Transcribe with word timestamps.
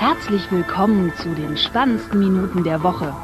Herzlich 0.00 0.50
willkommen 0.50 1.12
zu 1.14 1.28
den 1.34 1.58
spannendsten 1.58 2.20
Minuten 2.20 2.64
der 2.64 2.82
Woche. 2.82 3.14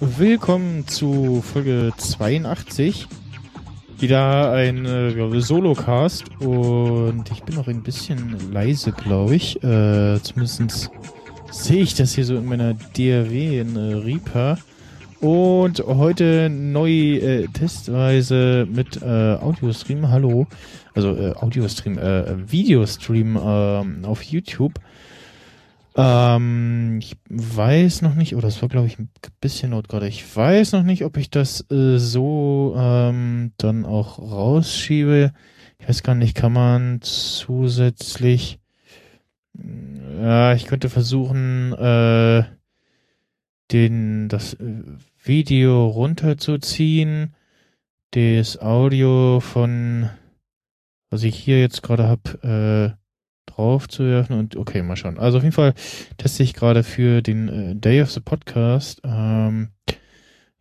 Willkommen 0.00 0.86
zu 0.86 1.40
Folge 1.40 1.94
82. 1.96 3.08
Wieder 4.00 4.52
ein 4.52 4.86
äh, 4.86 5.40
Solocast 5.42 6.24
und 6.40 7.30
ich 7.30 7.42
bin 7.42 7.56
noch 7.56 7.68
ein 7.68 7.82
bisschen 7.82 8.50
leise, 8.50 8.92
glaube 8.92 9.34
ich. 9.34 9.62
Äh, 9.62 10.18
zumindest 10.22 10.90
sehe 11.50 11.82
ich 11.82 11.94
das 11.94 12.14
hier 12.14 12.24
so 12.24 12.36
in 12.36 12.46
meiner 12.46 12.72
DRW 12.72 13.60
in 13.60 13.76
äh, 13.76 13.96
Reaper. 13.96 14.56
Und 15.20 15.80
heute 15.80 16.48
neu 16.48 16.90
äh, 16.90 17.46
testweise 17.48 18.66
mit 18.72 19.02
äh, 19.02 19.04
Audiostream. 19.04 20.08
Hallo. 20.08 20.46
Also 20.94 21.14
äh, 21.14 21.34
Audiostream, 21.34 21.98
äh, 21.98 22.50
Videostream 22.50 23.36
äh, 23.36 24.06
auf 24.06 24.22
YouTube. 24.22 24.80
Ähm, 26.00 26.98
ich 27.00 27.16
weiß 27.28 28.02
noch 28.02 28.14
nicht, 28.14 28.34
oder 28.34 28.48
es 28.48 28.60
war 28.62 28.68
glaube 28.68 28.86
ich 28.86 28.98
ein 28.98 29.10
bisschen 29.40 29.72
laut 29.72 29.88
gerade. 29.88 30.08
Ich 30.08 30.36
weiß 30.36 30.72
noch 30.72 30.82
nicht, 30.82 31.04
ob 31.04 31.16
ich 31.16 31.30
das 31.30 31.70
äh, 31.70 31.98
so 31.98 32.74
ähm, 32.76 33.52
dann 33.56 33.84
auch 33.84 34.18
rausschiebe. 34.18 35.32
Ich 35.78 35.88
weiß 35.88 36.02
gar 36.02 36.14
nicht, 36.14 36.34
kann 36.34 36.52
man 36.52 37.00
zusätzlich. 37.02 38.58
Ja, 40.20 40.54
ich 40.54 40.66
könnte 40.66 40.88
versuchen, 40.88 41.72
äh, 41.72 42.44
den 43.72 44.28
das 44.28 44.54
äh, 44.54 44.82
Video 45.22 45.86
runterzuziehen, 45.86 47.34
das 48.12 48.60
Audio 48.60 49.40
von 49.40 50.10
was 51.10 51.24
ich 51.24 51.36
hier 51.36 51.60
jetzt 51.60 51.82
gerade 51.82 52.06
habe, 52.06 52.96
äh, 53.60 53.70
drauf 53.70 53.88
zu 53.88 54.04
werfen 54.04 54.38
und 54.38 54.56
okay, 54.56 54.82
mal 54.82 54.96
schauen. 54.96 55.18
Also 55.18 55.38
auf 55.38 55.44
jeden 55.44 55.54
Fall 55.54 55.74
teste 56.16 56.42
ich 56.42 56.54
gerade 56.54 56.82
für 56.82 57.22
den 57.22 57.48
äh, 57.48 57.74
Day 57.76 58.02
of 58.02 58.10
the 58.10 58.20
Podcast 58.20 59.00
ähm, 59.04 59.68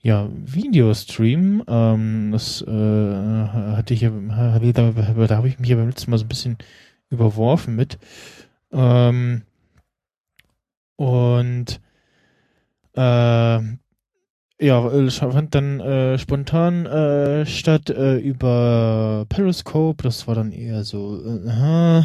ja, 0.01 0.29
Videostream. 0.31 1.63
Ähm, 1.67 2.29
das 2.31 2.61
äh, 2.61 2.67
hatte 2.67 3.93
ich 3.93 4.01
ja, 4.01 4.11
da, 4.11 4.91
da 4.91 5.35
habe 5.35 5.47
ich 5.47 5.59
mich 5.59 5.69
ja 5.69 5.75
beim 5.75 5.87
letzten 5.87 6.11
Mal 6.11 6.17
so 6.17 6.25
ein 6.25 6.29
bisschen 6.29 6.57
überworfen 7.09 7.75
mit. 7.75 7.97
Ähm, 8.71 9.43
und 10.95 11.79
äh, 12.95 13.59
ja, 14.61 15.09
fand 15.09 15.55
dann 15.55 15.79
äh, 15.79 16.17
spontan 16.17 16.85
äh, 16.85 17.45
statt 17.45 17.89
äh, 17.89 18.17
über 18.17 19.25
Periscope. 19.29 20.03
Das 20.03 20.27
war 20.27 20.35
dann 20.35 20.51
eher 20.51 20.83
so, 20.83 21.21
äh, 21.25 22.03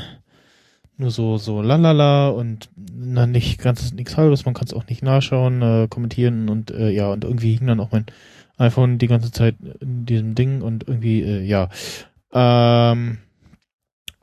nur 0.97 1.11
so 1.11 1.39
so 1.39 1.62
lalala 1.62 2.28
und 2.28 2.70
dann 2.77 3.33
nicht 3.33 3.59
ganz 3.61 3.92
nichts 3.92 4.17
halbes, 4.17 4.45
man 4.45 4.55
kann 4.55 4.67
es 4.67 4.75
auch 4.75 4.87
nicht 4.87 5.03
nachschauen, 5.03 5.62
äh, 5.62 5.89
kommentieren 5.89 6.48
und 6.48 6.70
äh, 6.70 6.91
ja 6.91 7.11
und 7.12 7.25
irgendwie 7.25 7.56
hing 7.56 7.67
dann 7.67 7.81
auch 7.81 7.92
mein 7.92 8.06
iPhone 8.56 8.98
die 8.98 9.09
ganze 9.09 9.33
Zeit 9.33 9.56
in 9.81 10.06
diesem 10.06 10.34
Ding 10.34 10.62
und 10.62 10.87
irgendwie 10.87 11.22
äh, 11.22 11.42
ja. 11.42 11.69
Ähm, 12.33 13.19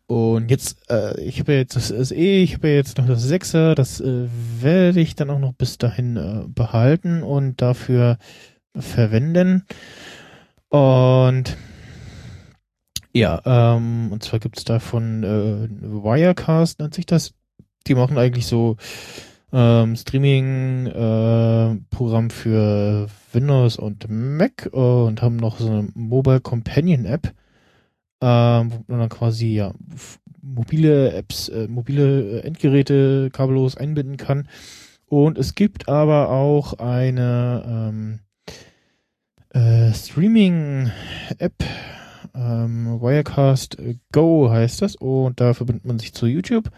und 0.08 0.52
jetzt 0.52 0.90
äh, 0.90 1.20
ich 1.22 1.40
habe 1.40 1.54
ja 1.54 1.60
jetzt 1.60 1.76
das 1.76 1.88
SE, 1.88 2.16
ich 2.16 2.56
habe 2.56 2.70
ja 2.70 2.76
jetzt 2.76 2.98
noch 2.98 3.08
das 3.08 3.30
6er, 3.30 3.76
das 3.76 4.02
äh, 4.02 4.28
werde 4.60 5.00
ich 5.00 5.16
dann 5.16 5.30
auch 5.30 5.40
noch 5.40 5.54
bis 5.54 5.78
dahin 5.78 6.18
äh, 6.18 6.44
behalten 6.48 7.24
und 7.24 7.62
dafür 7.62 8.18
verwenden. 8.76 9.66
Und 10.70 11.58
ja, 13.14 13.42
ähm, 13.46 14.10
und 14.12 14.24
zwar 14.24 14.40
gibt's 14.40 14.64
da 14.64 14.80
von 14.80 15.24
äh, 15.24 15.68
Wirecast, 15.70 16.80
nennt 16.80 16.94
sich 16.94 17.06
das. 17.06 17.34
Die 17.88 17.96
machen 17.96 18.18
eigentlich 18.18 18.46
so 18.46 18.78
ähm, 19.52 19.96
Streaming-Programm 19.96 22.28
äh, 22.28 22.30
für 22.30 23.08
Windows 23.34 23.78
und 23.78 24.08
Mac 24.10 24.70
und 24.72 25.22
haben 25.22 25.36
noch 25.36 25.60
so 25.60 25.70
eine 25.70 25.90
Mobile 25.94 26.42
Companion 26.42 27.06
App, 27.06 27.34
ähm, 28.22 28.72
wo 28.72 28.84
man 28.88 29.00
dann 29.00 29.10
quasi 29.10 29.56
ja 29.56 29.74
mobile 30.42 31.14
Apps, 31.14 31.50
äh, 31.50 31.68
mobile 31.68 32.40
äh, 32.40 32.46
Endgeräte 32.46 33.30
kabellos 33.32 33.78
einbinden 33.78 34.18
kann. 34.18 34.48
Und 35.08 35.38
es 35.38 35.56
gibt 35.56 35.90
aber 35.90 36.30
auch 36.30 36.80
eine 36.80 37.64
ähm, 37.68 38.20
äh, 39.50 39.94
Streaming-App, 39.94 41.64
ähm, 42.36 43.02
Wirecast 43.02 43.78
Go 44.12 44.50
heißt 44.50 44.82
das 44.82 44.96
und 44.96 45.40
da 45.40 45.54
verbindet 45.54 45.86
man 45.86 46.00
sich 46.00 46.14
zu 46.14 46.28
YouTube. 46.28 46.70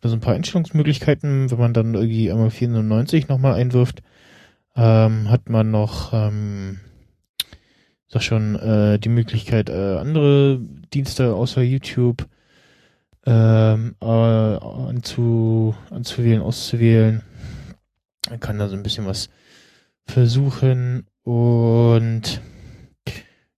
Da 0.00 0.08
sind 0.08 0.18
ein 0.18 0.20
paar 0.20 0.34
Einstellungsmöglichkeiten. 0.34 1.50
Wenn 1.50 1.58
man 1.58 1.74
dann 1.74 1.94
irgendwie 1.94 2.30
einmal 2.30 2.50
490 2.50 3.28
nochmal 3.28 3.54
einwirft, 3.54 4.02
ähm, 4.76 5.30
hat 5.30 5.48
man 5.48 5.70
noch, 5.70 6.12
ähm, 6.12 6.80
sag 8.08 8.22
schon, 8.22 8.56
äh, 8.56 8.98
die 8.98 9.08
Möglichkeit, 9.08 9.70
äh, 9.70 9.96
andere 9.98 10.60
Dienste 10.92 11.34
außer 11.34 11.62
YouTube 11.62 12.28
ähm, 13.26 13.96
äh, 14.00 14.04
anzu, 14.04 15.74
anzuwählen, 15.90 16.42
auszuwählen. 16.42 17.22
Man 18.28 18.40
kann 18.40 18.58
da 18.58 18.68
so 18.68 18.76
ein 18.76 18.82
bisschen 18.82 19.06
was 19.06 19.30
versuchen 20.06 21.06
und 21.22 22.40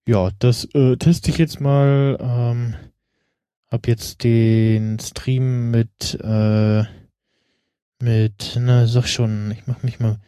ja, 0.07 0.31
das 0.39 0.65
äh, 0.75 0.97
teste 0.97 1.31
ich 1.31 1.39
jetzt 1.39 1.61
mal. 1.61 2.17
Ähm, 2.21 2.75
hab 3.69 3.89
jetzt 3.89 4.23
den 4.23 4.99
Stream 5.01 5.71
mit, 5.71 6.19
äh, 6.23 6.85
mit, 8.01 8.57
na, 8.61 8.87
sag 8.87 9.07
schon, 9.09 9.51
ich 9.51 9.67
mach 9.67 9.83
mich 9.83 9.99
mal 9.99 10.13
ein 10.13 10.21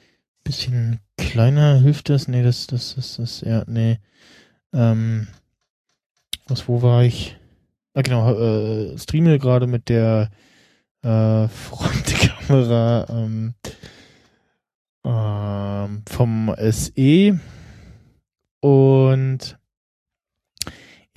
bisschen 0.43 1.01
kleiner. 1.17 1.81
Hilft 1.81 2.09
das? 2.09 2.27
Nee, 2.27 2.43
das, 2.43 2.67
das, 2.67 2.97
das, 2.97 3.17
das, 3.17 3.41
ja, 3.43 3.63
nee. 3.67 3.99
Ähm, 4.73 5.29
was, 6.49 6.67
wo 6.69 6.83
war 6.83 7.05
ich? 7.05 7.37
Ah, 7.95 8.03
genau, 8.03 8.33
äh, 8.33 8.99
streame 8.99 9.39
gerade 9.39 9.67
mit 9.67 9.89
der 9.89 10.31
äh, 11.03 11.47
Frontkamera 11.49 13.07
ähm, 13.11 13.55
ähm, 15.05 16.03
vom 16.09 16.55
SE 16.59 17.41
und 18.61 19.59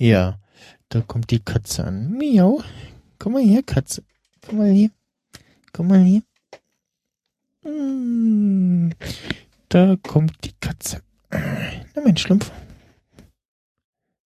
ja, 0.02 0.40
da 0.88 1.00
kommt 1.00 1.30
die 1.30 1.38
Katze 1.38 1.84
an. 1.84 2.12
Miau. 2.12 2.62
Komm 3.20 3.34
mal 3.34 3.42
her, 3.42 3.62
Katze. 3.62 4.02
Komm 4.44 4.58
mal 4.58 4.70
hier. 4.70 4.90
Komm 5.72 5.86
mal 5.86 6.02
hier. 6.02 6.22
Mm. 7.62 8.90
Da 9.68 9.96
kommt 10.02 10.44
die 10.44 10.54
Katze. 10.58 11.02
Na, 11.30 12.02
mein 12.04 12.16
Schlumpf. 12.16 12.50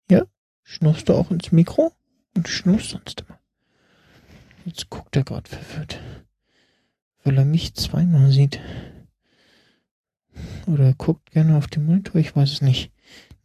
Ja, 0.08 0.22
schnurst 0.62 1.08
du 1.08 1.14
auch 1.14 1.32
ins 1.32 1.50
Mikro? 1.50 1.92
Und 2.36 2.48
schnurst 2.48 2.90
sonst 2.90 3.24
immer. 3.26 3.40
Jetzt 4.64 4.90
guckt 4.90 5.16
er 5.16 5.24
gerade 5.24 5.50
verwirrt. 5.50 6.00
Weil 7.24 7.36
er 7.36 7.44
mich 7.44 7.74
zweimal 7.74 8.30
sieht. 8.30 8.60
Oder 10.66 10.84
er 10.84 10.94
guckt 10.94 11.32
gerne 11.32 11.56
auf 11.56 11.66
den 11.66 11.84
Monitor, 11.84 12.20
ich 12.20 12.34
weiß 12.34 12.52
es 12.52 12.62
nicht. 12.62 12.92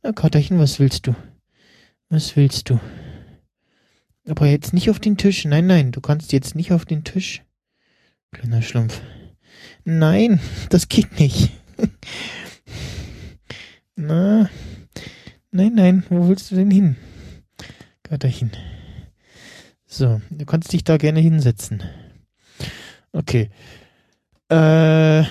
Na, 0.04 0.12
Katerchen, 0.12 0.60
was 0.60 0.80
willst 0.80 1.08
du? 1.08 1.16
Was 2.10 2.36
willst 2.36 2.72
du? 2.72 2.80
Aber 4.28 4.48
jetzt 4.48 4.74
nicht 4.74 4.90
auf 4.90 5.00
den 5.00 5.16
Tisch. 5.16 5.46
Nein, 5.46 5.68
nein, 5.68 5.92
du 5.92 6.02
kannst 6.02 6.34
jetzt 6.34 6.56
nicht 6.56 6.72
auf 6.72 6.86
den 6.86 7.04
Tisch. 7.04 7.44
Kleiner 8.32 8.64
Schlumpf. 8.64 9.02
Nein, 9.86 10.40
das 10.70 10.90
geht 10.90 11.20
nicht. 11.20 11.52
Na. 13.96 14.50
Nein, 15.52 15.74
nein, 15.76 16.04
wo 16.10 16.28
willst 16.28 16.52
du 16.52 16.56
denn 16.56 16.72
hin? 16.72 16.96
Gatterchen. 18.04 18.52
So, 19.86 20.22
du 20.30 20.46
kannst 20.46 20.74
dich 20.74 20.84
da 20.84 20.98
gerne 20.98 21.20
hinsetzen. 21.20 21.84
Okay. 23.12 23.50
Äh, 24.52 25.24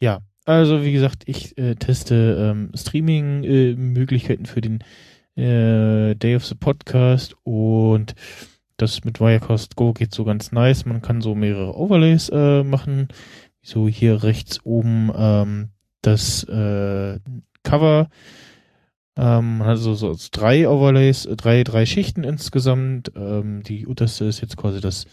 ja, 0.00 0.20
also 0.44 0.84
wie 0.84 0.92
gesagt, 0.92 1.24
ich 1.26 1.58
äh, 1.58 1.74
teste 1.74 2.52
ähm, 2.52 2.70
Streaming-Möglichkeiten 2.74 4.44
äh, 4.44 4.48
für 4.48 4.60
den 4.60 4.84
äh, 5.36 6.14
Day 6.14 6.36
of 6.36 6.44
the 6.46 6.54
Podcast 6.54 7.36
und 7.44 8.14
das 8.76 9.04
mit 9.04 9.20
Wirecast 9.20 9.76
Go 9.76 9.92
geht 9.92 10.14
so 10.14 10.24
ganz 10.24 10.52
nice. 10.52 10.84
Man 10.84 11.00
kann 11.00 11.22
so 11.22 11.34
mehrere 11.34 11.76
Overlays 11.76 12.28
äh, 12.28 12.62
machen. 12.62 13.08
So 13.62 13.88
hier 13.88 14.22
rechts 14.22 14.60
oben 14.64 15.10
ähm, 15.16 15.68
das 16.02 16.44
äh, 16.44 17.18
Cover. 17.62 18.08
Ähm, 19.16 19.62
also 19.62 19.94
so 19.94 20.14
drei 20.30 20.68
Overlays, 20.68 21.26
drei, 21.36 21.64
drei 21.64 21.86
Schichten 21.86 22.22
insgesamt. 22.22 23.12
Ähm, 23.16 23.62
die 23.62 23.86
unterste 23.86 24.26
ist 24.26 24.42
jetzt 24.42 24.58
quasi 24.58 24.80
das 24.80 25.06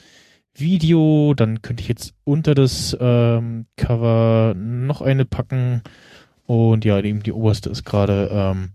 Video. 0.54 1.34
Dann 1.34 1.62
könnte 1.62 1.82
ich 1.82 1.88
jetzt 1.88 2.14
unter 2.26 2.54
das 2.54 2.96
ähm, 3.00 3.66
Cover 3.78 4.54
noch 4.56 5.02
eine 5.02 5.26
packen. 5.26 5.82
Und 6.46 6.84
ja, 6.84 7.00
eben 7.00 7.24
die 7.24 7.32
oberste 7.32 7.70
ist 7.70 7.86
gerade 7.86 8.30
ähm, 8.32 8.74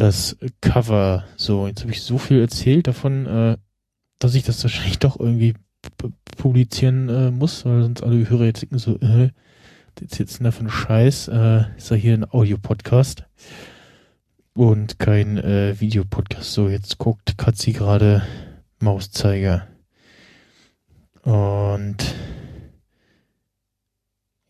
das 0.00 0.36
Cover. 0.60 1.24
So, 1.36 1.66
jetzt 1.66 1.82
habe 1.82 1.92
ich 1.92 2.02
so 2.02 2.18
viel 2.18 2.40
erzählt 2.40 2.86
davon, 2.86 3.26
äh, 3.26 3.56
dass 4.18 4.34
ich 4.34 4.44
das 4.44 4.62
wahrscheinlich 4.62 4.98
doch 4.98 5.18
irgendwie 5.18 5.54
publizieren 6.36 7.08
äh, 7.08 7.30
muss, 7.30 7.64
weil 7.64 7.82
sonst 7.82 8.02
alle 8.02 8.28
Hörer 8.28 8.44
jetzt 8.44 8.62
denken 8.62 8.78
so, 8.78 8.98
äh, 9.00 9.30
jetzt 10.00 10.18
jetzt 10.18 10.42
da 10.42 10.50
für 10.50 10.68
Scheiß, 10.68 11.28
äh, 11.28 11.64
ist 11.76 11.90
ja 11.90 11.96
hier 11.96 12.14
ein 12.14 12.30
Audio-Podcast 12.30 13.24
und 14.54 14.98
kein 14.98 15.38
äh, 15.38 15.78
Videopodcast. 15.78 16.52
So, 16.52 16.68
jetzt 16.68 16.98
guckt 16.98 17.36
Katzi 17.36 17.72
gerade 17.72 18.22
Mauszeiger. 18.78 19.66
Und 21.22 22.14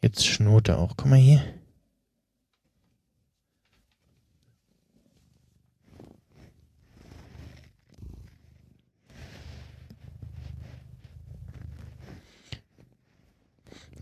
jetzt 0.02 0.26
schnurrt 0.26 0.68
er 0.68 0.78
auch. 0.78 0.96
Guck 0.96 1.10
mal 1.10 1.18
hier. 1.18 1.42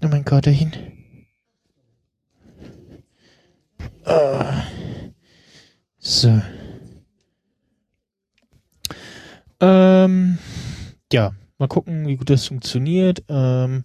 Oh 0.01 0.09
mein 0.09 0.25
Gott, 0.25 0.47
dahin. 0.47 0.73
Ah. 4.05 4.65
So. 5.99 6.41
Ähm, 9.61 10.39
ja, 11.13 11.33
mal 11.59 11.67
gucken, 11.67 12.07
wie 12.07 12.17
gut 12.17 12.31
das 12.31 12.47
funktioniert. 12.47 13.25
Ähm, 13.29 13.83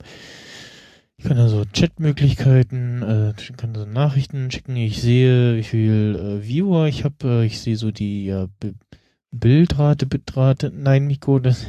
ich 1.18 1.26
kann 1.26 1.40
also 1.40 1.64
Chatmöglichkeiten, 1.74 3.02
äh, 3.02 3.34
ich 3.40 3.58
kann 3.58 3.74
so 3.74 3.86
Nachrichten 3.86 4.52
schicken. 4.52 4.76
Ich 4.76 5.02
sehe, 5.02 5.58
wie 5.58 5.64
viel 5.64 6.16
äh, 6.16 6.48
Viewer 6.48 6.88
ich 6.88 7.04
habe. 7.04 7.42
Äh, 7.42 7.46
ich 7.46 7.60
sehe 7.60 7.76
so 7.76 7.92
die 7.92 8.26
ja, 8.26 8.48
Bildrate, 9.32 10.06
Bitrate. 10.06 10.72
Nein, 10.76 11.08
Miko, 11.08 11.40
das. 11.40 11.66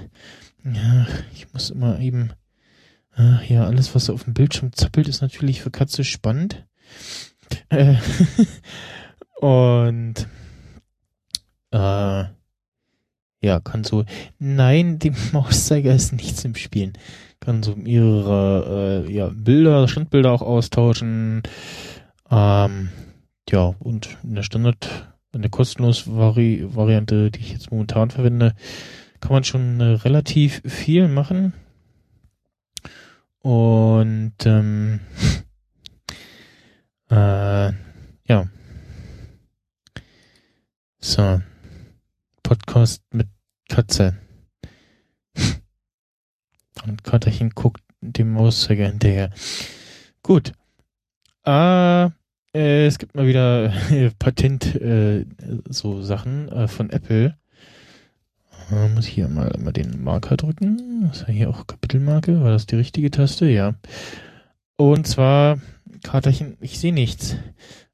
Ja, 0.65 1.07
ich 1.35 1.53
muss 1.53 1.71
immer 1.71 1.99
eben. 1.99 2.31
Ach 3.17 3.45
ja, 3.45 3.65
alles, 3.65 3.95
was 3.95 4.11
auf 4.11 4.25
dem 4.25 4.35
Bildschirm 4.35 4.73
zappelt, 4.73 5.09
ist 5.09 5.23
natürlich 5.23 5.63
für 5.63 5.71
Katze 5.71 6.05
spannend. 6.05 6.65
Äh, 7.69 7.95
und 9.41 10.27
äh, 11.71 12.25
ja, 13.45 13.61
kann 13.61 13.85
so, 13.85 14.05
nein, 14.39 14.99
dem 14.99 15.15
Mauszeiger 15.33 15.95
ist 15.95 16.13
nichts 16.13 16.45
im 16.45 16.55
Spielen. 16.55 16.95
Kann 17.41 17.63
so 17.63 17.77
mehrere 17.77 19.05
äh, 19.07 19.13
ja, 19.13 19.31
Bilder, 19.33 19.87
Standbilder 19.87 20.33
auch 20.33 20.43
austauschen. 20.43 21.43
Ähm, 22.31 22.89
ja, 23.51 23.75
und 23.79 24.17
in 24.23 24.35
der 24.35 24.43
Standard, 24.43 25.15
in 25.33 25.43
der 25.43 25.51
kostenlos 25.51 26.07
Vari 26.07 26.65
Variante, 26.67 27.31
die 27.31 27.41
ich 27.41 27.53
jetzt 27.53 27.71
momentan 27.71 28.11
verwende, 28.11 28.55
kann 29.21 29.33
man 29.33 29.45
schon 29.45 29.81
äh, 29.81 29.85
relativ 29.85 30.63
viel 30.65 31.09
machen. 31.09 31.53
Und 33.45 34.35
ähm, 34.47 35.01
äh, 37.11 37.73
ja. 38.27 38.49
So. 40.99 41.43
Podcast 42.43 43.03
mit 43.11 43.29
Katze. 43.69 44.17
Und 46.87 47.05
Katterchen 47.05 47.51
guckt 47.51 47.83
dem 48.01 48.33
Mauszeiger 48.33 48.87
hinterher. 48.87 49.29
Gut. 50.23 50.53
Äh, 51.45 52.07
äh, 52.55 52.87
es 52.87 52.97
gibt 52.97 53.15
mal 53.15 53.27
wieder 53.27 53.75
äh, 53.91 54.11
Patent 54.19 54.75
äh, 54.75 55.27
so 55.69 56.01
Sachen 56.01 56.49
äh, 56.49 56.67
von 56.67 56.89
Apple. 56.89 57.37
Äh, 58.71 58.89
muss 58.89 59.07
ich 59.07 59.15
hier 59.15 59.29
mal 59.29 59.49
immer 59.49 59.73
den 59.73 60.03
Marker 60.03 60.37
drücken. 60.37 61.09
Ist 61.13 61.23
ja 61.23 61.29
hier 61.29 61.51
auch 61.51 61.67
Kapitelmarke. 61.67 62.43
War 62.43 62.51
das 62.51 62.67
die 62.67 62.77
richtige 62.77 63.11
Taste? 63.11 63.47
Ja. 63.47 63.75
Und 64.77 65.07
zwar, 65.07 65.59
Katerchen, 66.03 66.57
ich 66.61 66.79
sehe 66.79 66.93
nichts. 66.93 67.37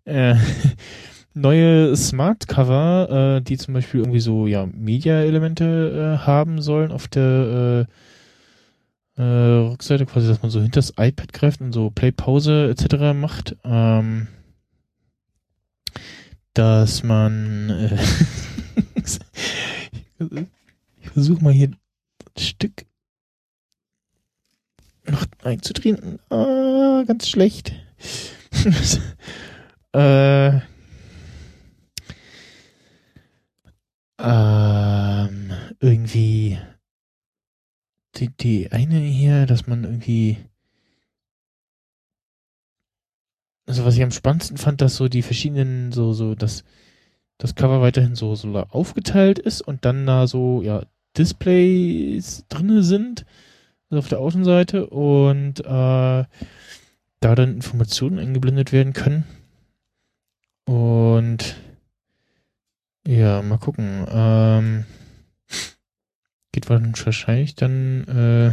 Äh, 0.04 0.36
neue 1.34 1.96
Smart 1.96 2.48
Cover, 2.48 3.36
äh, 3.36 3.42
die 3.42 3.56
zum 3.56 3.74
Beispiel 3.74 4.00
irgendwie 4.00 4.20
so 4.20 4.46
ja 4.46 4.66
Media-Elemente 4.66 6.18
äh, 6.20 6.26
haben 6.26 6.60
sollen 6.62 6.92
auf 6.92 7.08
der 7.08 7.86
äh, 9.16 9.22
äh, 9.22 9.68
Rückseite, 9.68 10.06
quasi, 10.06 10.28
dass 10.28 10.42
man 10.42 10.50
so 10.50 10.60
hinter 10.60 10.78
das 10.78 10.94
iPad 10.98 11.32
greift 11.32 11.60
und 11.60 11.72
so 11.72 11.90
Play-Pause 11.90 12.70
etc. 12.70 13.14
macht. 13.14 13.56
Ähm, 13.64 14.28
dass 16.54 17.02
man 17.02 17.70
äh, 17.70 17.96
versuche 21.12 21.42
mal 21.42 21.52
hier 21.52 21.68
ein 21.68 21.76
Stück 22.38 22.86
noch 25.06 25.24
einzudrehen. 25.42 26.18
Ah, 26.30 27.04
ganz 27.06 27.28
schlecht. 27.28 27.72
äh, 29.92 30.60
ähm, 34.18 35.52
irgendwie 35.80 36.58
die, 38.16 38.28
die 38.28 38.72
eine 38.72 38.98
hier, 38.98 39.46
dass 39.46 39.66
man 39.66 39.84
irgendwie 39.84 40.38
also 43.66 43.84
was 43.84 43.96
ich 43.96 44.02
am 44.02 44.10
spannendsten 44.10 44.58
fand, 44.58 44.80
dass 44.80 44.96
so 44.96 45.08
die 45.08 45.22
verschiedenen 45.22 45.92
so 45.92 46.12
so 46.12 46.34
das 46.34 46.64
das 47.38 47.54
Cover 47.54 47.80
weiterhin 47.80 48.16
so 48.16 48.34
so 48.34 48.52
aufgeteilt 48.54 49.38
ist 49.38 49.62
und 49.62 49.84
dann 49.84 50.06
da 50.06 50.26
so 50.26 50.60
ja 50.60 50.84
Displays 51.16 52.44
drinne 52.48 52.82
sind 52.82 53.24
also 53.90 53.98
auf 53.98 54.08
der 54.08 54.20
Außenseite 54.20 54.86
und 54.86 55.60
äh, 55.60 55.64
da 55.64 56.26
dann 57.20 57.54
Informationen 57.54 58.18
eingeblendet 58.18 58.72
werden 58.72 58.92
können 58.92 59.24
und 60.64 61.56
ja, 63.06 63.42
mal 63.42 63.58
gucken. 63.58 64.06
Ähm, 64.08 64.84
geht 66.52 66.68
wahrscheinlich 66.68 67.54
dann 67.56 68.04
äh, 68.06 68.52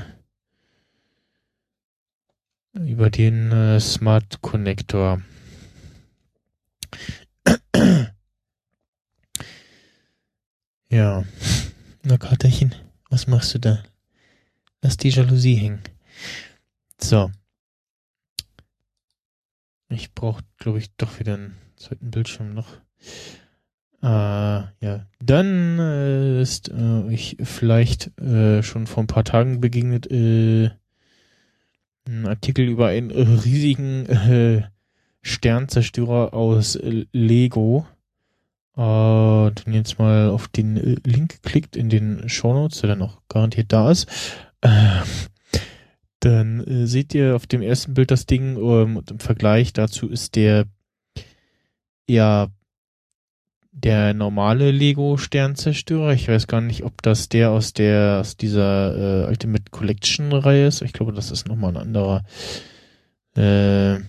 über 2.80 3.10
den 3.12 3.52
äh, 3.52 3.80
Smart 3.80 4.42
Connector. 4.42 5.22
ja. 10.90 11.24
Na 12.10 12.18
Katerchen, 12.18 12.74
was 13.10 13.28
machst 13.28 13.54
du 13.54 13.60
da? 13.60 13.84
Lass 14.82 14.96
die 14.96 15.10
Jalousie 15.10 15.56
hängen. 15.56 15.82
So. 17.02 17.30
Ich 19.90 20.14
brauche, 20.14 20.42
glaube 20.58 20.80
ich, 20.80 20.90
doch 20.96 21.20
wieder 21.20 21.34
einen 21.34 21.58
zweiten 21.76 22.10
Bildschirm 22.10 22.54
noch. 22.54 22.70
Äh, 24.02 24.06
ja, 24.06 25.06
dann 25.20 25.80
äh, 25.80 26.42
ist 26.42 26.70
äh, 26.70 27.12
ich 27.12 27.36
vielleicht 27.44 28.18
äh, 28.22 28.64
schon 28.64 28.88
vor 28.88 29.04
ein 29.04 29.08
paar 29.08 29.26
Tagen 29.26 29.60
begegnet 29.60 30.10
äh, 30.10 30.70
ein 32.08 32.26
Artikel 32.26 32.70
über 32.70 32.88
einen 32.88 33.12
riesigen 33.12 34.06
äh, 34.06 34.62
Sternzerstörer 35.24 36.34
aus 36.34 36.80
Lego. 37.12 37.86
Äh, 38.78 39.52
dann 39.52 39.74
jetzt 39.74 39.98
mal 39.98 40.30
auf 40.30 40.48
den 40.48 40.76
Link 41.04 41.42
klickt 41.42 41.76
in 41.76 41.90
den 41.90 42.30
Shownotes, 42.30 42.82
der 42.82 42.90
dann 42.90 43.02
auch 43.02 43.22
garantiert 43.28 43.74
da 43.74 43.90
ist. 43.90 44.08
Äh, 44.62 45.02
dann 46.20 46.60
äh, 46.62 46.86
seht 46.86 47.16
ihr 47.16 47.36
auf 47.36 47.48
dem 47.48 47.62
ersten 47.62 47.96
Bild 47.96 48.12
das 48.12 48.28
Ding 48.28 48.56
ähm, 48.58 48.98
und 48.98 49.10
im 49.10 49.20
Vergleich 49.20 49.74
dazu 49.74 50.08
ist 50.08 50.36
der 50.36 50.66
ja 52.08 52.50
der 53.72 54.14
normale 54.14 54.72
Lego 54.72 55.18
Sternzerstörer. 55.18 56.14
Ich 56.14 56.28
weiß 56.28 56.48
gar 56.48 56.62
nicht, 56.62 56.84
ob 56.84 57.02
das 57.02 57.30
der 57.30 57.52
aus 57.52 57.74
der 57.74 58.20
aus 58.22 58.38
dieser 58.38 59.26
äh, 59.26 59.28
Ultimate 59.28 59.72
Collection 59.72 60.34
Reihe 60.34 60.68
ist. 60.68 60.82
Ich 60.82 60.94
glaube, 60.94 61.14
das 61.14 61.32
ist 61.32 61.48
nochmal 61.48 61.72
ein 61.72 61.78
anderer. 61.78 62.24
Äh, 63.36 64.00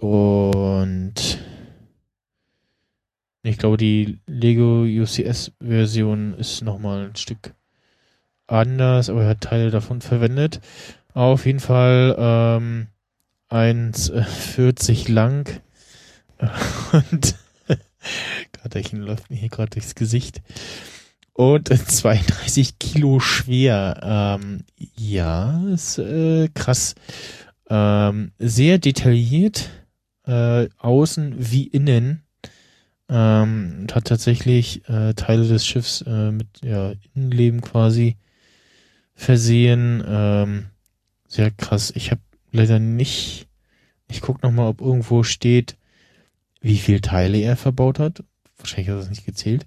und 0.00 1.38
ich 3.44 3.58
glaube, 3.58 3.76
die 3.76 4.18
Lego 4.26 4.82
UCS 4.82 5.52
Version 5.60 6.34
ist 6.34 6.62
nochmal 6.62 7.06
ein 7.08 7.16
Stück 7.16 7.54
anders, 8.46 9.10
aber 9.10 9.22
er 9.22 9.28
hat 9.30 9.42
Teile 9.42 9.70
davon 9.70 10.00
verwendet. 10.00 10.60
Auf 11.12 11.46
jeden 11.46 11.60
Fall 11.60 12.16
ähm, 12.18 12.88
1,40 13.50 15.12
lang 15.12 15.60
und 16.92 17.36
Katerchen 18.52 19.00
läuft 19.00 19.30
mir 19.30 19.36
hier 19.36 19.50
gerade 19.50 19.70
durchs 19.70 19.94
Gesicht. 19.94 20.42
und 21.34 21.68
32 21.68 22.78
Kilo 22.78 23.20
schwer. 23.20 24.38
Ähm, 24.40 24.64
ja, 24.96 25.62
ist 25.68 25.98
äh, 25.98 26.48
krass. 26.54 26.94
Ähm, 27.68 28.32
sehr 28.38 28.78
detailliert, 28.78 29.70
äh, 30.26 30.68
außen 30.78 31.34
wie 31.38 31.66
innen. 31.66 32.23
Ähm, 33.08 33.78
und 33.80 33.94
hat 33.94 34.06
tatsächlich 34.06 34.88
äh, 34.88 35.14
Teile 35.14 35.46
des 35.46 35.66
Schiffs 35.66 36.02
äh, 36.02 36.30
mit 36.30 36.48
ja, 36.62 36.92
Innenleben 37.14 37.60
quasi 37.60 38.16
versehen. 39.14 40.02
Ähm, 40.06 40.66
sehr 41.28 41.50
krass. 41.50 41.92
Ich 41.94 42.10
habe 42.10 42.22
leider 42.52 42.78
nicht. 42.78 43.46
Ich 44.08 44.20
guck 44.20 44.42
noch 44.42 44.52
mal, 44.52 44.68
ob 44.68 44.80
irgendwo 44.80 45.22
steht, 45.22 45.76
wie 46.60 46.78
viel 46.78 47.00
Teile 47.00 47.38
er 47.38 47.56
verbaut 47.56 47.98
hat. 47.98 48.24
Wahrscheinlich 48.58 48.88
hat 48.88 48.96
er 48.96 49.00
das 49.00 49.10
nicht 49.10 49.26
gezählt 49.26 49.66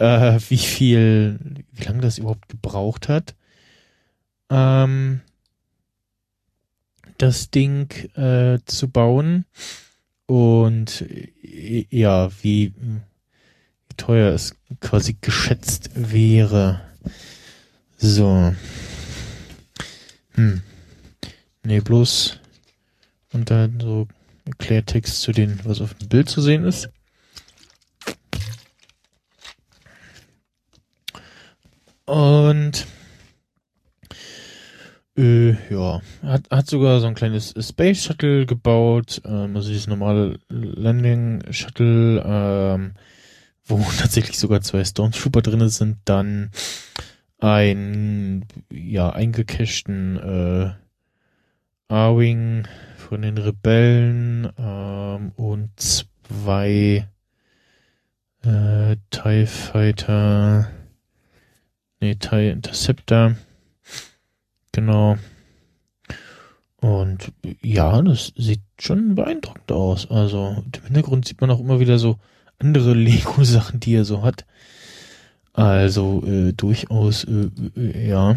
äh, 0.00 0.40
wie 0.48 0.56
viel, 0.56 1.38
wie 1.72 1.84
lange 1.84 2.00
das 2.00 2.18
überhaupt 2.18 2.48
gebraucht 2.48 3.08
hat, 3.08 3.36
ähm, 4.48 5.20
das 7.18 7.50
Ding 7.50 7.92
äh, 8.16 8.58
zu 8.64 8.88
bauen 8.88 9.44
und 10.30 11.02
äh, 11.42 11.86
ja, 11.90 12.30
wie, 12.40 12.72
teuer 13.96 14.32
es 14.32 14.54
quasi 14.80 15.16
geschätzt 15.20 15.90
wäre. 15.94 16.82
So. 17.98 18.54
Hm. 20.34 20.62
Nee, 21.64 21.80
bloß 21.80 22.38
und 23.32 23.50
dann 23.50 23.80
so 23.80 24.06
Erklärtext 24.44 25.20
zu 25.20 25.32
den, 25.32 25.58
was 25.64 25.80
auf 25.80 25.94
dem 25.94 26.08
Bild 26.08 26.28
zu 26.28 26.40
sehen 26.40 26.64
ist. 26.64 26.88
Und 32.04 32.86
äh, 35.20 35.56
ja, 35.70 36.00
hat, 36.22 36.50
hat 36.50 36.66
sogar 36.66 37.00
so 37.00 37.06
ein 37.06 37.14
kleines 37.14 37.54
Space 37.58 38.04
Shuttle 38.04 38.46
gebaut, 38.46 39.20
ähm, 39.24 39.54
also 39.54 39.68
dieses 39.68 39.86
normale 39.86 40.38
Landing 40.48 41.42
Shuttle, 41.50 42.22
ähm, 42.24 42.92
wo 43.64 43.76
tatsächlich 43.98 44.38
sogar 44.38 44.60
zwei 44.62 44.84
Stormtrooper 44.84 45.42
drin 45.42 45.68
sind, 45.68 45.98
dann 46.04 46.50
ein 47.38 48.44
ja 48.70 49.10
eingecachten 49.10 50.16
äh, 50.18 50.72
A-Wing 51.88 52.66
von 52.96 53.22
den 53.22 53.38
Rebellen 53.38 54.50
ähm, 54.58 55.32
und 55.36 55.70
zwei 55.78 57.08
äh, 58.42 58.96
TIE 59.10 59.46
Fighter 59.46 60.70
Nee, 62.02 62.14
TIE 62.14 62.48
Interceptor. 62.48 63.36
Genau. 64.80 65.18
Und 66.76 67.32
ja, 67.60 68.00
das 68.00 68.32
sieht 68.34 68.62
schon 68.78 69.14
beeindruckend 69.14 69.70
aus. 69.70 70.10
Also 70.10 70.64
im 70.74 70.84
Hintergrund 70.84 71.28
sieht 71.28 71.42
man 71.42 71.50
auch 71.50 71.60
immer 71.60 71.80
wieder 71.80 71.98
so 71.98 72.18
andere 72.58 72.94
Lego-Sachen, 72.94 73.80
die 73.80 73.94
er 73.94 74.06
so 74.06 74.22
hat. 74.22 74.46
Also 75.52 76.24
äh, 76.26 76.54
durchaus, 76.54 77.24
äh, 77.24 77.50
äh, 77.76 78.08
ja. 78.08 78.36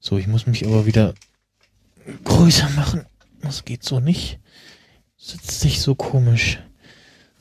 So, 0.00 0.18
ich 0.18 0.26
muss 0.26 0.48
mich 0.48 0.66
aber 0.66 0.86
wieder 0.86 1.14
größer 2.24 2.68
machen. 2.70 3.06
Das 3.42 3.64
geht 3.64 3.84
so 3.84 4.00
nicht. 4.00 4.40
Sitzt 5.16 5.60
sich 5.60 5.80
so 5.82 5.94
komisch. 5.94 6.58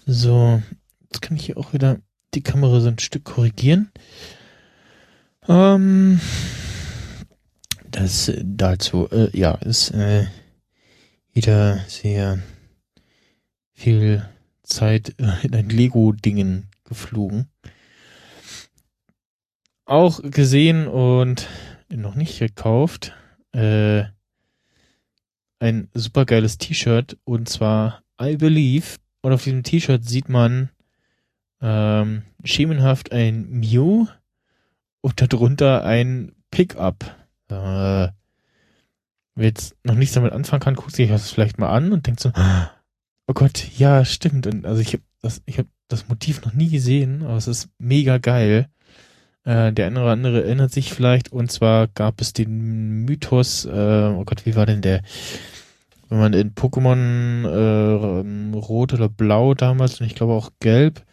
So, 0.06 0.62
jetzt 1.02 1.24
kann 1.24 1.36
ich 1.36 1.48
hier 1.48 1.58
auch 1.58 1.74
wieder 1.74 1.98
die 2.36 2.44
Kamera 2.44 2.80
so 2.80 2.90
ein 2.90 3.00
Stück 3.00 3.24
korrigieren. 3.24 3.92
Ähm, 5.48 6.20
das 7.94 8.32
dazu, 8.44 9.08
äh, 9.12 9.30
ja, 9.38 9.54
ist 9.56 9.92
äh, 9.92 10.26
wieder 11.32 11.78
sehr 11.88 12.40
viel 13.74 14.28
Zeit 14.64 15.16
äh, 15.20 15.46
in 15.46 15.56
ein 15.56 15.70
Lego-Dingen 15.70 16.70
geflogen. 16.84 17.48
Auch 19.86 20.22
gesehen 20.24 20.88
und 20.88 21.48
noch 21.90 22.16
nicht 22.16 22.40
gekauft. 22.40 23.14
Äh, 23.52 24.06
ein 25.60 25.90
supergeiles 25.94 26.58
T-Shirt 26.58 27.18
und 27.24 27.48
zwar 27.48 28.04
I 28.22 28.38
Believe. 28.38 28.98
Und 29.22 29.34
auf 29.34 29.44
diesem 29.44 29.64
T-Shirt 29.64 30.04
sieht 30.04 30.30
man 30.30 30.70
ähm, 31.62 32.24
schemenhaft 32.44 33.12
ein 33.12 33.50
Mew 33.50 34.08
und 35.02 35.22
darunter 35.22 35.86
ein 35.86 36.34
Pickup. 36.52 37.23
Äh, 37.54 38.12
jetzt 39.36 39.76
noch 39.84 39.96
nichts 39.96 40.14
damit 40.14 40.32
anfangen 40.32 40.62
kann, 40.62 40.76
guckt 40.76 40.96
sich 40.96 41.10
das 41.10 41.32
vielleicht 41.32 41.60
mal 41.60 41.70
an 41.70 41.92
und 41.92 42.06
denkt 42.06 42.20
so, 42.20 42.32
oh 43.28 43.34
Gott, 43.34 43.68
ja, 43.78 44.06
stimmt. 44.06 44.48
Und 44.48 44.66
also 44.66 44.82
ich 44.82 44.94
habe 44.94 45.04
das, 45.22 45.42
ich 45.46 45.60
das 45.88 46.08
Motiv 46.08 46.44
noch 46.44 46.54
nie 46.54 46.70
gesehen, 46.70 47.24
aber 47.24 47.38
es 47.38 47.48
ist 47.48 47.70
mega 47.80 48.18
geil. 48.18 48.68
Äh, 49.44 49.74
der 49.74 49.88
eine 49.88 50.02
oder 50.02 50.12
andere 50.12 50.44
erinnert 50.44 50.72
sich 50.72 50.94
vielleicht, 50.94 51.32
und 51.32 51.52
zwar 51.52 51.88
gab 51.88 52.22
es 52.22 52.34
den 52.34 53.06
Mythos, 53.06 53.66
äh, 53.66 53.70
oh 53.70 54.24
Gott, 54.26 54.46
wie 54.46 54.56
war 54.56 54.66
denn 54.66 54.82
der? 54.82 55.02
Wenn 56.10 56.20
man 56.20 56.34
in 56.34 56.54
Pokémon 56.54 57.46
äh, 57.46 58.56
Rot 58.56 58.94
oder 58.94 59.10
Blau 59.10 59.54
damals 59.54 60.00
und 60.00 60.06
ich 60.06 60.16
glaube 60.16 60.34
auch 60.34 60.52
Gelb 60.60 61.04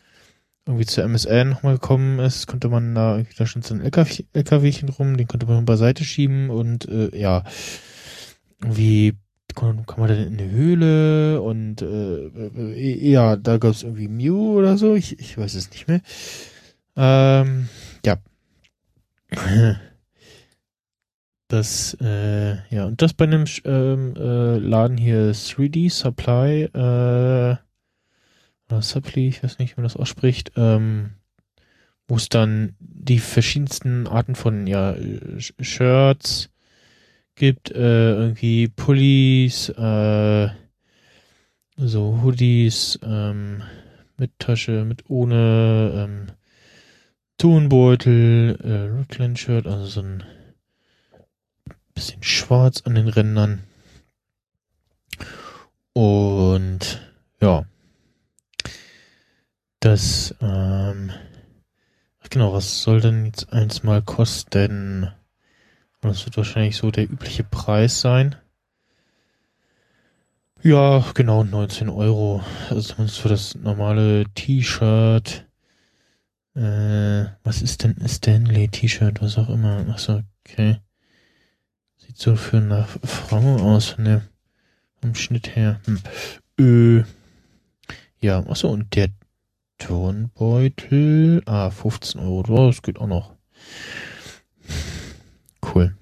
irgendwie 0.67 0.87
zur 0.87 1.05
MSN 1.05 1.51
nochmal 1.51 1.75
gekommen 1.75 2.19
ist, 2.19 2.47
konnte 2.47 2.69
man 2.69 2.95
da 2.95 3.23
da 3.37 3.47
stand 3.47 3.65
so 3.65 3.75
ein 3.75 3.81
LKW, 3.81 4.25
LKWchen 4.33 4.89
rum, 4.89 5.17
den 5.17 5.27
konnte 5.27 5.47
man 5.47 5.65
beiseite 5.65 6.05
schieben 6.05 6.51
und 6.51 6.89
äh, 6.89 7.17
ja, 7.19 7.45
irgendwie 8.61 9.15
kann, 9.55 9.87
kann 9.87 10.01
man 10.01 10.09
dann 10.09 10.27
in 10.27 10.39
eine 10.39 10.51
Höhle 10.51 11.41
und 11.43 11.83
äh, 11.83 12.27
äh 12.27 13.11
ja, 13.11 13.37
da 13.37 13.59
gab 13.59 13.73
es 13.73 13.83
irgendwie 13.83 14.09
Mew 14.09 14.59
oder 14.59 14.79
so, 14.79 14.95
ich, 14.95 15.19
ich 15.19 15.37
weiß 15.37 15.55
es 15.55 15.71
nicht 15.71 15.89
mehr. 15.89 16.01
Ähm, 16.97 17.69
ja. 18.05 18.17
Das, 21.49 21.97
äh, 22.01 22.59
ja, 22.73 22.85
und 22.85 23.03
das 23.03 23.13
bei 23.13 23.25
einem 23.25 23.45
ähm, 23.65 24.15
äh, 24.17 24.59
Laden 24.59 24.97
hier 24.97 25.33
3D 25.35 25.91
Supply, 25.91 26.63
äh, 26.63 27.57
oder 28.71 28.83
Supply, 28.83 29.29
ich 29.29 29.43
weiß 29.43 29.59
nicht, 29.59 29.77
wie 29.77 29.81
man 29.81 29.85
das 29.85 29.97
ausspricht, 29.97 30.53
ähm, 30.57 31.11
wo 32.09 32.17
es 32.17 32.29
dann 32.29 32.75
die 32.79 33.19
verschiedensten 33.19 34.07
Arten 34.07 34.35
von 34.35 34.67
ja, 34.67 34.95
Shirts 35.39 36.51
gibt, 37.35 37.71
äh, 37.71 38.13
irgendwie 38.13 38.69
Pullis, 38.69 39.69
äh, 39.71 40.49
so 41.77 42.21
Hoodies, 42.23 42.99
ähm, 43.03 43.63
mit 44.19 44.39
Tasche, 44.39 44.85
mit 44.85 45.09
ohne, 45.09 45.93
ähm, 45.95 46.33
Tonbeutel, 47.39 48.59
äh, 48.63 48.99
Rücklin-Shirt, 48.99 49.67
also 49.67 49.87
so 49.87 50.03
ein 50.03 50.23
bisschen 51.95 52.23
schwarz 52.23 52.83
an 52.83 52.95
den 52.95 53.09
Rändern. 53.09 53.63
Und 55.95 57.01
ja, 57.41 57.65
das, 59.81 60.35
ähm, 60.41 61.11
genau, 62.29 62.53
was 62.53 62.83
soll 62.83 63.01
denn 63.01 63.25
jetzt 63.27 63.53
eins 63.53 63.83
mal 63.83 64.03
kosten? 64.03 65.11
Das 66.03 66.25
wird 66.25 66.37
wahrscheinlich 66.37 66.77
so 66.77 66.91
der 66.91 67.11
übliche 67.11 67.45
Preis 67.45 68.01
sein. 68.01 68.37
Ja, 70.63 71.05
genau, 71.15 71.43
19 71.43 71.89
Euro. 71.89 72.45
Also 72.69 72.81
zumindest 72.83 73.21
für 73.21 73.31
das 73.31 73.55
normale 73.55 74.25
T-Shirt. 74.35 75.47
Äh, 76.55 77.25
was 77.45 77.63
ist 77.63 77.83
denn 77.83 77.97
Stanley 78.07 78.69
T-Shirt, 78.69 79.23
was 79.23 79.39
auch 79.39 79.49
immer. 79.49 79.87
Achso, 79.89 80.23
okay. 80.45 80.81
Sieht 81.97 82.19
so 82.19 82.37
für 82.37 82.59
eine 82.59 82.85
Frau 82.85 83.57
aus, 83.57 83.97
der, 83.99 84.23
vom 85.01 85.15
Schnitt 85.15 85.57
her. 85.57 85.81
Hm. 85.87 86.99
Äh, 86.99 87.05
ja, 88.21 88.41
achso, 88.47 88.69
und 88.69 88.95
der 88.95 89.09
Turnbeutel. 89.81 91.43
Ah, 91.47 91.71
15 91.71 92.21
Euro. 92.21 92.69
Das 92.69 92.83
geht 92.83 93.01
auch 93.01 93.09
noch. 93.09 93.35
Cool. 95.63 95.97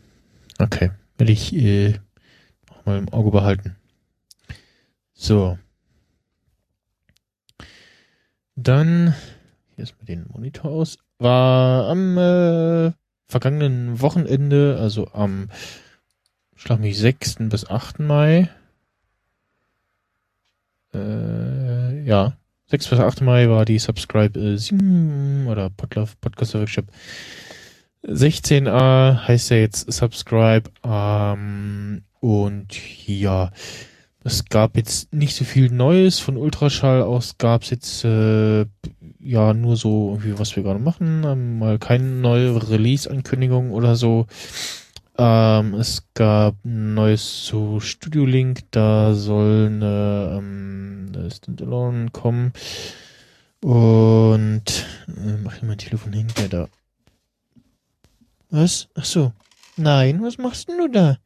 Okay. 0.58 0.90
Werde 1.16 1.32
ich 1.32 1.54
äh, 1.54 1.98
noch 2.68 2.84
mal 2.84 2.98
im 2.98 3.08
Auge 3.08 3.30
behalten. 3.30 3.76
So. 5.14 5.58
Dann, 8.56 9.14
hier 9.74 9.84
ist 9.84 9.96
mal 9.98 10.04
den 10.04 10.26
Monitor 10.28 10.70
aus. 10.70 10.98
War 11.18 11.88
am 11.88 12.18
äh, 12.18 12.92
vergangenen 13.26 14.00
Wochenende, 14.00 14.78
also 14.80 15.08
am, 15.12 15.50
schlag 16.56 16.80
mich, 16.80 16.98
6. 16.98 17.36
bis 17.48 17.68
8. 17.68 18.00
Mai. 18.00 18.50
Äh, 20.92 22.02
ja, 22.02 22.36
6 22.70 22.88
bis 22.88 22.98
8. 22.98 23.22
Mai 23.22 23.48
war 23.48 23.64
die 23.64 23.78
Subscribe 23.78 24.38
äh, 24.38 24.56
7 24.58 25.46
oder 25.48 25.70
Podlove 25.70 26.12
Podcast 26.20 26.54
Workshop 26.54 26.86
16a 28.06 29.26
heißt 29.26 29.50
ja 29.50 29.56
jetzt 29.56 29.90
Subscribe. 29.92 30.70
Ähm, 30.84 32.02
und 32.20 33.06
ja, 33.06 33.50
es 34.24 34.44
gab 34.44 34.76
jetzt 34.76 35.12
nicht 35.12 35.34
so 35.34 35.44
viel 35.44 35.70
Neues. 35.70 36.18
Von 36.18 36.36
Ultraschall 36.36 37.02
aus 37.02 37.38
gab 37.38 37.62
es 37.62 37.70
jetzt 37.70 38.04
äh, 38.04 38.66
ja 39.20 39.54
nur 39.54 39.76
so 39.76 40.10
irgendwie, 40.10 40.38
was 40.38 40.54
wir 40.54 40.62
gerade 40.62 40.78
machen. 40.78 41.24
Ähm, 41.24 41.58
mal 41.58 41.78
keine 41.78 42.04
neue 42.04 42.70
Release-Ankündigung 42.70 43.70
oder 43.70 43.96
so. 43.96 44.26
Ähm, 45.18 45.74
es 45.74 46.04
gab 46.14 46.64
ein 46.64 46.94
neues 46.94 47.44
zu 47.44 47.80
Studio 47.80 48.24
Link, 48.24 48.62
da 48.70 49.14
soll 49.14 49.66
eine, 49.66 50.38
ähm, 50.38 51.30
Standalone 51.30 52.10
kommen. 52.10 52.52
Und 53.60 54.86
äh, 55.08 55.36
mach 55.42 55.56
ich 55.56 55.62
mein 55.62 55.78
Telefon 55.78 56.12
hin, 56.12 56.28
der 56.36 56.48
da. 56.48 56.68
Was? 58.50 58.88
Ach 58.94 59.04
so. 59.04 59.32
Nein, 59.76 60.22
was 60.22 60.38
machst 60.38 60.68
denn 60.68 60.78
du 60.78 60.88
da? 60.88 61.18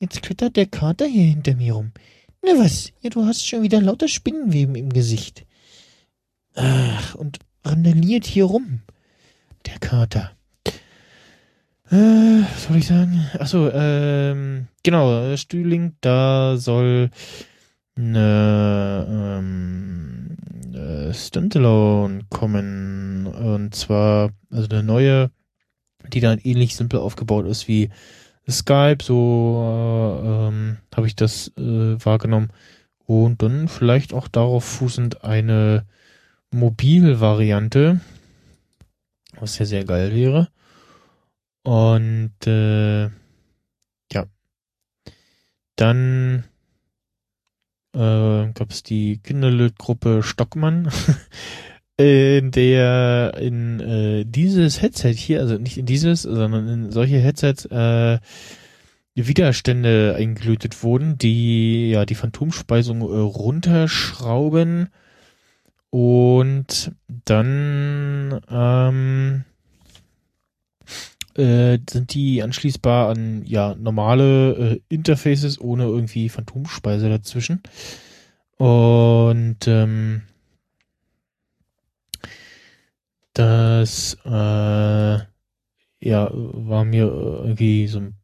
Jetzt 0.00 0.22
klettert 0.22 0.56
der 0.56 0.66
Kater 0.66 1.06
hier 1.06 1.24
hinter 1.24 1.54
mir 1.54 1.74
rum. 1.74 1.92
Na 2.42 2.58
was? 2.58 2.92
Ja, 3.00 3.10
du 3.10 3.24
hast 3.24 3.46
schon 3.46 3.62
wieder 3.62 3.80
lauter 3.80 4.08
Spinnenweben 4.08 4.74
im 4.74 4.90
Gesicht. 4.90 5.46
Ach, 6.54 7.14
und 7.14 7.38
randaliert 7.64 8.26
hier 8.26 8.46
rum. 8.46 8.82
Der 9.66 9.78
Kater. 9.78 10.32
Äh, 11.92 12.44
was 12.50 12.64
soll 12.64 12.76
ich 12.78 12.86
sagen? 12.86 13.28
Achso, 13.38 13.68
ähm, 13.70 14.68
genau, 14.82 15.36
Stühling, 15.36 15.94
da 16.00 16.56
soll 16.56 17.10
eine 17.94 19.06
ähm, 19.10 20.36
äh, 20.72 21.12
Standalone 21.12 22.22
kommen. 22.30 23.26
Und 23.26 23.74
zwar, 23.74 24.30
also 24.50 24.70
eine 24.70 24.82
neue, 24.82 25.30
die 26.10 26.20
dann 26.20 26.38
ähnlich 26.38 26.76
simpel 26.76 26.98
aufgebaut 26.98 27.46
ist 27.46 27.68
wie 27.68 27.90
Skype, 28.48 29.04
so 29.04 29.62
äh, 29.62 30.48
ähm, 30.48 30.78
habe 30.96 31.06
ich 31.06 31.14
das 31.14 31.48
äh, 31.58 32.02
wahrgenommen. 32.02 32.52
Und 33.04 33.42
dann 33.42 33.68
vielleicht 33.68 34.14
auch 34.14 34.28
darauf 34.28 34.64
fußend 34.64 35.24
eine 35.24 35.84
Mobilvariante, 36.52 38.00
was 39.38 39.58
ja 39.58 39.66
sehr 39.66 39.84
geil 39.84 40.14
wäre. 40.14 40.48
Und 41.64 42.46
äh, 42.46 43.04
ja, 44.12 44.26
dann 45.76 46.44
äh, 47.94 47.98
gab 48.52 48.70
es 48.70 48.82
die 48.82 49.18
Kinderlötgruppe 49.18 50.22
Stockmann, 50.22 50.90
in 51.96 52.50
der 52.50 53.34
in 53.38 53.80
äh, 53.80 54.24
dieses 54.24 54.82
Headset 54.82 55.12
hier, 55.12 55.40
also 55.40 55.58
nicht 55.58 55.78
in 55.78 55.86
dieses, 55.86 56.22
sondern 56.22 56.68
in 56.68 56.90
solche 56.90 57.18
Headsets 57.18 57.66
äh, 57.66 58.18
Widerstände 59.14 60.14
eingelötet 60.16 60.82
wurden, 60.82 61.18
die 61.18 61.90
ja 61.90 62.06
die 62.06 62.14
Phantomspeisung 62.14 63.02
äh, 63.02 63.04
runterschrauben. 63.04 64.88
Und 65.90 66.92
dann 67.26 68.40
ähm, 68.50 69.44
äh, 71.36 71.78
sind 71.88 72.14
die 72.14 72.42
anschließbar 72.42 73.10
an 73.10 73.44
ja 73.44 73.74
normale 73.74 74.52
äh, 74.52 74.80
Interfaces 74.88 75.60
ohne 75.60 75.84
irgendwie 75.84 76.28
Phantomspeise 76.28 77.08
dazwischen. 77.08 77.62
Und 78.56 79.66
ähm, 79.66 80.22
das 83.34 84.18
äh, 84.24 85.18
ja 86.00 86.30
war 86.32 86.84
mir 86.84 87.04
irgendwie 87.04 87.86
so 87.88 88.00
ein 88.00 88.14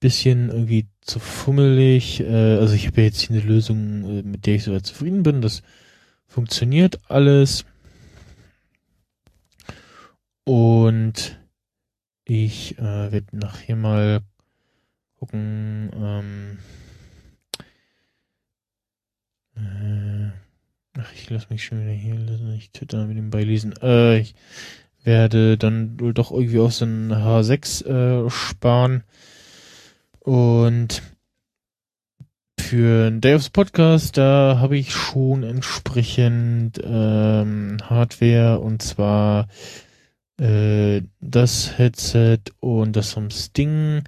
bisschen 0.00 0.50
irgendwie 0.50 0.86
zu 1.00 1.18
fummelig. 1.18 2.20
Äh, 2.20 2.56
also 2.58 2.74
ich 2.74 2.86
habe 2.86 3.00
ja 3.00 3.06
jetzt 3.06 3.20
hier 3.20 3.36
eine 3.36 3.44
Lösung, 3.44 4.04
äh, 4.18 4.22
mit 4.22 4.46
der 4.46 4.56
ich 4.56 4.64
soweit 4.64 4.86
zufrieden 4.86 5.22
bin. 5.22 5.40
Das 5.40 5.62
funktioniert 6.26 6.98
alles. 7.08 7.64
Und 10.44 11.38
ich 12.24 12.78
äh, 12.78 13.12
werde 13.12 13.36
nachher 13.36 13.76
mal 13.76 14.20
gucken. 15.18 15.90
Ähm, 15.94 16.58
äh, 19.56 20.30
ach, 20.98 21.12
ich 21.14 21.30
lasse 21.30 21.46
mich 21.50 21.64
schon 21.64 21.82
wieder 21.82 21.92
hier 21.92 22.14
lesen. 22.14 22.54
Ich 22.54 22.70
Twitter 22.70 23.06
mit 23.06 23.16
dem 23.16 23.30
beilesen. 23.30 23.74
Äh, 23.82 24.18
ich 24.18 24.34
werde 25.02 25.58
dann 25.58 26.00
wohl 26.00 26.14
doch 26.14 26.30
irgendwie 26.30 26.60
auf 26.60 26.74
so 26.74 26.84
einen 26.84 27.12
H6 27.12 27.84
äh, 28.26 28.30
sparen. 28.30 29.04
Und 30.20 31.02
für 32.58 33.08
ein 33.08 33.20
Day 33.20 33.34
of 33.34 33.52
Podcast, 33.52 34.16
da 34.16 34.56
habe 34.58 34.78
ich 34.78 34.92
schon 34.92 35.42
entsprechend 35.42 36.80
ähm, 36.82 37.76
Hardware 37.82 38.58
und 38.60 38.80
zwar 38.80 39.48
das 40.36 41.78
Headset 41.78 42.40
und 42.60 42.96
das 42.96 43.12
vom 43.12 43.30
Sting 43.30 44.02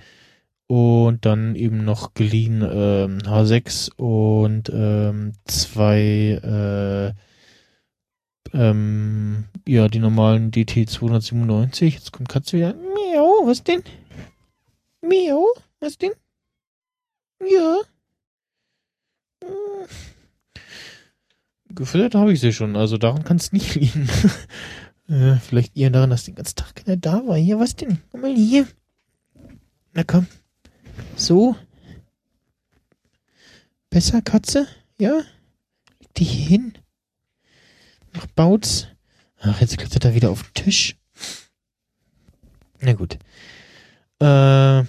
und 0.67 1.25
dann 1.25 1.55
eben 1.55 1.85
noch 1.85 2.15
geliehen 2.15 2.63
ähm, 2.63 3.19
H6 3.19 3.93
und 3.97 4.71
ähm, 4.73 5.33
zwei 5.45 7.15
äh, 8.53 8.57
ähm, 8.57 9.45
ja 9.67 9.89
die 9.89 9.99
normalen 9.99 10.51
DT 10.51 10.89
297. 10.89 11.95
Jetzt 11.95 12.13
kommt 12.13 12.29
Katze 12.29 12.57
wieder. 12.57 12.75
Miau, 12.75 13.47
was 13.47 13.63
denn? 13.63 13.83
Miau, 15.03 15.47
was 15.81 15.99
denn? 15.99 16.13
Ja. 17.41 17.79
Hm. 19.45 19.87
Gefüttert 21.69 22.15
habe 22.15 22.33
ich 22.33 22.41
sie 22.41 22.53
schon, 22.53 22.75
also 22.75 22.97
daran 22.97 23.23
kann 23.25 23.37
es 23.37 23.53
nicht 23.53 23.75
liegen. 23.75 24.09
Äh, 25.09 25.37
vielleicht 25.37 25.77
eher 25.77 25.91
daran, 25.91 26.11
dass 26.11 26.25
den 26.25 26.35
ganzen 26.35 26.57
Tag 26.57 26.75
keiner 26.75 26.97
da 26.97 27.27
war. 27.27 27.37
Hier, 27.37 27.59
was 27.59 27.77
denn? 27.77 27.99
Komm 28.11 28.23
mal 28.23 28.35
hier. 28.35 28.67
Na 29.93 30.03
komm. 30.05 30.27
So. 31.17 31.57
Besser, 33.91 34.21
Katze? 34.21 34.67
Ja? 34.99 35.23
Leg 36.01 36.15
dich 36.15 36.31
hier 36.31 36.49
hin. 36.49 36.79
Noch 38.15 38.27
Bautz. 38.27 38.89
Ach, 39.39 39.61
jetzt 39.61 39.79
klettert 39.79 40.05
er 40.05 40.15
wieder 40.15 40.31
auf 40.31 40.43
den 40.43 40.65
Tisch. 40.65 40.97
Na 42.81 42.93
gut. 42.95 43.19
Äh, 44.19 44.85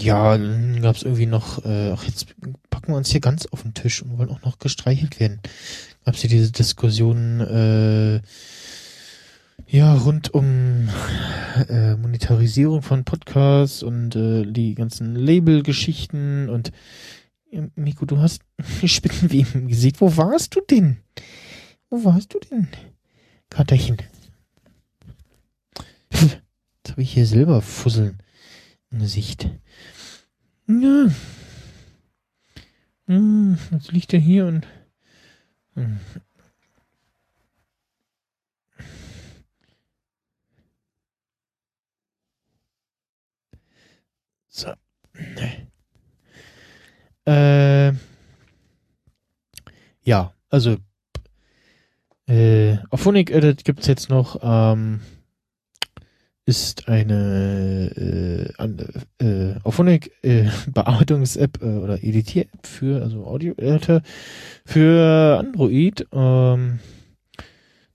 ja, 0.00 0.36
dann 0.36 0.80
gab 0.82 0.96
es 0.96 1.02
irgendwie 1.02 1.26
noch, 1.26 1.64
äh, 1.64 1.92
ach, 1.92 2.04
jetzt 2.04 2.34
packen 2.70 2.88
wir 2.88 2.96
uns 2.96 3.10
hier 3.10 3.20
ganz 3.20 3.46
auf 3.46 3.62
den 3.62 3.74
Tisch 3.74 4.02
und 4.02 4.18
wollen 4.18 4.30
auch 4.30 4.42
noch 4.42 4.58
gestreichelt 4.58 5.20
werden. 5.20 5.40
Gab 6.04 6.14
es 6.14 6.20
hier 6.20 6.30
diese 6.30 6.52
Diskussion, 6.52 7.40
äh, 7.40 8.20
ja, 9.68 9.94
rund 9.94 10.32
um 10.32 10.88
äh, 11.68 11.96
Monetarisierung 11.96 12.82
von 12.82 13.04
Podcasts 13.04 13.82
und 13.82 14.14
äh, 14.14 14.44
die 14.46 14.74
ganzen 14.74 15.16
Label-Geschichten 15.16 16.48
und 16.48 16.70
ja, 17.50 17.66
Miko, 17.74 18.04
du 18.04 18.18
hast 18.18 18.42
Spinnenweben 18.84 19.68
gesehen. 19.68 19.94
Wo 19.98 20.16
warst 20.16 20.54
du 20.54 20.60
denn? 20.60 20.98
Wo 21.90 22.04
warst 22.04 22.34
du 22.34 22.38
denn? 22.38 22.68
Katerchen. 23.50 23.96
Jetzt 26.10 26.90
habe 26.90 27.02
ich 27.02 27.12
hier 27.12 27.26
Silberfusseln 27.26 28.22
im 28.90 29.00
Gesicht. 29.00 29.50
Ja. 30.68 31.08
Hm, 33.06 33.56
jetzt 33.70 33.92
liegt 33.92 34.12
er 34.12 34.18
hier 34.18 34.46
und. 34.46 34.66
Hm. 35.74 36.00
So. 44.48 44.72
Äh, 47.26 47.92
ja, 50.02 50.32
also 50.48 50.76
äh, 52.26 52.78
auf 52.90 53.00
Phonic 53.00 53.30
Edit 53.30 53.64
gibt's 53.64 53.86
jetzt 53.86 54.08
noch 54.08 54.38
ähm, 54.42 55.00
ist 56.46 56.88
eine 56.88 57.90
äh, 57.96 59.24
äh, 59.24 59.54
Auphonic 59.64 60.12
äh, 60.22 60.44
Bearbeitungs-App 60.72 61.60
äh, 61.60 61.64
oder 61.64 62.02
Editier-App 62.02 62.66
für, 62.66 63.02
also 63.02 63.26
Audio-Editor 63.26 64.00
für 64.64 65.38
Android. 65.40 66.06
Ähm, 66.12 66.78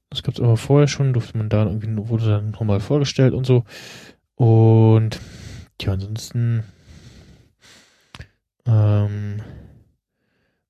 das 0.10 0.22
gab 0.22 0.36
es 0.36 0.42
aber 0.42 0.58
vorher 0.58 0.90
schon, 0.90 1.14
durfte 1.14 1.38
man 1.38 1.48
da 1.48 1.66
irgendwie, 1.66 1.88
wurde 2.10 2.26
dann 2.26 2.52
nochmal 2.52 2.82
vorgestellt 2.82 3.34
und 3.34 3.46
so. 3.46 3.64
Und 4.36 5.18
ja, 5.82 5.94
ansonsten 5.94 6.66
ähm, 8.66 9.42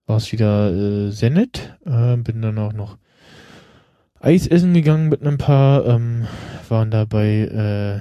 war 0.05 0.17
es 0.17 0.31
wieder 0.31 0.71
äh, 0.71 1.09
sehr 1.09 1.31
nett. 1.31 1.75
Äh, 1.83 2.17
bin 2.17 2.43
dann 2.43 2.59
auch 2.59 2.73
noch 2.73 2.99
Eis 4.19 4.45
essen 4.45 4.75
gegangen 4.75 5.09
mit 5.09 5.21
einem 5.21 5.39
Paar. 5.39 5.87
Ähm, 5.87 6.27
waren 6.71 6.89
da 6.89 7.05
bei, 7.05 7.27
äh, 7.27 7.99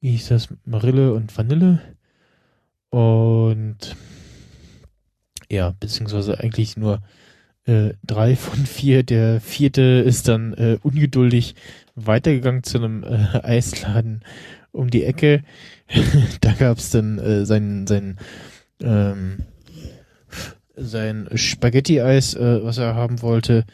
wie 0.00 0.12
hieß 0.12 0.28
das, 0.28 0.48
Marille 0.64 1.12
und 1.12 1.36
Vanille. 1.36 1.80
Und 2.88 3.96
ja, 5.50 5.74
beziehungsweise 5.78 6.40
eigentlich 6.40 6.76
nur 6.76 7.02
äh, 7.64 7.90
drei 8.02 8.36
von 8.36 8.64
vier. 8.66 9.02
Der 9.02 9.40
vierte 9.40 9.82
ist 9.82 10.28
dann 10.28 10.54
äh, 10.54 10.78
ungeduldig 10.82 11.54
weitergegangen 11.94 12.62
zu 12.62 12.78
einem 12.78 13.04
äh, 13.04 13.40
Eisladen 13.42 14.22
um 14.70 14.88
die 14.88 15.04
Ecke. 15.04 15.42
da 16.40 16.52
gab's 16.52 16.90
dann 16.90 17.18
äh, 17.18 17.44
sein, 17.44 17.86
sein, 17.86 18.18
ähm, 18.80 19.44
sein 20.76 21.28
Spaghetti-Eis, 21.34 22.34
äh, 22.34 22.64
was 22.64 22.78
er 22.78 22.94
haben 22.94 23.20
wollte. 23.20 23.64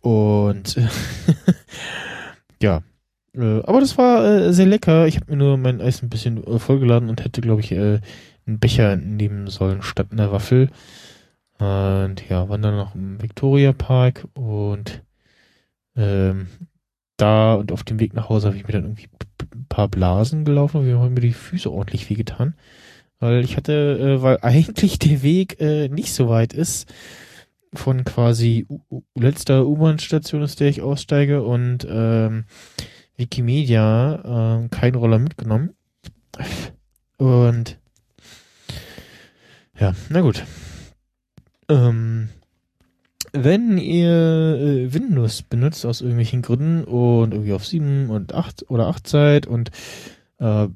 Und 0.00 0.76
ja, 2.62 2.82
äh, 3.34 3.62
aber 3.62 3.80
das 3.80 3.96
war 3.98 4.24
äh, 4.24 4.52
sehr 4.52 4.66
lecker. 4.66 5.06
Ich 5.06 5.16
habe 5.16 5.30
mir 5.30 5.36
nur 5.36 5.56
mein 5.56 5.80
Eis 5.80 6.02
ein 6.02 6.10
bisschen 6.10 6.44
äh, 6.44 6.58
vollgeladen 6.58 7.08
und 7.08 7.24
hätte, 7.24 7.40
glaube 7.40 7.60
ich, 7.60 7.72
äh, 7.72 8.00
einen 8.46 8.58
Becher 8.58 8.96
nehmen 8.96 9.48
sollen 9.48 9.82
statt 9.82 10.08
einer 10.10 10.32
Waffel. 10.32 10.70
Und 11.58 12.28
ja, 12.28 12.48
waren 12.48 12.62
dann 12.62 12.76
noch 12.76 12.94
im 12.94 13.20
Victoria 13.20 13.72
Park 13.72 14.26
und 14.34 15.02
ähm, 15.96 16.48
da 17.18 17.54
und 17.54 17.70
auf 17.72 17.84
dem 17.84 18.00
Weg 18.00 18.14
nach 18.14 18.30
Hause 18.30 18.48
habe 18.48 18.56
ich 18.56 18.66
mir 18.66 18.72
dann 18.72 18.84
irgendwie 18.84 19.08
ein 19.54 19.66
paar 19.68 19.88
Blasen 19.88 20.44
gelaufen 20.44 20.78
und 20.78 20.86
wir 20.86 20.98
haben 20.98 21.12
mir 21.12 21.20
die 21.20 21.32
Füße 21.32 21.70
ordentlich 21.70 22.08
wehgetan. 22.08 22.54
Weil 23.18 23.44
ich 23.44 23.56
hatte, 23.58 23.98
äh, 23.98 24.22
weil 24.22 24.38
eigentlich 24.40 24.98
der 24.98 25.22
Weg 25.22 25.60
äh, 25.60 25.88
nicht 25.88 26.14
so 26.14 26.28
weit 26.28 26.54
ist, 26.54 26.90
von 27.72 28.04
quasi 28.04 28.66
letzter 29.14 29.66
U-Bahn-Station 29.66 30.42
ist, 30.42 30.58
der 30.60 30.68
ich 30.68 30.82
aussteige 30.82 31.42
und 31.42 31.86
ähm, 31.88 32.44
Wikimedia 33.20 34.64
äh, 34.64 34.68
keinen 34.68 34.96
Roller 34.96 35.20
mitgenommen. 35.20 35.70
Und 37.18 37.78
ja, 39.78 39.94
na 40.08 40.20
gut. 40.20 40.44
Ähm, 41.68 42.30
wenn 43.32 43.78
ihr 43.78 44.10
äh, 44.10 44.92
Windows 44.92 45.42
benutzt 45.42 45.86
aus 45.86 46.00
irgendwelchen 46.00 46.42
Gründen 46.42 46.84
und 46.84 47.32
irgendwie 47.32 47.52
auf 47.52 47.66
7 47.66 48.10
und 48.10 48.34
8 48.34 48.70
oder 48.70 48.88
8 48.88 49.06
seid 49.06 49.46
und 49.46 49.70
äh, 50.38 50.66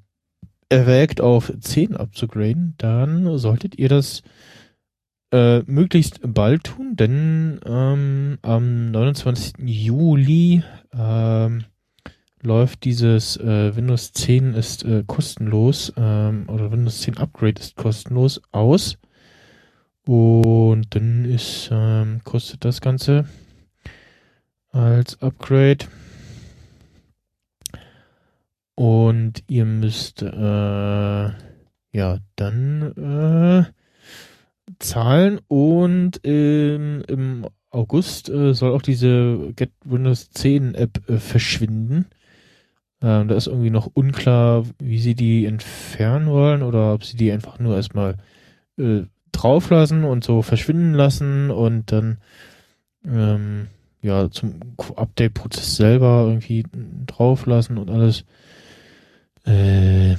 erwägt 0.68 1.20
auf 1.20 1.52
10 1.58 1.96
abzugraden, 1.96 2.74
dann 2.78 3.38
solltet 3.38 3.78
ihr 3.78 3.88
das 3.88 4.22
äh, 5.32 5.60
möglichst 5.66 6.20
bald 6.22 6.64
tun, 6.64 6.96
denn 6.96 7.60
ähm, 7.66 8.38
am 8.42 8.90
29. 8.92 9.54
Juli 9.66 10.62
ähm, 10.96 11.64
läuft 12.44 12.84
dieses 12.84 13.36
äh, 13.36 13.74
Windows 13.74 14.12
10 14.12 14.54
ist 14.54 14.84
äh, 14.84 15.02
kostenlos 15.06 15.92
ähm, 15.96 16.48
oder 16.48 16.70
Windows 16.70 17.00
10 17.00 17.18
Upgrade 17.18 17.60
ist 17.60 17.76
kostenlos 17.76 18.40
aus. 18.52 18.98
Und 20.06 20.94
dann 20.94 21.24
ist, 21.24 21.70
ähm, 21.72 22.20
kostet 22.24 22.64
das 22.64 22.80
Ganze 22.80 23.26
als 24.70 25.20
Upgrade. 25.22 25.86
Und 28.74 29.42
ihr 29.46 29.64
müsst, 29.64 30.20
äh, 30.22 31.28
ja, 31.92 32.18
dann, 32.36 32.92
äh, 32.96 33.64
zahlen 34.78 35.40
und 35.48 36.16
im 36.24 37.46
August 37.74 38.28
äh, 38.28 38.54
soll 38.54 38.72
auch 38.72 38.82
diese 38.82 39.52
Get 39.56 39.72
Windows 39.84 40.30
10 40.30 40.74
App 40.74 41.08
äh, 41.08 41.18
verschwinden. 41.18 42.06
Ähm, 43.04 43.28
da 43.28 43.34
ist 43.34 43.48
irgendwie 43.48 43.68
noch 43.68 43.90
unklar, 43.92 44.64
wie 44.78 44.98
sie 44.98 45.14
die 45.14 45.44
entfernen 45.44 46.26
wollen 46.26 46.62
oder 46.62 46.94
ob 46.94 47.04
sie 47.04 47.18
die 47.18 47.30
einfach 47.32 47.58
nur 47.58 47.76
erstmal 47.76 48.16
äh, 48.78 49.02
drauflassen 49.30 50.04
und 50.04 50.24
so 50.24 50.40
verschwinden 50.40 50.94
lassen 50.94 51.50
und 51.50 51.92
dann 51.92 52.16
ähm, 53.04 53.66
ja 54.00 54.30
zum 54.30 54.58
Update-Prozess 54.96 55.76
selber 55.76 56.24
irgendwie 56.28 56.64
drauflassen 57.06 57.76
und 57.76 57.90
alles. 57.90 58.24
Äh, 59.44 60.12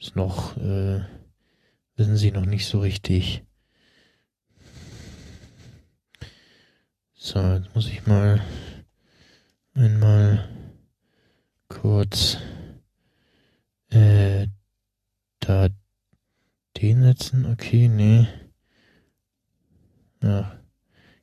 ist 0.00 0.16
noch, 0.16 0.56
äh, 0.56 1.02
wissen 1.94 2.16
sie 2.16 2.32
noch 2.32 2.46
nicht 2.46 2.66
so 2.66 2.80
richtig. 2.80 3.44
So, 7.14 7.38
jetzt 7.40 7.72
muss 7.76 7.86
ich 7.88 8.06
mal 8.08 8.40
einmal 9.74 10.48
kurz 11.68 12.38
äh, 13.90 14.46
da 15.40 15.68
den 16.76 17.02
setzen. 17.02 17.46
Okay, 17.46 17.88
nee. 17.88 18.26
Ja, 20.22 20.58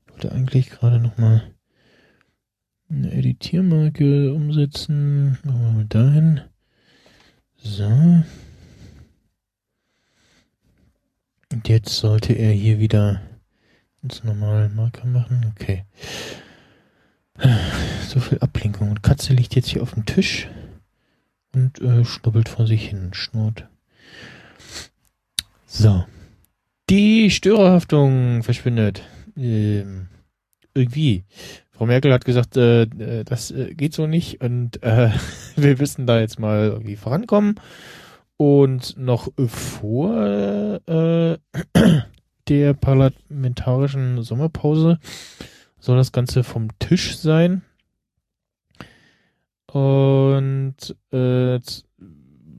ich 0.06 0.12
wollte 0.12 0.32
eigentlich 0.32 0.70
gerade 0.70 1.00
noch 1.00 1.18
mal 1.18 1.54
eine 2.90 3.12
Editiermarke 3.12 4.34
umsetzen. 4.34 5.38
Machen 5.44 5.62
wir 5.62 5.72
mal 5.72 5.86
dahin. 5.86 6.42
So. 7.58 8.24
Und 11.52 11.70
jetzt 11.70 11.96
sollte 11.96 12.34
er 12.34 12.52
hier 12.52 12.80
wieder 12.80 13.22
ins 14.02 14.24
normale 14.24 14.70
Marker 14.70 15.06
machen. 15.06 15.54
Okay. 15.56 15.86
So 18.14 18.20
viel 18.20 18.38
Ablenkung. 18.40 18.92
Und 18.92 19.02
Katze 19.02 19.34
liegt 19.34 19.56
jetzt 19.56 19.70
hier 19.70 19.82
auf 19.82 19.96
dem 19.96 20.06
Tisch 20.06 20.48
und 21.56 21.82
äh, 21.82 22.06
schnubbelt 22.06 22.48
vor 22.48 22.68
sich 22.68 22.88
hin. 22.88 23.10
Schnurrt. 23.14 23.68
So. 25.66 26.06
Die 26.92 27.32
Störerhaftung 27.32 28.44
verschwindet. 28.44 29.02
Ähm, 29.36 30.10
irgendwie. 30.76 31.24
Frau 31.72 31.88
Merkel 31.88 32.14
hat 32.14 32.24
gesagt, 32.24 32.56
äh, 32.56 32.84
äh 32.84 33.24
das 33.24 33.50
äh, 33.50 33.74
geht 33.74 33.96
so 33.96 34.06
nicht 34.06 34.42
und 34.42 34.84
äh, 34.84 35.10
wir 35.56 35.76
müssen 35.78 36.06
da 36.06 36.20
jetzt 36.20 36.40
mal 36.40 36.68
irgendwie 36.68 36.98
vorankommen. 36.98 37.56
Und 38.38 38.96
noch 38.96 39.30
vor 39.48 40.80
äh, 40.86 41.38
der 42.48 42.74
parlamentarischen 42.76 44.22
Sommerpause 44.22 45.00
soll 45.80 45.98
das 45.98 46.12
Ganze 46.12 46.44
vom 46.44 46.68
Tisch 46.78 47.18
sein. 47.18 47.64
Und 49.74 50.76
äh, 51.12 51.60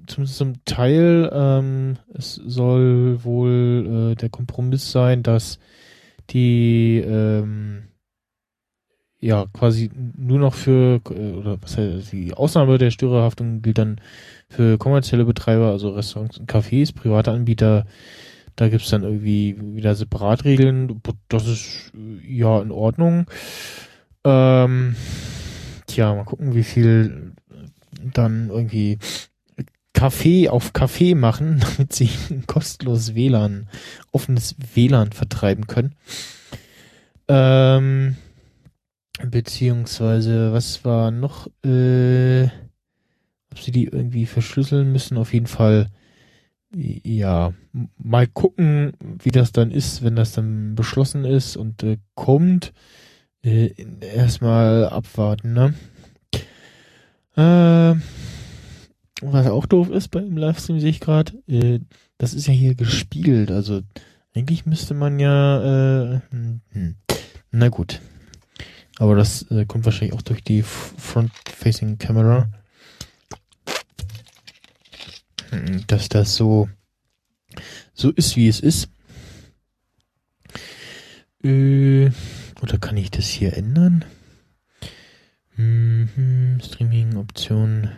zumindest 0.07 0.37
zum 0.37 0.65
Teil, 0.65 1.31
ähm, 1.33 1.97
es 2.13 2.35
soll 2.35 3.23
wohl 3.23 4.13
äh, 4.13 4.15
der 4.17 4.31
Kompromiss 4.31 4.91
sein, 4.91 5.23
dass 5.23 5.61
die 6.31 6.99
ähm, 7.07 7.85
ja 9.21 9.47
quasi 9.53 9.91
nur 10.17 10.41
noch 10.41 10.55
für 10.55 11.01
äh, 11.11 11.33
oder 11.33 11.63
was 11.63 11.79
heißt 11.79 12.13
die 12.13 12.35
Ausnahme 12.35 12.79
der 12.79 12.91
Störerhaftung 12.91 13.63
gilt 13.63 13.79
dann 13.79 14.01
für 14.49 14.77
kommerzielle 14.77 15.25
Betreiber, 15.25 15.71
also 15.71 15.91
Restaurants 15.91 16.39
und 16.39 16.51
Cafés, 16.51 16.93
private 16.93 17.31
Anbieter, 17.31 17.87
da 18.57 18.69
gibt's 18.69 18.91
dann 18.91 19.05
irgendwie 19.05 19.57
wieder 19.61 19.95
Separatregeln. 19.95 21.01
Das 21.29 21.47
ist 21.47 21.93
äh, 21.95 22.37
ja 22.37 22.61
in 22.61 22.73
Ordnung. 22.73 23.27
Ähm, 24.25 24.97
tja, 25.95 26.15
mal 26.15 26.25
gucken, 26.25 26.55
wie 26.55 26.65
viel 26.65 27.33
dann 28.13 28.51
irgendwie 28.51 28.99
Kaffee 29.93 30.49
auf 30.49 30.73
Kaffee 30.73 31.15
machen, 31.15 31.61
damit 31.77 31.93
sie 31.93 32.11
kostenlos 32.47 33.15
WLAN, 33.15 33.69
offenes 34.13 34.57
WLAN 34.75 35.13
vertreiben 35.13 35.67
können. 35.67 35.95
Ähm, 37.29 38.17
beziehungsweise, 39.23 40.53
was 40.53 40.85
war 40.85 41.11
noch, 41.11 41.47
äh, 41.65 42.45
ob 43.53 43.61
sie 43.61 43.71
die 43.71 43.85
irgendwie 43.85 44.27
verschlüsseln 44.27 44.91
müssen, 44.91 45.17
auf 45.17 45.33
jeden 45.33 45.47
Fall 45.47 45.89
ja, 46.77 47.53
mal 47.97 48.27
gucken, 48.27 48.95
wie 49.23 49.31
das 49.31 49.53
dann 49.53 49.71
ist, 49.71 50.03
wenn 50.03 50.17
das 50.17 50.33
dann 50.33 50.75
beschlossen 50.75 51.25
ist 51.25 51.57
und 51.57 51.85
äh, 51.85 51.99
kommt. 52.17 52.73
Äh, 53.45 53.75
erstmal 54.01 54.89
abwarten, 54.89 55.53
ne? 55.53 55.75
Äh, 57.37 58.01
was 59.21 59.47
auch 59.47 59.67
doof 59.67 59.91
ist 59.91 60.09
beim 60.09 60.37
Livestream, 60.37 60.81
sehe 60.81 60.89
ich 60.89 61.01
gerade, 61.01 61.33
äh, 61.47 61.81
das 62.17 62.33
ist 62.33 62.47
ja 62.47 62.55
hier 62.55 62.75
gespiegelt. 62.75 63.51
Also 63.51 63.83
eigentlich 64.35 64.65
müsste 64.65 64.95
man 64.95 65.19
ja, 65.19 66.15
äh, 66.15 66.21
hm, 66.31 66.61
hm. 66.71 66.97
na 67.51 67.69
gut. 67.69 68.01
Aber 68.99 69.15
das 69.15 69.43
äh, 69.51 69.67
kommt 69.67 69.85
wahrscheinlich 69.85 70.17
auch 70.17 70.23
durch 70.23 70.43
die 70.43 70.63
Front-Facing 70.63 71.99
Camera. 71.99 72.49
Hm, 75.51 75.85
dass 75.87 76.09
das 76.09 76.35
so, 76.35 76.71
so 77.93 78.11
ist, 78.11 78.37
wie 78.37 78.49
es 78.49 78.61
ist. 78.61 78.89
Äh, 81.43 82.11
oder 82.63 82.79
kann 82.79 82.97
ich 82.97 83.11
das 83.11 83.27
hier 83.27 83.55
ändern? 83.57 84.05
Mhm, 85.57 86.61
Streaming-Optionen. 86.63 87.91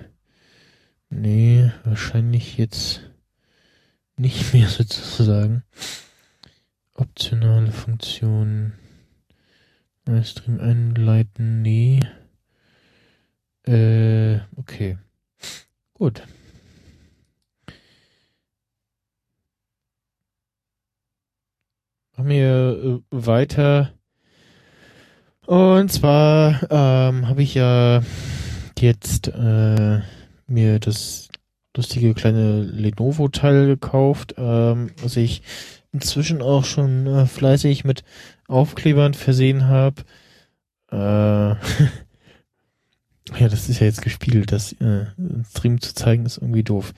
Nee, 1.08 1.70
wahrscheinlich 1.84 2.56
jetzt 2.58 3.00
nicht 4.16 4.52
mehr 4.52 4.68
sozusagen. 4.68 5.62
Optionale 6.94 7.72
Funktionen. 7.72 8.72
Stream 10.22 10.60
einleiten, 10.60 11.62
nee. 11.62 12.00
Äh, 13.66 14.38
okay. 14.56 14.98
Gut. 15.94 16.22
Machen 22.16 22.28
wir 22.28 23.02
äh, 23.02 23.02
weiter. 23.10 23.95
Und 25.46 25.92
zwar 25.92 26.60
ähm, 26.70 27.28
habe 27.28 27.42
ich 27.42 27.54
ja 27.54 28.02
jetzt 28.78 29.28
äh, 29.28 30.00
mir 30.48 30.80
das 30.80 31.28
lustige 31.76 32.14
kleine 32.14 32.62
Lenovo-Teil 32.62 33.66
gekauft, 33.66 34.34
ähm, 34.38 34.90
was 35.02 35.16
ich 35.16 35.42
inzwischen 35.92 36.42
auch 36.42 36.64
schon 36.64 37.06
äh, 37.06 37.26
fleißig 37.26 37.84
mit 37.84 38.02
Aufklebern 38.48 39.14
versehen 39.14 39.68
habe. 39.68 40.02
Äh, 40.90 40.96
ja, 43.38 43.48
das 43.48 43.68
ist 43.68 43.78
ja 43.78 43.86
jetzt 43.86 44.02
gespielt, 44.02 44.50
das 44.50 44.72
äh, 44.72 45.06
Stream 45.48 45.80
zu 45.80 45.94
zeigen 45.94 46.26
ist 46.26 46.38
irgendwie 46.38 46.64
doof. 46.64 46.92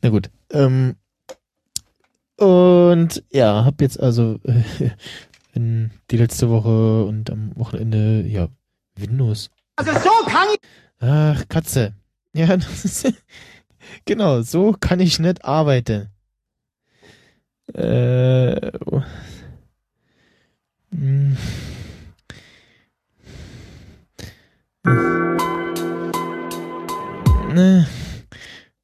Na 0.00 0.08
gut. 0.08 0.30
Ähm, 0.50 0.96
und 2.36 3.22
ja, 3.30 3.66
hab 3.66 3.82
jetzt 3.82 4.00
also 4.00 4.40
äh, 4.44 4.90
in 5.60 5.90
die 6.10 6.16
letzte 6.16 6.48
Woche 6.48 7.04
und 7.04 7.30
am 7.30 7.54
Wochenende 7.56 8.26
ja 8.26 8.48
Windows. 8.96 9.50
Also 9.76 9.92
so 9.92 10.10
kann 10.26 10.48
ich. 10.54 10.60
Ach 11.00 11.46
Katze. 11.48 11.94
Ja, 12.32 12.56
das 12.56 12.84
ist 12.84 13.12
genau 14.06 14.40
so 14.40 14.72
kann 14.72 15.00
ich 15.00 15.18
nicht 15.18 15.44
arbeiten. 15.44 16.08
Äh, 17.74 18.72
hm. 20.92 21.36
Ne. 27.52 27.86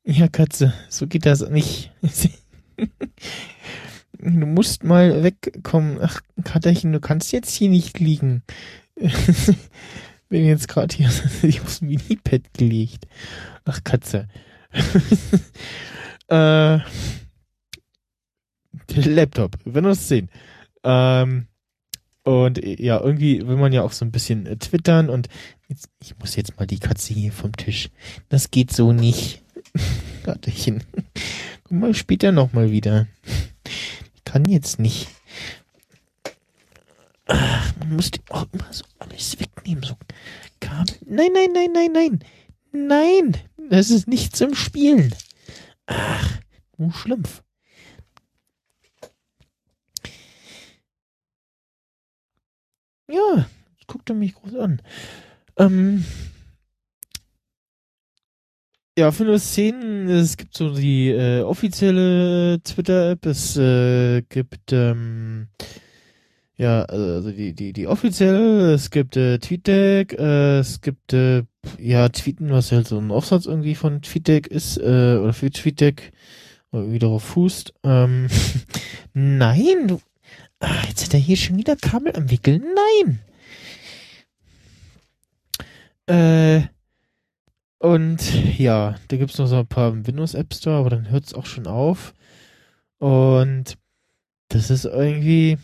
Ja, 0.05 0.29
Katze, 0.29 0.73
so 0.89 1.07
geht 1.07 1.27
das 1.27 1.41
nicht. 1.49 1.91
du 4.27 4.47
musst 4.47 4.85
mal 4.85 5.23
wegkommen. 5.23 5.99
Ach, 6.01 6.21
Katerchen, 6.45 6.93
du 6.93 7.01
kannst 7.01 7.33
jetzt 7.33 7.55
hier 7.55 7.69
nicht 7.69 7.99
liegen. 8.01 8.43
Bin 10.29 10.45
jetzt 10.45 10.69
gerade 10.69 10.95
hier 10.95 11.11
ich 11.43 11.61
aufs 11.61 11.81
Mini-Pad 11.81 12.55
gelegt. 12.55 13.07
Ach, 13.65 13.83
Katze. 13.85 14.29
äh, 16.29 16.79
Laptop, 18.95 19.59
Windows 19.65 20.09
10. 20.09 20.29
Ähm, 20.83 21.47
und 22.25 22.65
ja, 22.65 23.01
irgendwie 23.01 23.47
will 23.47 23.57
man 23.57 23.73
ja 23.73 23.83
auch 23.83 23.93
so 23.93 24.05
ein 24.05 24.11
bisschen 24.11 24.47
äh, 24.47 24.57
twittern 24.57 25.09
und 25.09 25.29
jetzt, 25.69 25.89
ich 26.03 26.19
muss 26.19 26.35
jetzt 26.35 26.59
mal 26.59 26.67
die 26.67 26.81
Katze 26.81 27.15
hier 27.15 27.31
vom 27.31 27.53
Tisch. 27.57 27.91
Das 28.29 28.51
geht 28.51 28.73
so 28.73 28.93
nicht. 28.93 29.43
Gatterchen. 30.25 30.83
Komm 31.65 31.81
mal 31.81 31.95
später 31.95 32.33
nochmal 32.33 32.71
wieder. 32.73 33.07
Kann 34.27 34.45
jetzt 34.45 34.79
nicht. 34.79 35.09
Man 37.27 37.97
muss 37.97 38.11
auch 38.29 38.47
immer 38.53 38.71
so 38.73 38.85
alles 38.99 39.41
wegnehmen. 39.41 39.83
So 39.83 39.97
Kabel. 40.61 40.97
Nein, 41.07 41.31
nein, 41.33 41.53
nein, 41.55 41.73
nein, 41.73 41.93
nein. 41.93 42.25
Nein, 42.73 43.37
das 43.71 43.91
ist 43.91 44.07
nicht 44.09 44.37
zum 44.37 44.55
Spielen. 44.55 45.15
Ach, 45.87 46.39
du 46.77 46.91
Schlumpf. 46.91 47.43
Ja, 53.09 53.47
guckt 53.87 54.11
er 54.11 54.17
mich 54.17 54.35
groß 54.35 54.57
an. 54.57 54.83
Ähm, 55.57 56.05
ja, 58.99 59.13
für 59.13 59.25
nur 59.25 59.39
Szenen, 59.39 60.09
es 60.09 60.37
gibt 60.37 60.57
so 60.57 60.75
die 60.75 61.11
äh, 61.11 61.43
offizielle 61.43 62.61
Twitter-App, 62.63 63.27
es 63.27 63.57
äh, 63.57 64.23
gibt 64.23 64.73
ähm, 64.73 65.49
ja, 66.57 66.85
also 66.85 67.31
die, 67.31 67.53
die, 67.53 67.75
die 67.75 67.87
offizielle, 67.87 68.73
es 68.73 68.91
gibt 68.91 69.17
äh, 69.17 69.39
TweetDeck, 69.39 70.15
äh, 70.19 70.59
es 70.61 70.81
gibt 70.81 71.13
äh, 71.13 71.43
ja 71.79 72.09
Tweeten, 72.09 72.49
was 72.51 72.73
halt 72.73 72.89
so 72.89 72.99
ein 72.99 73.11
Aufsatz 73.11 73.45
irgendwie 73.45 73.75
von 73.75 74.01
TweetDeck 74.01 74.47
ist, 74.47 74.79
äh, 74.79 75.19
oder 75.19 75.35
für 75.35 75.51
TweetDeck, 75.51 76.13
oder 76.73 76.91
wie 76.91 76.99
darauf 76.99 77.23
fußt. 77.23 77.75
Ähm, 77.85 78.29
nein, 79.13 79.89
du, 79.89 80.01
ah, 80.61 80.85
jetzt 80.89 81.05
hat 81.05 81.13
er 81.13 81.21
hier 81.21 81.37
schon 81.37 81.59
wieder 81.59 81.77
Kabel 81.77 82.17
am 82.17 82.31
Wickeln, 82.31 82.65
nein! 82.75 83.19
Äh, 86.09 86.76
und 87.87 88.59
ja, 88.59 88.97
da 89.07 89.17
gibt's 89.17 89.39
noch 89.39 89.47
so 89.47 89.59
ein 89.59 89.67
paar 89.69 89.95
Windows 90.07 90.35
App 90.35 90.53
Store, 90.53 90.77
aber 90.77 90.91
dann 90.91 91.09
hört's 91.09 91.35
auch 91.35 91.47
schon 91.47 91.69
auf. 91.69 92.15
Und 92.99 93.79
das 94.49 94.71
ist 94.71 94.87
irgendwie 94.87 95.59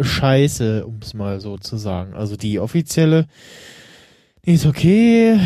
scheiße, 0.00 0.86
um 0.86 1.00
es 1.02 1.14
mal 1.14 1.40
so 1.40 1.58
zu 1.58 1.78
sagen. 1.78 2.14
Also 2.14 2.36
die 2.36 2.60
offizielle, 2.60 3.26
die 4.44 4.52
ist 4.52 4.66
okay. 4.66 5.40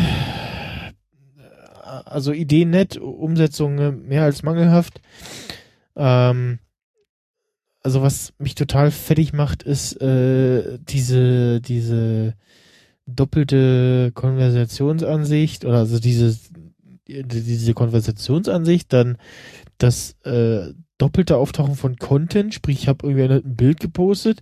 Also 2.05 2.31
Idee 2.31 2.65
nett, 2.65 2.97
Umsetzung 2.97 4.07
mehr 4.07 4.25
als 4.25 4.43
mangelhaft. 4.43 5.01
Ähm, 5.95 6.59
also 7.81 8.03
was 8.03 8.33
mich 8.37 8.53
total 8.53 8.91
fertig 8.91 9.33
macht, 9.33 9.63
ist 9.63 9.99
äh, 9.99 10.77
diese, 10.79 11.59
diese 11.59 12.35
doppelte 13.05 14.11
Konversationsansicht 14.13 15.65
oder 15.65 15.79
also 15.79 15.99
diese, 15.99 16.37
diese 17.07 17.73
Konversationsansicht, 17.73 18.91
dann 18.93 19.17
das 19.77 20.15
äh, 20.23 20.73
doppelte 20.97 21.37
Auftauchen 21.37 21.75
von 21.75 21.97
Content, 21.97 22.53
sprich 22.53 22.83
ich 22.83 22.87
habe 22.87 23.05
irgendwie 23.07 23.23
ein 23.23 23.55
Bild 23.55 23.79
gepostet, 23.79 24.41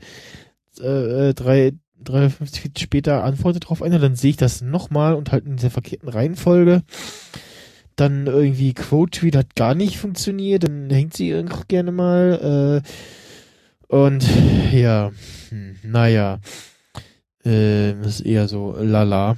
äh, 0.79 1.29
äh 1.29 1.33
drei, 1.33 1.73
350 2.03 2.61
Feet 2.61 2.79
später 2.79 3.23
antwortet 3.23 3.69
drauf 3.69 3.81
einer, 3.81 3.99
dann 3.99 4.15
sehe 4.15 4.31
ich 4.31 4.37
das 4.37 4.61
nochmal 4.61 5.15
und 5.15 5.31
halt 5.31 5.45
in 5.45 5.57
dieser 5.57 5.69
verkehrten 5.69 6.09
Reihenfolge. 6.09 6.83
Dann 7.95 8.25
irgendwie 8.25 8.73
Quote-Tweet 8.73 9.35
hat 9.35 9.55
gar 9.55 9.75
nicht 9.75 9.97
funktioniert, 9.97 10.63
dann 10.63 10.89
hängt 10.89 11.13
sie 11.13 11.29
irgendwie 11.29 11.63
gerne 11.67 11.91
mal. 11.91 12.81
Äh, 12.83 13.95
und 13.95 14.23
ja, 14.71 15.11
hm, 15.49 15.75
naja. 15.83 16.39
Äh, 17.45 17.99
ist 18.01 18.21
eher 18.21 18.47
so 18.47 18.75
lala. 18.79 19.37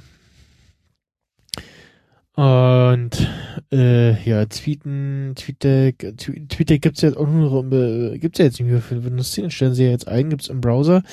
Und 2.36 3.30
äh, 3.70 4.20
ja, 4.28 4.44
Tweeten, 4.46 5.34
TweetDeck, 5.36 6.16
TweetDeck 6.16 6.82
gibt's 6.82 7.02
ja 7.02 7.10
jetzt 7.10 7.18
auch 7.18 7.28
nur 7.28 7.72
äh, 7.72 8.18
gibt's 8.18 8.38
ja 8.38 8.46
jetzt 8.46 8.58
nicht 8.58 8.70
mehr 8.70 8.80
für 8.80 9.04
Windows 9.04 9.32
10, 9.32 9.52
stellen 9.52 9.74
sie 9.74 9.84
ja 9.84 9.90
jetzt 9.90 10.08
ein, 10.08 10.30
gibt's 10.30 10.48
im 10.48 10.60
Browser. 10.60 11.04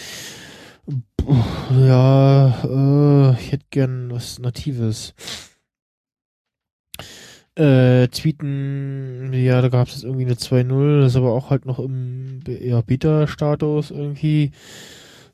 Ja, 1.79 2.63
äh, 2.63 3.39
ich 3.39 3.51
hätte 3.51 3.65
gern 3.69 4.09
was 4.11 4.39
Natives. 4.39 5.13
Äh, 7.55 8.07
Tweeten, 8.07 9.31
ja, 9.33 9.61
da 9.61 9.69
gab's 9.69 9.93
jetzt 9.93 10.03
irgendwie 10.03 10.25
eine 10.25 10.33
2.0, 10.33 11.01
das 11.01 11.11
ist 11.11 11.17
aber 11.17 11.33
auch 11.33 11.51
halt 11.51 11.65
noch 11.65 11.77
im 11.77 12.39
ja, 12.47 12.81
Beta-Status 12.81 13.91
irgendwie 13.91 14.51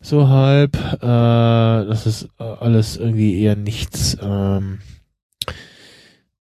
so 0.01 0.27
halb. 0.27 0.75
Äh, 0.75 0.97
das 1.01 2.05
ist 2.05 2.29
äh, 2.39 2.43
alles 2.43 2.97
irgendwie 2.97 3.41
eher 3.41 3.55
nichts. 3.55 4.17
Ähm, 4.21 4.79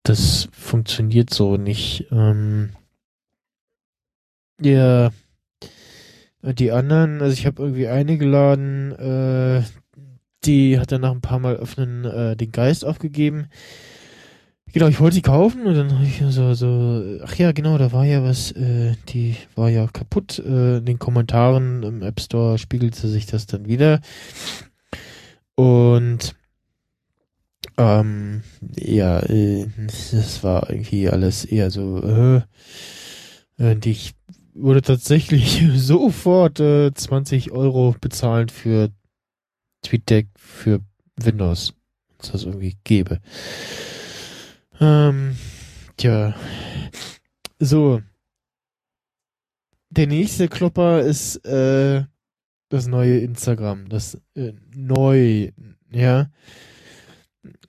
das 0.02 0.48
funktioniert 0.52 1.30
so 1.30 1.56
nicht. 1.56 2.06
Ähm, 2.10 2.70
ja, 4.60 5.10
die 6.42 6.70
anderen, 6.70 7.20
also 7.20 7.32
ich 7.32 7.46
habe 7.46 7.62
irgendwie 7.62 7.88
eine 7.88 8.18
geladen, 8.18 8.92
äh, 8.92 9.62
die 10.44 10.78
hat 10.78 10.92
dann 10.92 11.00
nach 11.00 11.10
ein 11.10 11.20
paar 11.20 11.40
Mal 11.40 11.56
öffnen 11.56 12.04
äh, 12.04 12.36
den 12.36 12.52
Geist 12.52 12.84
aufgegeben. 12.84 13.48
Genau, 14.76 14.88
ich 14.88 15.00
wollte 15.00 15.14
sie 15.14 15.22
kaufen 15.22 15.64
und 15.66 15.74
dann 15.74 15.90
habe 15.90 16.04
ich 16.04 16.22
so, 16.28 16.52
so, 16.52 17.18
ach 17.24 17.34
ja, 17.36 17.52
genau, 17.52 17.78
da 17.78 17.92
war 17.92 18.04
ja 18.04 18.22
was, 18.22 18.52
äh, 18.52 18.94
die 19.08 19.34
war 19.54 19.70
ja 19.70 19.86
kaputt. 19.86 20.38
Äh, 20.38 20.76
in 20.76 20.84
den 20.84 20.98
Kommentaren 20.98 21.82
im 21.82 22.02
App 22.02 22.20
Store 22.20 22.58
spiegelte 22.58 23.08
sich 23.08 23.24
das 23.24 23.46
dann 23.46 23.66
wieder. 23.68 24.02
Und 25.54 26.34
ähm, 27.78 28.42
ja, 28.76 29.20
äh, 29.20 29.66
das 30.10 30.44
war 30.44 30.68
irgendwie 30.68 31.08
alles 31.08 31.46
eher 31.46 31.70
so, 31.70 32.02
äh, 32.02 32.42
und 33.56 33.86
ich 33.86 34.12
würde 34.52 34.82
tatsächlich 34.82 35.64
sofort 35.76 36.60
äh, 36.60 36.92
20 36.92 37.50
Euro 37.50 37.96
bezahlen 37.98 38.50
für 38.50 38.90
TweetDeck 39.80 40.28
für 40.36 40.80
Windows, 41.18 41.72
es 42.20 42.32
das 42.32 42.44
irgendwie 42.44 42.76
gäbe. 42.84 43.22
Ähm, 44.80 45.36
tja. 45.96 46.34
So. 47.58 48.02
Der 49.90 50.06
nächste 50.06 50.48
Klopper 50.48 51.00
ist 51.00 51.36
äh, 51.46 52.04
das 52.68 52.86
neue 52.86 53.18
Instagram. 53.18 53.88
Das 53.88 54.20
äh, 54.34 54.52
neu, 54.74 55.50
ja. 55.90 56.30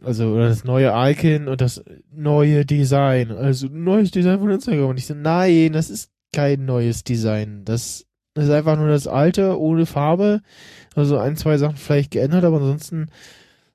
Also 0.03 0.37
das 0.37 0.63
neue 0.63 0.91
Icon 1.11 1.47
und 1.47 1.61
das 1.61 1.83
neue 2.11 2.65
Design. 2.65 3.31
Also 3.31 3.67
neues 3.67 4.11
Design 4.11 4.39
von 4.39 4.51
Instagram. 4.51 4.89
Und 4.89 4.97
ich 4.97 5.05
so, 5.05 5.13
nein, 5.13 5.73
das 5.73 5.89
ist 5.89 6.11
kein 6.33 6.65
neues 6.65 7.03
Design. 7.03 7.63
Das 7.63 8.05
ist 8.35 8.49
einfach 8.49 8.77
nur 8.77 8.89
das 8.89 9.07
alte, 9.07 9.59
ohne 9.59 9.85
Farbe. 9.85 10.41
Also 10.95 11.17
ein, 11.17 11.35
zwei 11.35 11.57
Sachen 11.57 11.77
vielleicht 11.77 12.11
geändert, 12.11 12.43
aber 12.43 12.57
ansonsten 12.57 13.09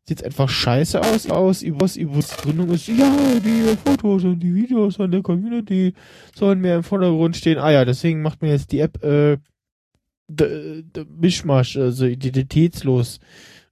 sieht 0.09 0.25
einfach 0.25 0.49
scheiße 0.49 1.01
aus. 1.01 1.31
aus. 1.31 1.63
Übers, 1.63 1.97
übers 1.97 2.37
Gründung 2.37 2.71
ist, 2.71 2.89
ja, 2.89 3.15
die 3.45 3.77
Fotos 3.85 4.25
und 4.25 4.41
die 4.41 4.55
Videos 4.55 4.97
von 4.97 5.11
der 5.11 5.23
Community 5.23 5.95
sollen 6.35 6.61
mehr 6.61 6.77
im 6.77 6.83
Vordergrund 6.83 7.37
stehen. 7.37 7.59
Ah 7.59 7.71
ja, 7.71 7.85
deswegen 7.85 8.23
macht 8.23 8.43
mir 8.43 8.51
jetzt 8.51 8.73
die 8.73 8.81
App 8.81 9.03
äh, 9.03 9.39
Mischmasch, 11.19 11.77
also 11.77 12.07
identitätslos 12.07 13.21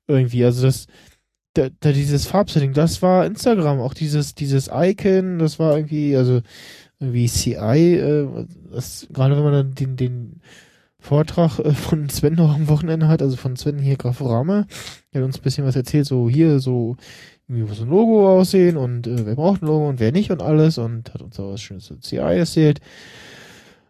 irgendwie. 0.06 0.44
Also 0.44 0.66
das, 0.66 0.86
da, 1.54 1.68
da 1.80 1.92
dieses 1.92 2.26
Farbsetting, 2.26 2.72
das 2.72 3.02
war 3.02 3.26
Instagram, 3.26 3.80
auch 3.80 3.94
dieses, 3.94 4.34
dieses 4.34 4.70
Icon, 4.72 5.38
das 5.38 5.58
war 5.58 5.76
irgendwie, 5.76 6.16
also 6.16 6.42
irgendwie 7.00 7.26
CI, 7.26 7.96
äh, 7.96 8.46
das, 8.70 9.08
gerade 9.12 9.36
wenn 9.36 9.44
man 9.44 9.52
dann 9.52 9.74
den, 9.74 9.96
den 9.96 10.40
Vortrag 11.00 11.58
äh, 11.58 11.72
von 11.72 12.08
Sven 12.08 12.34
noch 12.34 12.54
am 12.54 12.68
Wochenende 12.68 13.08
hat, 13.08 13.22
also 13.22 13.36
von 13.36 13.56
Sven 13.56 13.78
hier 13.78 13.96
Graforama, 13.96 14.66
der 15.12 15.22
hat 15.22 15.26
uns 15.26 15.38
ein 15.38 15.42
bisschen 15.42 15.64
was 15.64 15.76
erzählt, 15.76 16.06
so 16.06 16.28
hier, 16.28 16.60
so, 16.60 16.96
wie 17.48 17.62
muss 17.62 17.80
ein 17.80 17.88
Logo 17.88 18.30
aussehen 18.30 18.76
und 18.76 19.06
äh, 19.06 19.26
wer 19.26 19.34
braucht 19.34 19.62
ein 19.62 19.66
Logo 19.66 19.88
und 19.88 20.00
wer 20.00 20.12
nicht 20.12 20.30
und 20.30 20.42
alles 20.42 20.78
und 20.78 21.12
hat 21.12 21.22
uns 21.22 21.40
auch 21.40 21.52
was 21.52 21.62
Schönes 21.62 21.86
zu 21.86 21.96
CI 21.96 22.18
erzählt. 22.18 22.80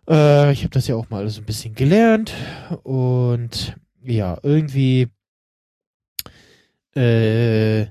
Äh, 0.08 0.52
ich 0.52 0.60
habe 0.60 0.70
das 0.70 0.86
ja 0.86 0.96
auch 0.96 1.10
mal 1.10 1.18
alles 1.18 1.38
ein 1.38 1.44
bisschen 1.44 1.74
gelernt 1.74 2.32
und 2.84 3.76
ja, 4.02 4.38
irgendwie 4.42 5.08
äh, 6.94 7.86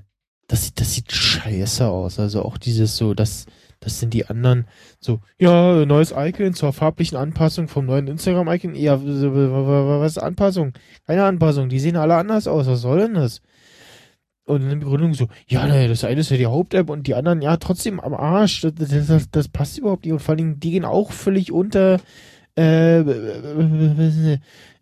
das 0.48 0.74
das 0.74 0.94
sieht 0.94 1.12
scheiße 1.12 1.86
aus. 1.86 2.18
Also 2.18 2.42
auch 2.42 2.58
dieses 2.58 2.96
so, 2.96 3.14
das, 3.14 3.46
das 3.80 3.98
sind 3.98 4.14
die 4.14 4.26
anderen 4.26 4.66
so, 5.00 5.20
ja, 5.38 5.84
neues 5.86 6.14
Icon 6.16 6.54
zur 6.54 6.72
farblichen 6.72 7.16
Anpassung 7.16 7.66
vom 7.66 7.86
neuen 7.86 8.08
Instagram-Icon. 8.08 8.74
Ja, 8.74 9.00
was 9.02 10.12
ist 10.12 10.18
Anpassung? 10.18 10.74
Keine 11.06 11.24
Anpassung, 11.24 11.68
die 11.68 11.80
sehen 11.80 11.96
alle 11.96 12.16
anders 12.16 12.46
aus. 12.46 12.66
Was 12.66 12.82
soll 12.82 13.00
denn 13.00 13.14
das? 13.14 13.40
Und 14.44 14.62
in 14.62 14.68
der 14.68 14.76
Begründung 14.76 15.14
so, 15.14 15.28
ja, 15.46 15.66
ne, 15.66 15.88
das 15.88 16.04
eine 16.04 16.20
ist 16.20 16.30
ja 16.30 16.36
die 16.36 16.46
Haupt-App 16.46 16.90
und 16.90 17.06
die 17.06 17.14
anderen, 17.14 17.40
ja, 17.40 17.56
trotzdem 17.56 18.00
am 18.00 18.14
Arsch. 18.14 18.62
Das, 18.62 18.74
das, 18.74 19.30
das 19.30 19.48
passt 19.48 19.78
überhaupt 19.78 20.04
nicht. 20.04 20.12
Und 20.12 20.20
vor 20.20 20.30
allen 20.30 20.38
Dingen, 20.38 20.60
die 20.60 20.72
gehen 20.72 20.84
auch 20.84 21.12
völlig 21.12 21.52
unter. 21.52 22.00
Äh, 22.58 23.00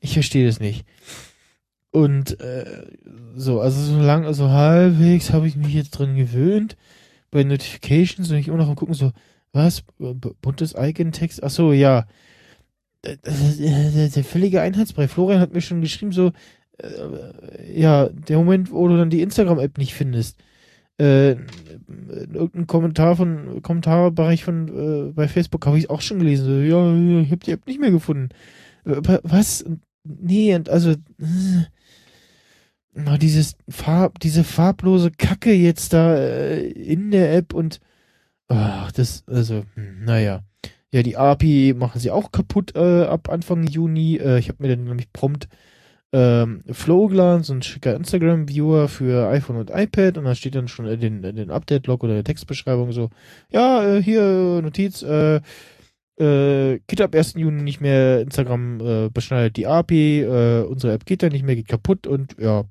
ich 0.01 0.15
verstehe 0.15 0.47
das 0.47 0.59
nicht. 0.59 0.87
Und 1.91 2.41
äh, 2.41 2.87
so, 3.37 3.61
also 3.61 3.81
so 3.81 4.01
lang, 4.01 4.25
also 4.25 4.51
halbwegs 4.51 5.33
habe 5.33 5.47
ich 5.47 5.57
mich 5.57 5.75
jetzt 5.75 5.91
drin 5.91 6.17
gewöhnt. 6.17 6.77
Bei 7.31 7.45
Notifications 7.45 8.31
und 8.31 8.37
ich 8.38 8.49
immer 8.49 8.57
noch 8.57 8.75
gucken, 8.77 8.95
so, 8.95 9.12
was? 9.53 9.83
Buntes 9.99 10.75
Icon-Text? 10.77 11.43
Ach 11.43 11.51
so, 11.51 11.73
ja. 11.73 12.07
Der, 13.05 14.09
der 14.09 14.25
völlige 14.25 14.61
Einheitsbrei. 14.61 15.09
Florian 15.09 15.41
hat 15.41 15.53
mir 15.53 15.61
schon 15.61 15.81
geschrieben, 15.81 16.12
so, 16.12 16.33
äh, 16.79 17.81
ja, 17.81 18.09
der 18.09 18.38
Moment, 18.38 18.71
wo 18.73 18.88
du 18.88 18.97
dann 18.97 19.11
die 19.11 19.23
Instagram-App 19.23 19.79
nicht 19.79 19.95
findest. 19.95 20.38
Äh, 21.01 21.37
irgendein 21.87 22.67
Kommentar 22.67 23.14
von 23.14 23.62
Kommentarbereich 23.62 24.43
von 24.43 24.69
äh, 24.69 25.12
bei 25.12 25.29
Facebook 25.29 25.64
habe 25.64 25.79
ich 25.79 25.91
auch 25.91 26.01
schon 26.01 26.19
gelesen. 26.19 26.47
So, 26.47 26.53
ja, 26.53 27.21
ich 27.23 27.31
habe 27.31 27.45
die 27.45 27.53
App 27.53 27.67
nicht 27.67 27.81
mehr 27.81 27.93
gefunden. 27.93 28.31
Äh, 28.85 29.19
was? 29.23 29.64
Nee, 30.03 30.59
also 30.69 30.95
oh, 33.07 33.17
dieses 33.17 33.57
Farb, 33.69 34.19
diese 34.21 34.45
farblose 34.45 35.11
Kacke 35.11 35.53
jetzt 35.53 35.93
da 35.93 36.17
äh, 36.17 36.67
in 36.69 37.11
der 37.11 37.35
App 37.35 37.55
und 37.55 37.81
ach, 38.49 38.93
das, 38.93 39.25
also, 39.27 39.65
hm, 39.75 40.05
naja. 40.05 40.43
Ja, 40.91 41.03
die 41.03 41.19
API 41.19 41.75
machen 41.77 42.01
sie 42.01 42.11
auch 42.11 42.33
kaputt 42.33 42.75
äh, 42.75 43.05
ab 43.05 43.29
Anfang 43.29 43.67
Juni. 43.67 44.17
Äh, 44.17 44.39
ich 44.39 44.49
habe 44.49 44.63
mir 44.63 44.75
dann 44.75 44.85
nämlich 44.85 45.13
prompt 45.13 45.49
ähm, 46.13 46.63
Flowglan, 46.71 47.43
so 47.43 47.53
ein 47.53 47.63
schicker 47.63 47.95
Instagram-Viewer 47.95 48.89
für 48.89 49.29
iPhone 49.29 49.57
und 49.57 49.71
iPad 49.71 50.17
und 50.17 50.25
da 50.25 50.35
steht 50.35 50.55
dann 50.55 50.69
schon 50.69 50.87
in 50.87 51.01
den, 51.01 51.23
den 51.23 51.51
Update-Log 51.51 52.03
oder 52.03 52.15
der 52.15 52.25
Textbeschreibung 52.25 52.93
so, 52.93 53.11
ja, 53.51 53.97
äh, 53.97 54.03
hier 54.03 54.61
Notiz, 54.63 55.03
äh, 55.03 55.41
äh, 56.19 56.81
geht 56.87 57.01
ab 57.01 57.15
1. 57.15 57.35
Juni 57.35 57.63
nicht 57.63 57.81
mehr, 57.81 58.21
Instagram 58.21 58.81
äh, 58.81 59.09
beschneidet 59.11 59.57
die 59.57 59.67
API, 59.67 60.23
äh, 60.23 60.63
unsere 60.63 60.93
App 60.93 61.07
geht 61.07 61.23
da 61.23 61.29
nicht 61.29 61.45
mehr, 61.45 61.57
geht 61.57 61.69
kaputt 61.69 62.07
und 62.07 62.37
ja, 62.39 62.65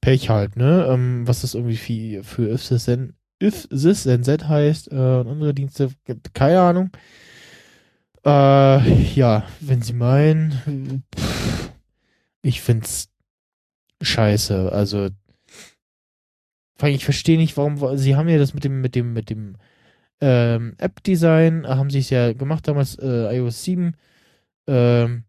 Pech 0.00 0.30
halt, 0.30 0.56
ne? 0.56 0.86
Ähm, 0.90 1.26
was 1.26 1.42
das 1.42 1.54
irgendwie 1.54 1.76
für, 1.76 2.24
für 2.24 2.50
if 2.50 2.66
this 2.68 2.86
then, 2.86 3.14
if 3.42 3.68
this 3.68 4.04
then 4.04 4.22
that 4.22 4.48
heißt 4.48 4.90
äh, 4.92 4.94
und 4.94 5.28
andere 5.28 5.54
Dienste, 5.54 5.90
keine 6.34 6.60
Ahnung. 6.60 6.90
Äh, 8.24 9.02
ja, 9.14 9.44
wenn 9.60 9.82
Sie 9.82 9.92
meinen, 9.92 11.04
pff, 11.16 11.70
ich 12.42 12.60
find's 12.60 13.10
scheiße, 14.02 14.72
also 14.72 15.08
ich 16.82 17.04
verstehe 17.04 17.36
nicht, 17.36 17.58
warum, 17.58 17.98
sie 17.98 18.16
haben 18.16 18.28
ja 18.28 18.38
das 18.38 18.54
mit 18.54 18.64
dem, 18.64 18.80
mit 18.80 18.94
dem, 18.94 19.12
mit 19.12 19.28
dem 19.28 19.56
ähm, 20.20 20.74
App-Design, 20.78 21.66
haben 21.66 21.90
sie 21.90 22.00
es 22.00 22.10
ja 22.10 22.32
gemacht 22.32 22.68
damals, 22.68 22.98
äh, 22.98 23.36
iOS 23.36 23.64
7. 23.64 23.96
Ähm, 24.66 25.24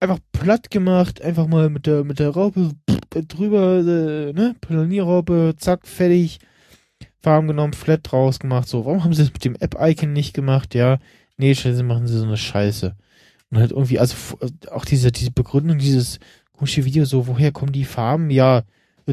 einfach 0.00 0.18
platt 0.32 0.70
gemacht, 0.70 1.22
einfach 1.22 1.46
mal 1.46 1.70
mit 1.70 1.86
der, 1.86 2.04
mit 2.04 2.18
der 2.18 2.30
Raupe 2.30 2.72
drüber, 3.10 3.78
äh, 3.78 4.32
ne, 4.32 4.54
Planierraupe, 4.60 5.54
zack, 5.56 5.86
fertig. 5.86 6.38
Farben 7.18 7.48
genommen, 7.48 7.72
flat 7.72 8.00
draus 8.04 8.38
gemacht, 8.38 8.68
so. 8.68 8.84
Warum 8.84 9.02
haben 9.02 9.12
sie 9.12 9.22
das 9.22 9.32
mit 9.32 9.44
dem 9.44 9.56
App-Icon 9.56 10.12
nicht 10.12 10.32
gemacht? 10.32 10.74
Ja, 10.74 10.98
nee, 11.36 11.54
scheiße, 11.54 11.82
machen 11.82 12.06
sie 12.06 12.18
so 12.18 12.24
eine 12.24 12.36
Scheiße. 12.36 12.94
Und 13.50 13.58
halt 13.58 13.72
irgendwie, 13.72 13.98
also 13.98 14.38
auch 14.70 14.84
diese, 14.84 15.10
diese 15.10 15.32
Begründung, 15.32 15.78
dieses 15.78 16.20
komische 16.52 16.84
Video, 16.84 17.04
so, 17.04 17.26
woher 17.26 17.50
kommen 17.50 17.72
die 17.72 17.84
Farben? 17.84 18.30
Ja, 18.30 18.62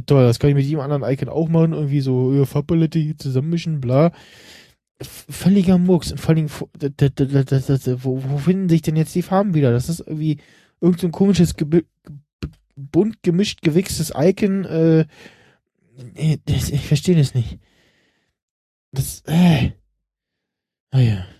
toll, 0.01 0.25
das 0.25 0.39
kann 0.39 0.49
ich 0.49 0.55
mit 0.55 0.65
jedem 0.65 0.79
anderen 0.79 1.03
Icon 1.03 1.29
auch 1.29 1.49
machen, 1.49 1.73
irgendwie 1.73 2.01
so 2.01 2.45
Farbpalette 2.45 2.99
hier 2.99 3.17
zusammenmischen, 3.17 3.81
bla. 3.81 4.11
Völliger 5.01 5.77
Murks. 5.77 6.11
Und 6.11 6.19
vor 6.19 6.35
allem, 6.35 6.49
wo, 6.49 8.23
wo 8.23 8.37
finden 8.37 8.69
sich 8.69 8.81
denn 8.81 8.95
jetzt 8.95 9.13
die 9.15 9.21
Farben 9.21 9.53
wieder? 9.53 9.71
Das 9.71 9.89
ist 9.89 9.99
irgendwie 9.99 10.37
irgend 10.81 10.99
so 10.99 11.07
ein 11.07 11.11
komisches, 11.11 11.53
bunt 12.75 13.23
gemischt, 13.23 13.61
gewichstes 13.61 14.13
Icon. 14.15 14.65
Äh, 14.65 15.05
ich 16.45 16.87
verstehe 16.87 17.15
das 17.15 17.33
nicht. 17.33 17.59
Das, 18.91 19.21
äh. 19.25 19.71
Naja. 20.91 21.25
Ah, 21.25 21.33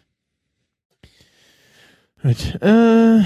Gut. 2.24 2.62
Äh, 2.62 3.22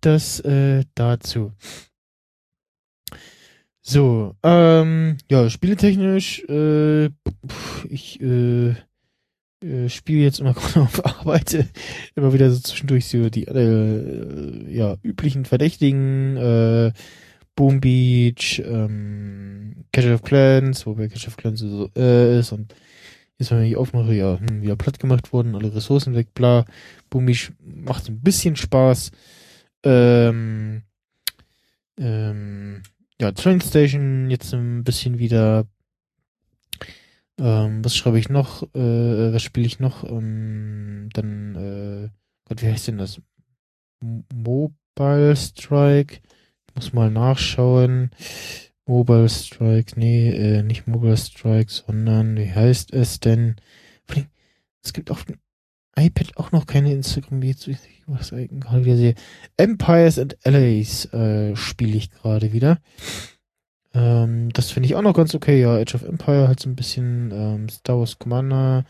das 0.00 0.40
äh, 0.40 0.84
dazu. 0.94 1.52
So, 3.88 4.34
ähm, 4.42 5.16
ja, 5.30 5.48
spieletechnisch, 5.48 6.42
äh, 6.48 7.06
ich 7.88 8.20
äh, 8.20 8.70
äh, 9.62 9.88
spiele 9.88 10.24
jetzt 10.24 10.40
immer 10.40 10.54
gerade 10.54 10.80
auf 10.80 11.06
Arbeit 11.06 11.68
immer 12.16 12.32
wieder 12.32 12.50
so 12.50 12.58
zwischendurch 12.58 13.06
so 13.06 13.30
die 13.30 13.44
äh, 13.44 14.74
ja, 14.74 14.96
üblichen 15.04 15.44
Verdächtigen, 15.44 16.36
äh, 16.36 16.92
Boom 17.54 17.80
Beach, 17.80 18.60
ähm, 18.66 19.84
Clash 19.92 20.06
of 20.06 20.22
Clans, 20.22 20.84
wobei 20.84 21.06
Clash 21.06 21.28
of 21.28 21.36
Clans 21.36 21.60
so 21.60 21.88
äh, 21.96 22.40
ist 22.40 22.50
und 22.50 22.74
jetzt 23.38 23.52
wenn 23.52 23.62
ich 23.62 23.76
aufmache, 23.76 24.14
ja, 24.14 24.40
hm, 24.40 24.62
wieder 24.62 24.74
platt 24.74 24.98
gemacht 24.98 25.32
worden, 25.32 25.54
alle 25.54 25.72
Ressourcen 25.72 26.16
weg, 26.16 26.34
bla. 26.34 26.64
Boom 27.08 27.26
Beach 27.26 27.52
macht 27.64 28.08
ein 28.08 28.20
bisschen 28.20 28.56
Spaß. 28.56 29.12
Ähm, 29.84 30.82
ähm, 31.98 32.82
ja, 33.20 33.32
Train 33.32 33.60
Station 33.60 34.30
jetzt 34.30 34.52
ein 34.54 34.84
bisschen 34.84 35.18
wieder. 35.18 35.66
Ähm, 37.38 37.84
was 37.84 37.96
schreibe 37.96 38.18
ich 38.18 38.28
noch? 38.28 38.62
Äh, 38.74 39.32
was 39.32 39.42
spiele 39.42 39.66
ich 39.66 39.78
noch? 39.78 40.04
Ähm, 40.04 41.08
dann, 41.12 41.54
äh, 41.54 42.08
Gott, 42.48 42.62
wie 42.62 42.66
heißt 42.66 42.88
denn 42.88 42.98
das? 42.98 43.20
Mobile 44.00 45.36
Strike. 45.36 46.20
Ich 46.68 46.74
muss 46.74 46.92
mal 46.92 47.10
nachschauen. 47.10 48.10
Mobile 48.86 49.28
Strike, 49.28 49.98
nee, 49.98 50.30
äh, 50.30 50.62
nicht 50.62 50.86
Mobile 50.86 51.16
Strike, 51.16 51.70
sondern 51.72 52.36
wie 52.36 52.52
heißt 52.52 52.92
es 52.92 53.18
denn? 53.20 53.56
Es 54.84 54.92
gibt 54.92 55.10
auch 55.10 55.18
iPad 55.98 56.36
auch 56.36 56.52
noch 56.52 56.66
keine 56.66 56.92
Instagram, 56.92 57.42
jetzt 57.42 57.68
was 58.06 58.32
ich 58.32 58.50
gerade 58.50 58.84
wieder 58.84 58.96
sehe. 58.96 59.14
Empires 59.56 60.18
and 60.18 60.36
Allies 60.44 61.06
äh, 61.12 61.56
spiele 61.56 61.96
ich 61.96 62.10
gerade 62.10 62.52
wieder. 62.52 62.78
Ähm, 63.94 64.50
das 64.52 64.70
finde 64.70 64.88
ich 64.88 64.94
auch 64.94 65.02
noch 65.02 65.14
ganz 65.14 65.34
okay. 65.34 65.60
Ja, 65.60 65.76
Age 65.76 65.94
of 65.94 66.02
Empire 66.02 66.48
halt 66.48 66.60
so 66.60 66.68
ein 66.68 66.76
bisschen 66.76 67.30
ähm, 67.32 67.68
Star 67.68 67.98
Wars 67.98 68.18
Commander. 68.18 68.84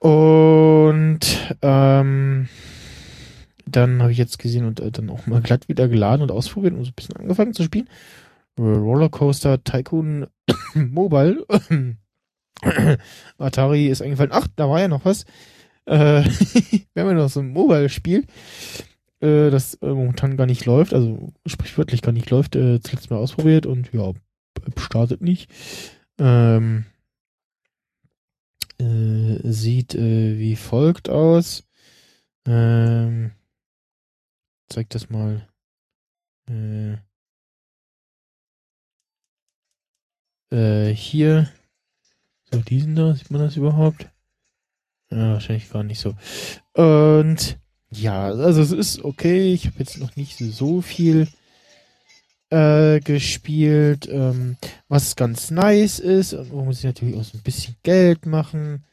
Und 0.00 1.20
ähm, 1.62 2.48
dann 3.66 4.02
habe 4.02 4.12
ich 4.12 4.18
jetzt 4.18 4.40
gesehen 4.40 4.64
und 4.64 4.80
äh, 4.80 4.90
dann 4.90 5.10
auch 5.10 5.26
mal 5.26 5.40
glatt 5.40 5.68
wieder 5.68 5.86
geladen 5.86 6.22
und 6.22 6.32
ausprobiert 6.32 6.74
und 6.74 6.84
so 6.84 6.90
ein 6.90 6.94
bisschen 6.94 7.16
angefangen 7.16 7.54
zu 7.54 7.62
spielen. 7.62 7.88
Rollercoaster 8.58 9.62
Tycoon 9.62 10.26
Mobile. 10.74 11.46
Atari 13.38 13.88
ist 13.88 14.02
eingefallen. 14.02 14.32
Ach, 14.32 14.46
da 14.56 14.68
war 14.68 14.80
ja 14.80 14.88
noch 14.88 15.04
was. 15.04 15.24
Äh, 15.86 16.24
wir 16.94 17.02
haben 17.02 17.08
ja 17.08 17.14
noch 17.14 17.28
so 17.28 17.40
ein 17.40 17.50
Mobile-Spiel, 17.50 18.26
äh, 19.20 19.50
das 19.50 19.74
äh, 19.74 19.88
momentan 19.88 20.36
gar 20.36 20.46
nicht 20.46 20.64
läuft, 20.64 20.94
also 20.94 21.32
sprichwörtlich 21.46 22.02
gar 22.02 22.12
nicht 22.12 22.30
läuft, 22.30 22.54
äh, 22.56 22.78
das 22.78 22.92
letzte 22.92 23.14
Mal 23.14 23.20
ausprobiert 23.20 23.66
und 23.66 23.92
ja, 23.92 24.12
startet 24.76 25.22
nicht. 25.22 25.50
Ähm, 26.18 26.84
äh, 28.78 29.38
sieht 29.42 29.94
äh, 29.94 30.38
wie 30.38 30.56
folgt 30.56 31.08
aus. 31.08 31.64
Ähm, 32.46 33.32
zeig 34.68 34.90
das 34.90 35.10
mal. 35.10 35.48
Äh, 36.48 36.96
äh, 40.50 40.94
hier. 40.94 41.48
So, 42.52 42.60
diesen 42.60 42.94
da, 42.94 43.14
sieht 43.14 43.30
man 43.30 43.40
das 43.40 43.56
überhaupt? 43.56 44.10
Ja, 45.10 45.32
wahrscheinlich 45.32 45.70
gar 45.70 45.82
nicht 45.82 46.00
so. 46.00 46.14
Und 46.74 47.58
ja, 47.90 48.26
also 48.26 48.60
es 48.60 48.72
ist 48.72 49.04
okay. 49.04 49.54
Ich 49.54 49.66
habe 49.66 49.78
jetzt 49.78 49.98
noch 49.98 50.16
nicht 50.16 50.36
so 50.36 50.82
viel 50.82 51.28
äh, 52.50 53.00
gespielt. 53.00 54.06
Ähm, 54.10 54.56
was 54.88 55.16
ganz 55.16 55.50
nice 55.50 55.98
ist, 55.98 56.34
und 56.34 56.50
wo 56.50 56.62
muss 56.62 56.78
ich 56.78 56.84
natürlich 56.84 57.16
auch 57.16 57.24
so 57.24 57.38
ein 57.38 57.42
bisschen 57.42 57.76
Geld 57.82 58.26
machen, 58.26 58.84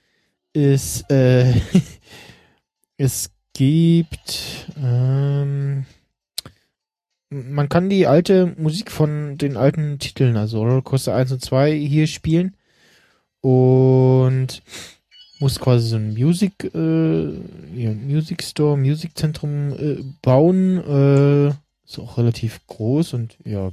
ist, 0.54 1.10
äh, 1.12 1.54
es 2.98 3.32
gibt, 3.54 4.68
ähm, 4.82 5.86
man 7.30 7.70
kann 7.70 7.90
die 7.90 8.08
alte 8.08 8.56
Musik 8.58 8.90
von 8.90 9.38
den 9.38 9.58
alten 9.58 10.00
Titeln, 10.00 10.38
also 10.38 10.60
Rollercoaster 10.60 11.14
1 11.14 11.34
und 11.34 11.42
2 11.44 11.74
hier 11.76 12.08
spielen. 12.08 12.56
Und 13.42 14.62
muss 15.40 15.60
quasi 15.60 15.88
so 15.88 15.96
ein 15.96 16.14
Music, 16.14 16.72
äh, 16.74 17.30
ja, 17.76 17.92
Music 17.94 18.44
Store, 18.44 18.78
Music 18.78 19.18
Zentrum 19.18 19.72
äh, 19.74 20.04
bauen. 20.22 20.78
Äh, 20.78 21.48
ist 21.86 22.00
auch 22.00 22.18
relativ 22.18 22.60
groß 22.68 23.14
und 23.14 23.38
ja, 23.46 23.72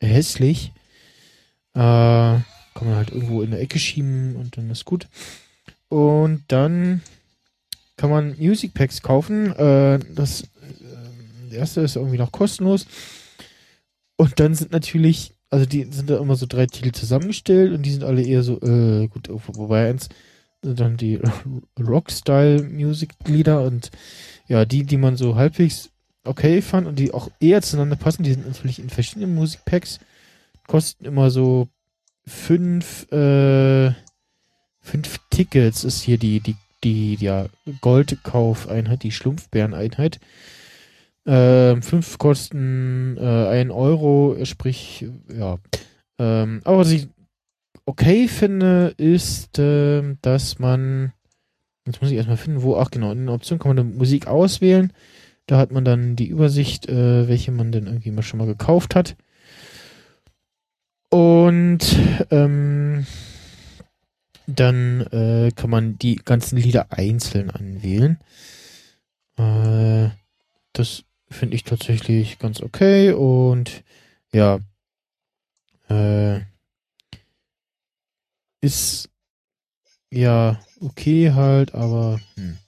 hässlich. 0.00 0.72
Äh, 1.74 1.78
kann 2.74 2.88
man 2.88 2.96
halt 2.96 3.10
irgendwo 3.10 3.42
in 3.42 3.52
der 3.52 3.60
Ecke 3.60 3.78
schieben 3.78 4.36
und 4.36 4.56
dann 4.56 4.68
ist 4.70 4.84
gut. 4.84 5.08
Und 5.88 6.42
dann 6.48 7.02
kann 7.96 8.10
man 8.10 8.36
Music 8.38 8.74
Packs 8.74 9.00
kaufen. 9.00 9.52
Äh, 9.52 10.00
das 10.14 10.42
äh, 11.50 11.56
erste 11.56 11.82
ist 11.82 11.96
irgendwie 11.96 12.18
noch 12.18 12.32
kostenlos. 12.32 12.86
Und 14.16 14.40
dann 14.40 14.54
sind 14.54 14.72
natürlich, 14.72 15.33
also 15.54 15.66
die 15.66 15.84
sind 15.84 16.10
da 16.10 16.18
immer 16.18 16.34
so 16.34 16.46
drei 16.46 16.66
Titel 16.66 16.90
zusammengestellt 16.90 17.72
und 17.72 17.82
die 17.82 17.92
sind 17.92 18.02
alle 18.02 18.22
eher 18.22 18.42
so, 18.42 18.60
äh, 18.60 19.06
gut, 19.06 19.28
wobei 19.30 19.88
eins 19.88 20.08
dann 20.62 20.96
die 20.96 21.20
Rock-Style-Music-Lieder 21.80 23.62
und 23.62 23.92
ja, 24.48 24.64
die, 24.64 24.82
die 24.82 24.96
man 24.96 25.16
so 25.16 25.36
halbwegs 25.36 25.90
okay 26.24 26.60
fand 26.60 26.88
und 26.88 26.98
die 26.98 27.14
auch 27.14 27.30
eher 27.38 27.62
zueinander 27.62 27.94
passen, 27.94 28.24
die 28.24 28.32
sind 28.32 28.48
natürlich 28.48 28.80
in 28.80 28.90
verschiedenen 28.90 29.36
Musikpacks, 29.36 30.00
kosten 30.66 31.04
immer 31.04 31.30
so 31.30 31.68
fünf, 32.26 33.10
äh, 33.12 33.92
fünf 34.80 35.20
Tickets 35.30 35.84
ist 35.84 36.02
hier 36.02 36.18
die, 36.18 36.40
die, 36.40 36.56
die, 36.82 37.14
ja, 37.14 37.46
Goldkaufeinheit, 37.80 39.04
die 39.04 39.12
Schlumpfbäreneinheit. 39.12 40.18
Ähm, 41.26 41.82
fünf 41.82 42.18
kosten 42.18 43.16
äh, 43.18 43.48
ein 43.48 43.70
Euro, 43.70 44.36
sprich, 44.44 45.06
ja. 45.34 45.58
Ähm, 46.18 46.60
aber 46.64 46.78
was 46.78 46.90
ich 46.90 47.08
okay 47.86 48.28
finde, 48.28 48.94
ist, 48.96 49.58
äh, 49.58 50.16
dass 50.22 50.58
man, 50.58 51.12
jetzt 51.86 52.02
muss 52.02 52.10
ich 52.10 52.16
erstmal 52.16 52.36
finden, 52.36 52.62
wo, 52.62 52.76
ach 52.76 52.90
genau, 52.90 53.12
in 53.12 53.26
der 53.26 53.34
Option 53.34 53.58
kann 53.58 53.74
man 53.74 53.78
eine 53.78 53.94
Musik 53.96 54.26
auswählen. 54.26 54.92
Da 55.46 55.58
hat 55.58 55.72
man 55.72 55.84
dann 55.84 56.16
die 56.16 56.28
Übersicht, 56.28 56.88
äh, 56.88 57.28
welche 57.28 57.52
man 57.52 57.72
denn 57.72 57.86
irgendwie 57.86 58.10
mal 58.10 58.22
schon 58.22 58.38
mal 58.38 58.46
gekauft 58.46 58.94
hat. 58.94 59.16
Und 61.10 61.80
ähm, 62.30 63.06
dann 64.46 65.00
äh, 65.12 65.50
kann 65.54 65.70
man 65.70 65.98
die 65.98 66.16
ganzen 66.16 66.58
Lieder 66.58 66.86
einzeln 66.90 67.50
anwählen. 67.50 68.18
Äh, 69.36 70.10
das 70.72 71.04
finde 71.34 71.56
ich 71.56 71.64
tatsächlich 71.64 72.38
ganz 72.38 72.60
okay 72.60 73.12
und 73.12 73.82
ja, 74.32 74.60
äh, 75.88 76.40
ist 78.60 79.10
ja 80.10 80.60
okay 80.80 81.32
halt, 81.32 81.74
aber 81.74 82.20
hm. 82.36 82.58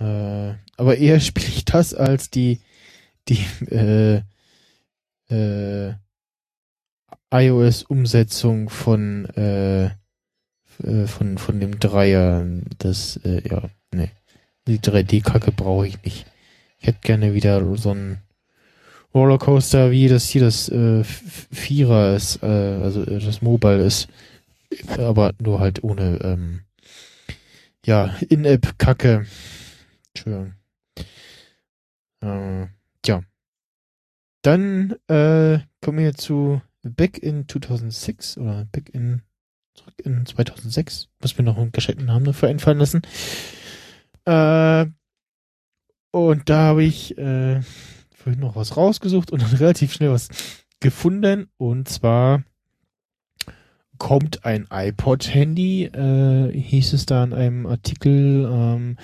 äh, 0.00 0.54
aber 0.76 0.98
eher 0.98 1.20
spiele 1.20 1.48
ich 1.48 1.64
das 1.64 1.94
als 1.94 2.30
die 2.30 2.60
die 3.28 3.44
äh, 3.70 4.22
äh, 5.28 5.94
iOS-Umsetzung 7.32 8.70
von 8.70 9.26
äh, 9.30 9.86
äh, 9.86 11.06
von 11.06 11.38
von 11.38 11.58
dem 11.60 11.80
Dreier. 11.80 12.46
Das 12.78 13.16
äh, 13.24 13.42
ja 13.48 13.68
nee 13.92 14.10
die 14.66 14.78
3D-Kacke 14.78 15.52
brauche 15.52 15.86
ich 15.86 16.02
nicht. 16.02 16.26
Hätte 16.86 17.00
gerne 17.00 17.34
wieder 17.34 17.76
so 17.76 17.90
ein 17.90 18.18
Rollercoaster, 19.12 19.90
wie 19.90 20.06
das 20.06 20.28
hier 20.28 20.42
das 20.42 20.68
äh, 20.68 21.02
Vierer 21.02 22.14
ist, 22.14 22.42
äh, 22.42 22.46
also 22.46 23.02
äh, 23.02 23.18
das 23.18 23.42
Mobile 23.42 23.82
ist 23.82 24.08
aber 24.98 25.32
nur 25.40 25.58
halt 25.58 25.82
ohne, 25.82 26.20
ähm, 26.22 26.60
ja, 27.84 28.14
In-App-Kacke. 28.28 29.26
Entschuldigung. 30.14 30.54
Äh, 32.22 32.66
ja. 33.04 33.22
Dann 34.42 34.94
äh, 35.08 35.58
kommen 35.80 35.98
wir 35.98 36.14
zu 36.14 36.62
Back 36.82 37.18
in 37.18 37.48
2006 37.48 38.38
oder 38.38 38.66
Back 38.70 38.90
in 38.90 39.22
zurück 39.74 39.94
in 40.04 40.24
2006. 40.24 41.08
Muss 41.20 41.36
mir 41.36 41.44
noch 41.44 41.58
einen 41.58 41.72
gescheiten 41.72 42.04
Namen 42.04 42.26
dafür 42.26 42.48
einfallen 42.48 42.78
lassen. 42.78 43.02
Äh, 44.24 44.86
und 46.16 46.48
da 46.48 46.68
habe 46.68 46.82
ich 46.82 47.18
äh, 47.18 47.60
vorhin 48.14 48.40
noch 48.40 48.56
was 48.56 48.78
rausgesucht 48.78 49.30
und 49.30 49.42
dann 49.42 49.50
relativ 49.58 49.92
schnell 49.92 50.10
was 50.10 50.30
gefunden. 50.80 51.50
Und 51.58 51.90
zwar 51.90 52.42
kommt 53.98 54.46
ein 54.46 54.66
iPod-Handy, 54.70 55.84
äh, 55.84 56.58
hieß 56.58 56.94
es 56.94 57.04
da 57.04 57.22
in 57.22 57.34
einem 57.34 57.66
Artikel 57.66 58.46
am 58.46 58.96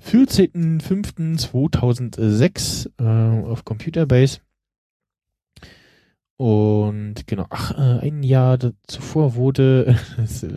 14.05.2006 0.00 2.90
äh, 3.00 3.44
auf 3.44 3.64
Computerbase. 3.64 4.38
Und 6.36 7.26
genau, 7.26 7.46
ach, 7.50 7.76
äh, 7.76 8.06
ein 8.06 8.22
Jahr 8.22 8.60
zuvor 8.86 9.34
wurde, 9.34 9.98
das, 10.16 10.44
äh, 10.44 10.52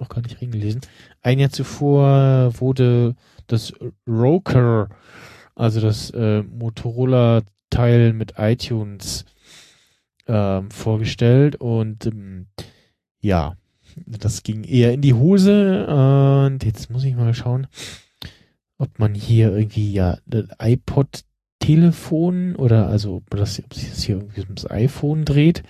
noch 0.00 0.08
gar 0.08 0.22
nicht 0.22 0.42
reingelesen, 0.42 0.80
ein 1.22 1.38
Jahr 1.38 1.50
zuvor 1.50 2.58
wurde 2.58 3.14
das 3.46 3.72
Roker, 4.08 4.88
also 5.54 5.80
das 5.80 6.10
äh, 6.10 6.42
Motorola-Teil 6.42 8.12
mit 8.12 8.34
iTunes, 8.38 9.24
ähm, 10.28 10.70
vorgestellt 10.70 11.56
und 11.56 12.06
ähm, 12.06 12.46
ja, 13.20 13.56
das 14.06 14.42
ging 14.42 14.64
eher 14.64 14.92
in 14.92 15.00
die 15.00 15.14
Hose. 15.14 15.86
Und 15.86 16.64
jetzt 16.64 16.90
muss 16.90 17.04
ich 17.04 17.14
mal 17.16 17.34
schauen, 17.34 17.66
ob 18.78 18.98
man 18.98 19.14
hier 19.14 19.56
irgendwie 19.56 19.92
ja 19.92 20.18
das 20.26 20.46
iPod-Telefon 20.58 22.56
oder 22.56 22.88
also 22.88 23.16
ob, 23.16 23.30
das, 23.30 23.62
ob 23.62 23.74
sich 23.74 23.88
das 23.88 24.02
hier 24.02 24.16
irgendwie 24.16 24.42
ums 24.42 24.68
iPhone 24.70 25.24
dreht. 25.24 25.62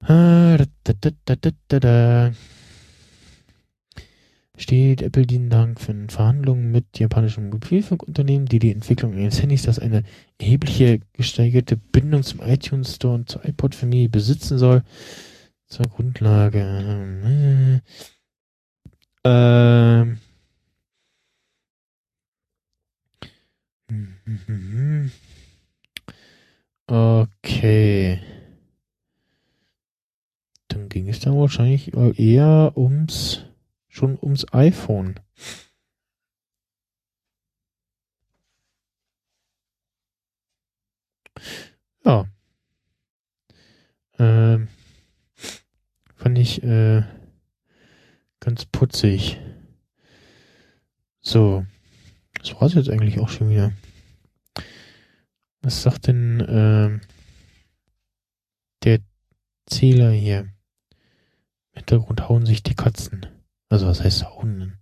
Ah, 0.00 0.56
da, 0.56 1.10
da, 1.24 1.36
da, 1.68 2.32
steht 4.60 5.02
Apple 5.02 5.26
Ihnen 5.30 5.50
Dank 5.50 5.80
für 5.80 5.94
Verhandlungen 6.08 6.70
mit 6.70 6.98
japanischen 6.98 7.48
Mobilfunkunternehmen, 7.50 8.46
die 8.46 8.58
die 8.58 8.72
Entwicklung 8.72 9.16
ihres 9.16 9.40
Handys, 9.40 9.62
das 9.62 9.78
eine 9.78 10.02
erhebliche 10.38 11.00
gesteigerte 11.14 11.76
Bindung 11.76 12.22
zum 12.22 12.40
iTunes 12.40 12.96
Store 12.96 13.14
und 13.14 13.28
zur 13.28 13.44
iPod-Familie 13.44 14.08
besitzen 14.08 14.58
soll, 14.58 14.82
zur 15.66 15.86
Grundlage. 15.86 16.60
Ähm, 16.60 17.80
äh, 19.24 20.02
äh, 20.02 20.06
Okay. 26.86 28.20
Dann 30.66 30.88
ging 30.88 31.08
es 31.08 31.20
dann 31.20 31.38
wahrscheinlich 31.38 31.92
eher 31.94 32.72
ums 32.76 33.44
schon 33.90 34.18
ums 34.22 34.46
iPhone. 34.52 35.20
Ja. 42.04 42.26
Ähm, 44.18 44.68
fand 46.16 46.38
ich 46.38 46.62
äh, 46.62 47.02
ganz 48.38 48.64
putzig. 48.64 49.38
So. 51.20 51.66
Das 52.34 52.58
war's 52.58 52.74
jetzt 52.74 52.88
eigentlich 52.88 53.18
auch 53.20 53.28
schon 53.28 53.50
wieder. 53.50 53.72
Was 55.60 55.82
sagt 55.82 56.06
denn 56.06 56.40
äh, 56.40 57.00
der 58.82 59.00
Zähler 59.66 60.10
hier? 60.10 60.48
Im 61.72 61.78
Hintergrund 61.78 62.28
hauen 62.28 62.46
sich 62.46 62.62
die 62.62 62.74
Katzen. 62.74 63.26
Also 63.70 63.86
was 63.86 64.02
heißt 64.02 64.24
hauen? 64.24 64.74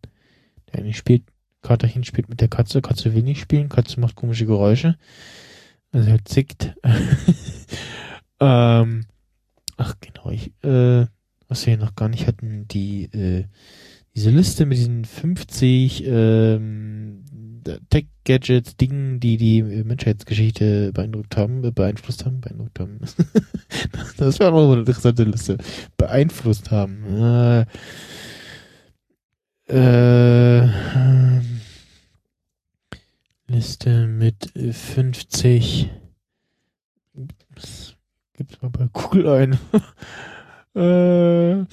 Der 0.73 0.81
eine 0.81 0.95
spielt, 0.95 1.23
Katerchen 1.63 2.05
spielt 2.05 2.29
mit 2.29 2.41
der 2.41 2.49
Katze, 2.49 2.83
Katze 2.83 3.15
will 3.15 3.23
nicht 3.23 3.41
spielen, 3.41 3.69
Katze 3.69 4.01
macht 4.01 4.17
komische 4.17 4.47
Geräusche. 4.47 4.97
Also 5.93 6.11
er 6.11 6.25
zickt. 6.25 6.75
ähm, 8.41 9.05
ach 9.77 9.95
genau, 10.01 10.31
ich, 10.31 10.53
äh, 10.65 11.07
was 11.49 11.67
wir 11.67 11.77
noch 11.77 11.95
gar 11.95 12.09
nicht 12.09 12.27
hatten, 12.27 12.67
die, 12.69 13.05
äh, 13.05 13.45
diese 14.15 14.31
Liste 14.31 14.67
mit 14.67 14.79
diesen 14.79 15.05
50 15.05 16.05
ähm, 16.07 17.25
Tech-Gadgets, 17.91 18.77
Dingen, 18.77 19.21
die 19.21 19.37
die 19.37 19.63
Menschheitsgeschichte 19.63 20.93
beeindruckt 20.93 21.37
haben, 21.37 21.63
äh, 21.65 21.71
beeinflusst 21.71 22.25
haben, 22.25 22.41
beeindruckt 22.41 22.81
haben. 22.81 22.99
das 24.17 24.39
wäre 24.39 24.53
auch 24.53 24.73
eine 24.73 24.81
interessante 24.81 25.25
Liste. 25.25 25.59
Beeinflusst 25.97 26.71
haben. 26.71 27.05
Äh, 27.05 27.67
äh, 29.69 30.69
Liste 33.47 34.07
mit 34.07 34.53
50. 34.55 35.91
Gibt's 38.35 38.63
mal 38.63 38.69
bei 38.71 38.89
Google 38.93 39.29
ein. 39.29 39.59
äh, 40.75 41.65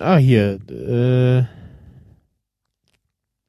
ah, 0.00 0.16
hier. 0.16 0.58
Äh, 0.70 1.44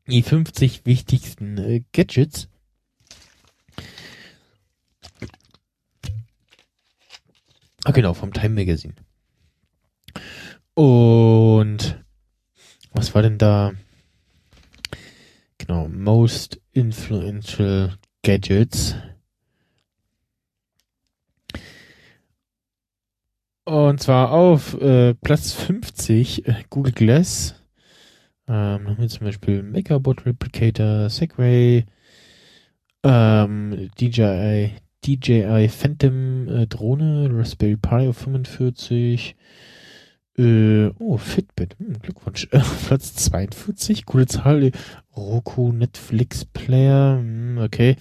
die 0.08 0.24
50 0.24 0.86
wichtigsten 0.86 1.58
äh, 1.58 1.84
Gadgets. 1.94 2.48
Ah, 7.86 7.92
genau, 7.92 8.14
vom 8.14 8.34
Time 8.34 8.56
Magazine. 8.56 8.94
Und 10.74 12.04
was 12.92 13.14
war 13.16 13.22
denn 13.22 13.38
da? 13.38 13.74
Genau, 15.58 15.88
Most 15.88 16.60
Influential 16.72 17.98
Gadgets. 18.24 18.96
Und 23.66 24.02
zwar 24.02 24.32
auf 24.32 24.74
äh, 24.82 25.14
Platz 25.14 25.52
50 25.54 26.48
äh, 26.48 26.64
Google 26.72 26.94
Glass. 26.94 27.54
Ähm, 28.48 28.96
wir 28.98 29.08
zum 29.10 29.26
Beispiel 29.26 29.62
Megabot 29.62 30.26
Replicator, 30.26 31.08
Segway, 31.10 31.86
ähm, 33.04 33.92
DJI, 34.00 34.72
DJI 35.06 35.70
Phantom 35.70 36.48
äh, 36.48 36.66
Drohne, 36.66 37.30
Raspberry 37.32 37.78
Pi 37.78 38.08
auf 38.08 38.18
45, 38.18 39.36
äh, 40.40 40.92
oh, 41.00 41.18
Fitbit, 41.18 41.76
hm, 41.78 42.00
Glückwunsch, 42.02 42.48
äh, 42.52 42.60
Platz 42.88 43.14
42, 43.16 44.06
coole 44.06 44.26
Zahl, 44.26 44.72
Roku 45.16 45.72
Netflix 45.72 46.46
Player, 46.46 47.18
hm, 47.20 47.58
okay. 47.60 47.98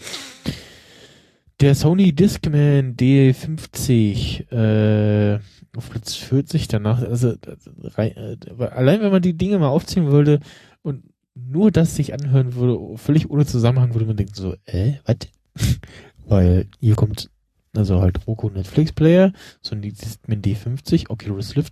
Der 1.61 1.75
Sony 1.75 2.13
Discman 2.13 2.95
D50, 2.95 4.53
äh, 4.53 5.41
auf 5.77 5.91
Platz 5.91 6.15
40 6.15 6.69
danach, 6.69 7.03
also 7.03 7.33
äh, 7.97 8.15
allein 8.71 9.01
wenn 9.01 9.11
man 9.11 9.23
die 9.23 9.37
Dinge 9.37 9.59
mal 9.59 9.69
aufziehen 9.69 10.07
würde 10.07 10.39
und 10.83 11.03
nur 11.35 11.71
das 11.73 11.97
sich 11.97 12.15
anhören 12.15 12.55
würde, 12.55 12.97
völlig 12.97 13.29
ohne 13.31 13.47
Zusammenhang, 13.47 13.95
würde 13.95 14.07
man 14.07 14.17
denken 14.17 14.35
so, 14.35 14.55
äh, 14.67 14.95
was? 15.05 15.17
Weil 16.27 16.67
hier 16.81 16.95
kommt 16.95 17.31
also 17.77 18.01
halt 18.01 18.27
Roku 18.27 18.51
Netflix 18.51 18.93
Player, 18.93 19.33
so 19.61 19.75
ein 19.75 19.83
Discman 19.83 20.43
D50, 20.43 21.11
Oculus 21.11 21.55
nein. 21.57 21.65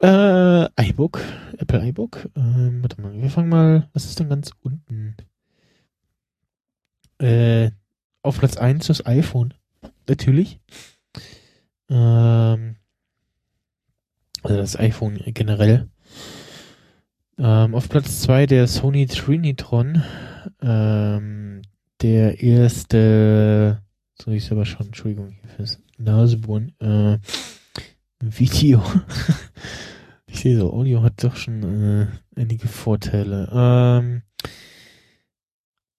Äh, 0.00 0.68
iBook, 0.90 1.20
Apple 1.58 1.86
iBook. 1.88 2.28
Ähm, 2.36 2.82
warte 2.82 3.00
mal, 3.00 3.20
wir 3.20 3.30
fangen 3.30 3.48
mal, 3.48 3.88
was 3.92 4.04
ist 4.04 4.20
denn 4.20 4.28
ganz 4.28 4.50
unten? 4.62 5.16
Äh, 7.18 7.70
auf 8.22 8.38
Platz 8.38 8.56
1 8.56 8.86
das 8.88 9.06
iPhone. 9.06 9.54
Natürlich. 10.06 10.60
Ähm, 11.88 12.76
also 14.42 14.56
das 14.56 14.78
iPhone 14.78 15.20
generell. 15.26 15.88
Ähm, 17.38 17.74
auf 17.74 17.88
Platz 17.88 18.20
2 18.22 18.46
der 18.46 18.66
Sony 18.66 19.06
Trinitron. 19.06 20.02
Ähm, 20.60 21.62
der 22.02 22.42
erste, 22.42 23.82
so 24.20 24.30
ich 24.30 24.50
aber 24.52 24.66
schon, 24.66 24.86
Entschuldigung 24.86 25.30
hier 25.30 25.48
fürs 25.50 25.80
Nasebohren, 25.98 26.78
äh, 26.80 27.18
Video. 28.20 28.82
ich 30.26 30.40
sehe 30.40 30.58
so, 30.58 30.72
Audio 30.72 31.02
hat 31.02 31.22
doch 31.22 31.36
schon 31.36 31.62
äh, 31.62 32.06
einige 32.34 32.68
Vorteile. 32.68 33.48
Ähm, 33.52 34.22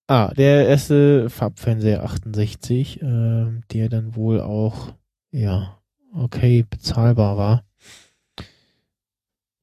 ah, 0.08 0.34
der 0.36 0.68
erste 0.68 1.30
Farbfernseher 1.30 2.04
68, 2.04 3.02
äh, 3.02 3.48
der 3.72 3.90
dann 3.90 4.16
wohl 4.16 4.42
auch, 4.42 4.94
ja, 5.32 5.80
okay 6.14 6.66
bezahlbar 6.68 7.38
war. 7.38 7.64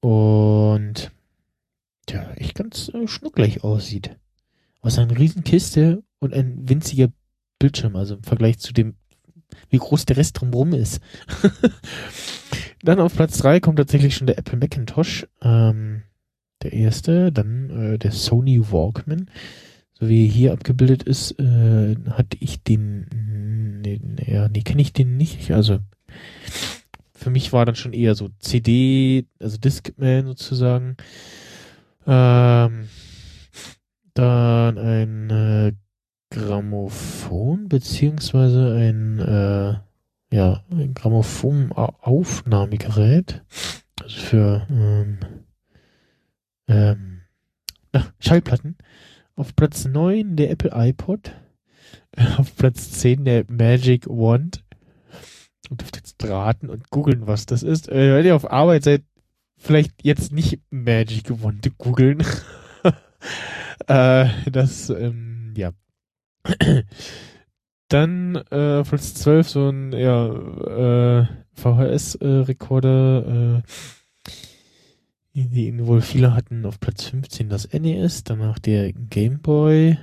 Und 0.00 1.10
ja, 2.10 2.30
echt 2.34 2.54
ganz 2.54 2.88
äh, 2.90 3.08
schnucklig 3.08 3.64
aussieht. 3.64 4.16
Was 4.82 4.98
eine 4.98 5.18
Riesenkiste 5.18 6.02
und 6.20 6.34
ein 6.34 6.68
winziger 6.68 7.08
Bildschirm, 7.58 7.96
also 7.96 8.16
im 8.16 8.22
Vergleich 8.22 8.58
zu 8.58 8.72
dem, 8.72 8.94
wie 9.70 9.78
groß 9.78 10.04
der 10.04 10.18
Rest 10.18 10.40
drumherum 10.40 10.74
ist. 10.74 11.00
dann 12.84 13.00
auf 13.00 13.14
Platz 13.14 13.38
3 13.38 13.60
kommt 13.60 13.78
tatsächlich 13.78 14.14
schon 14.14 14.26
der 14.26 14.38
Apple 14.38 14.58
Macintosh, 14.58 15.26
ähm, 15.42 16.02
der 16.62 16.72
erste, 16.72 17.32
dann 17.32 17.70
äh, 17.70 17.98
der 17.98 18.12
Sony 18.12 18.60
Walkman. 18.70 19.30
So 19.92 20.08
wie 20.08 20.26
hier 20.26 20.52
abgebildet 20.52 21.02
ist, 21.04 21.38
äh, 21.38 21.96
hatte 22.10 22.36
ich 22.40 22.62
den, 22.62 23.80
nee, 23.82 24.00
ja, 24.26 24.48
nee, 24.48 24.62
kenne 24.62 24.82
ich 24.82 24.92
den 24.92 25.16
nicht. 25.16 25.50
Also 25.52 25.78
für 27.14 27.30
mich 27.30 27.52
war 27.52 27.64
dann 27.64 27.76
schon 27.76 27.92
eher 27.92 28.14
so 28.14 28.28
CD, 28.40 29.26
also 29.38 29.56
Discman 29.56 30.26
sozusagen. 30.26 30.96
Ähm, 32.06 32.88
dann 34.14 34.78
ein 34.78 35.30
äh, 35.30 35.72
Grammophon, 36.30 37.68
beziehungsweise 37.68 38.74
ein, 38.74 39.18
äh, 39.20 39.74
ja, 40.34 40.62
ein 40.70 40.94
Grammophon-Aufnahmegerät. 40.94 43.42
Also 44.02 44.20
für 44.20 44.66
ähm, 44.68 45.20
ähm, 46.66 47.20
ach, 47.92 48.10
Schallplatten. 48.18 48.76
Auf 49.36 49.54
Platz 49.54 49.84
9 49.84 50.34
der 50.34 50.50
Apple 50.50 50.72
iPod. 50.74 51.30
Auf 52.36 52.56
Platz 52.56 52.90
10 52.90 53.24
der 53.24 53.44
Magic 53.48 54.08
Wand. 54.08 54.64
Und 55.70 55.80
dürft 55.80 55.96
jetzt 55.96 56.16
raten 56.24 56.68
und 56.68 56.90
googeln, 56.90 57.28
was 57.28 57.46
das 57.46 57.62
ist. 57.62 57.88
Äh, 57.88 58.16
wenn 58.16 58.26
ihr 58.26 58.34
auf 58.34 58.50
Arbeit 58.50 58.82
seid, 58.82 59.04
vielleicht 59.56 60.02
jetzt 60.02 60.32
nicht 60.32 60.60
Magic 60.70 61.30
Wand 61.44 61.78
googeln. 61.78 62.20
äh, 63.86 64.26
das, 64.50 64.90
ähm, 64.90 65.54
ja. 65.56 65.70
Dann 67.88 68.36
äh, 68.36 68.82
Platz 68.82 69.14
12 69.14 69.48
so 69.48 69.68
ein 69.68 69.92
ja, 69.92 71.22
äh, 71.22 71.26
VHS-Rekorder, 71.54 73.58
äh, 73.58 73.62
die 75.34 75.66
ihn 75.66 75.86
wohl 75.86 76.00
viele 76.00 76.34
hatten 76.34 76.64
auf 76.64 76.80
Platz 76.80 77.04
15 77.04 77.48
das 77.48 77.72
NES, 77.72 78.24
danach 78.24 78.58
der 78.58 78.92
Game 78.92 79.40
Boy, 79.40 79.98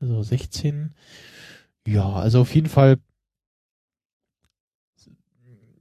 also 0.00 0.22
16. 0.22 0.94
Ja, 1.86 2.14
also 2.14 2.40
auf 2.40 2.54
jeden 2.54 2.68
Fall 2.68 2.98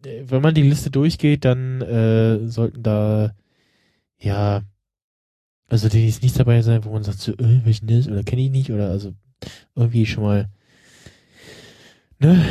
wenn 0.06 0.42
man 0.42 0.54
die 0.54 0.62
Liste 0.62 0.92
durchgeht, 0.92 1.46
dann 1.46 1.82
äh, 1.82 2.48
sollten 2.48 2.84
da 2.84 3.34
ja 4.20 4.62
Also 5.68 5.90
die 5.90 6.08
ist 6.08 6.24
nicht 6.24 6.40
dabei 6.40 6.62
sein, 6.62 6.86
wo 6.86 6.92
man 6.92 7.04
sagt 7.04 7.20
so, 7.20 7.34
äh, 7.34 7.62
was 7.66 7.80
ist? 7.80 8.10
Oder 8.10 8.24
kenne 8.24 8.44
ich 8.44 8.52
nicht? 8.52 8.72
Oder 8.72 8.90
also 8.90 9.14
irgendwie 9.76 10.06
schon 10.06 10.24
mal 10.24 10.50
ne? 12.20 12.42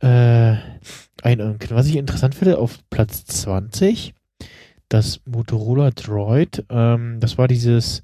Äh, 0.00 0.74
ein, 1.22 1.58
was 1.70 1.86
ich 1.86 1.96
interessant 1.96 2.34
finde, 2.34 2.58
auf 2.58 2.78
Platz 2.90 3.24
20, 3.24 4.14
das 4.88 5.20
Motorola 5.24 5.90
Droid, 5.90 6.64
ähm, 6.68 7.18
das 7.20 7.38
war 7.38 7.48
dieses 7.48 8.02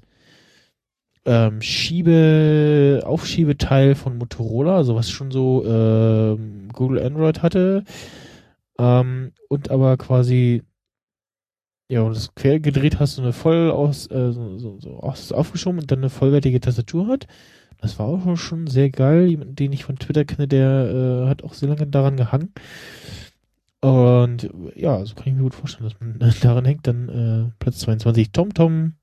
ähm, 1.25 1.61
Schiebe, 1.61 3.03
Aufschiebeteil 3.05 3.95
von 3.95 4.17
Motorola, 4.17 4.77
also 4.77 4.95
was 4.95 5.11
schon 5.11 5.31
so 5.31 5.63
ähm, 5.65 6.69
Google 6.73 7.03
Android 7.03 7.43
hatte. 7.43 7.83
Ähm, 8.79 9.33
und 9.49 9.69
aber 9.69 9.97
quasi 9.97 10.63
ja, 11.91 12.01
und 12.03 12.15
das 12.15 12.33
quer 12.35 12.61
gedreht 12.61 12.99
hast, 13.01 13.15
so 13.15 13.21
eine 13.21 13.33
voll 13.33 13.69
aus, 13.69 14.09
äh, 14.09 14.31
so, 14.31 14.57
so, 14.57 14.79
so 14.79 14.99
aufgeschoben 15.01 15.79
und 15.81 15.91
dann 15.91 15.99
eine 15.99 16.09
vollwertige 16.09 16.61
Tastatur 16.61 17.07
hat. 17.07 17.27
Das 17.81 17.97
war 17.97 18.05
auch 18.05 18.37
schon 18.37 18.67
sehr 18.67 18.91
geil. 18.91 19.25
Jemand, 19.25 19.59
den 19.59 19.73
ich 19.73 19.83
von 19.83 19.97
Twitter 19.97 20.23
kenne, 20.23 20.47
der 20.47 21.25
äh, 21.25 21.27
hat 21.27 21.43
auch 21.43 21.55
sehr 21.55 21.69
lange 21.69 21.87
daran 21.87 22.15
gehangen. 22.15 22.53
Und 23.81 24.47
ja, 24.75 25.03
so 25.03 25.15
kann 25.15 25.27
ich 25.27 25.33
mir 25.33 25.41
gut 25.41 25.55
vorstellen, 25.55 25.89
dass 25.89 25.99
man 25.99 26.33
daran 26.41 26.65
hängt. 26.65 26.85
Dann 26.85 27.09
äh, 27.09 27.51
Platz 27.57 27.79
22 27.79 28.31
TomTom. 28.31 28.93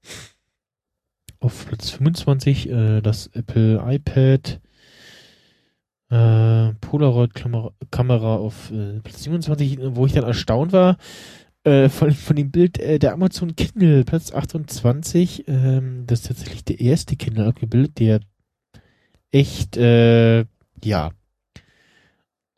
Auf 1.40 1.66
Platz 1.66 1.90
25 1.90 2.70
äh, 2.70 3.00
das 3.00 3.26
Apple 3.28 3.82
iPad. 3.84 4.60
Äh, 6.10 6.74
Polaroid-Kamera 6.80 8.36
auf 8.36 8.70
äh, 8.70 9.00
Platz 9.00 9.24
27, 9.24 9.78
wo 9.82 10.06
ich 10.06 10.12
dann 10.12 10.24
erstaunt 10.24 10.72
war, 10.72 10.96
äh, 11.64 11.90
von, 11.90 12.12
von 12.12 12.34
dem 12.34 12.50
Bild 12.50 12.78
äh, 12.78 12.98
der 12.98 13.12
Amazon 13.12 13.56
Kindle, 13.56 14.04
Platz 14.04 14.32
28. 14.32 15.44
Ähm, 15.48 16.04
das 16.06 16.20
ist 16.20 16.28
tatsächlich 16.28 16.64
der 16.64 16.80
erste 16.80 17.16
Kindle 17.16 17.46
abgebildet, 17.46 17.98
der 17.98 18.20
echt, 19.32 19.76
äh, 19.76 20.44
ja, 20.82 21.10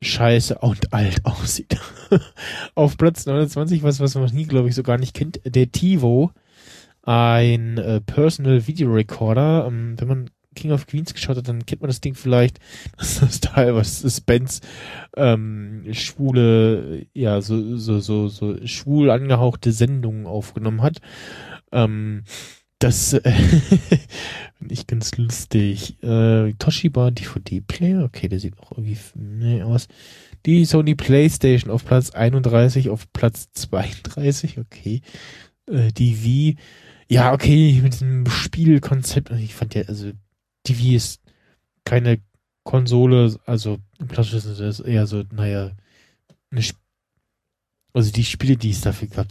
scheiße 0.03 0.59
und 0.59 0.93
alt 0.93 1.25
aussieht. 1.25 1.77
Auf 2.75 2.97
Platz 2.97 3.27
29, 3.27 3.83
was, 3.83 4.01
was 4.01 4.14
man 4.14 4.33
nie, 4.35 4.47
glaube 4.47 4.68
ich, 4.68 4.75
so 4.75 4.83
gar 4.83 4.99
nicht 4.99 5.14
kennt, 5.14 5.41
der 5.45 5.71
TiVo, 5.71 6.33
ein 7.03 7.79
äh, 7.79 8.01
Personal 8.01 8.66
Video 8.66 8.91
Recorder. 8.91 9.66
Ähm, 9.66 9.95
wenn 9.99 10.09
man 10.09 10.31
King 10.55 10.73
of 10.73 10.87
Queens 10.87 11.14
geschaut 11.14 11.37
hat, 11.37 11.49
dann 11.49 11.64
kennt 11.64 11.81
man 11.81 11.89
das 11.89 12.01
Ding 12.01 12.14
vielleicht. 12.14 12.59
Das 12.97 13.12
ist 13.12 13.23
das 13.23 13.41
Teil, 13.41 13.75
was 13.75 14.05
Spence 14.14 14.61
ähm, 15.16 15.87
schwule, 15.93 17.07
ja, 17.14 17.41
so, 17.41 17.77
so, 17.77 18.01
so, 18.01 18.29
so 18.29 18.66
schwul 18.66 19.11
angehauchte 19.11 19.73
Sendungen 19.73 20.27
aufgenommen 20.27 20.83
hat. 20.83 21.01
Ähm, 21.73 22.25
das 22.81 23.12
äh, 23.12 23.33
nicht 24.61 24.89
ganz 24.89 25.16
lustig. 25.16 26.03
Äh, 26.03 26.55
Toshiba 26.55 27.11
DVD-Player, 27.11 28.03
okay, 28.03 28.28
der 28.28 28.41
sieht 28.41 28.59
auch 28.59 28.72
irgendwie 28.72 28.99
nee, 29.14 29.62
aus. 29.62 29.87
Die 30.47 30.64
Sony 30.64 30.95
PlayStation 30.95 31.70
auf 31.70 31.85
Platz 31.85 32.11
31, 32.11 32.89
auf 32.89 33.11
Platz 33.12 33.51
32, 33.53 34.59
okay. 34.59 35.03
Äh, 35.66 35.93
die 35.93 36.24
Wii, 36.24 36.57
ja, 37.09 37.33
okay, 37.33 37.78
mit 37.83 37.93
diesem 37.93 38.26
Spielkonzept, 38.26 39.31
ich 39.31 39.55
fand 39.55 39.74
ja, 39.74 39.83
also 39.83 40.11
die 40.66 40.78
Wii 40.78 40.97
ist 40.97 41.20
keine 41.85 42.20
Konsole, 42.64 43.39
also 43.45 43.78
im 43.99 44.09
klassischen 44.09 44.55
Sinne 44.55 44.68
ist 44.68 44.81
eher 44.81 45.07
so, 45.07 45.22
naja, 45.33 45.72
eine 46.51 46.61
Sp 46.64 46.81
also 47.93 48.12
die 48.12 48.24
Spiele, 48.24 48.57
die 48.57 48.70
es 48.70 48.80
dafür 48.80 49.09
gab, 49.09 49.26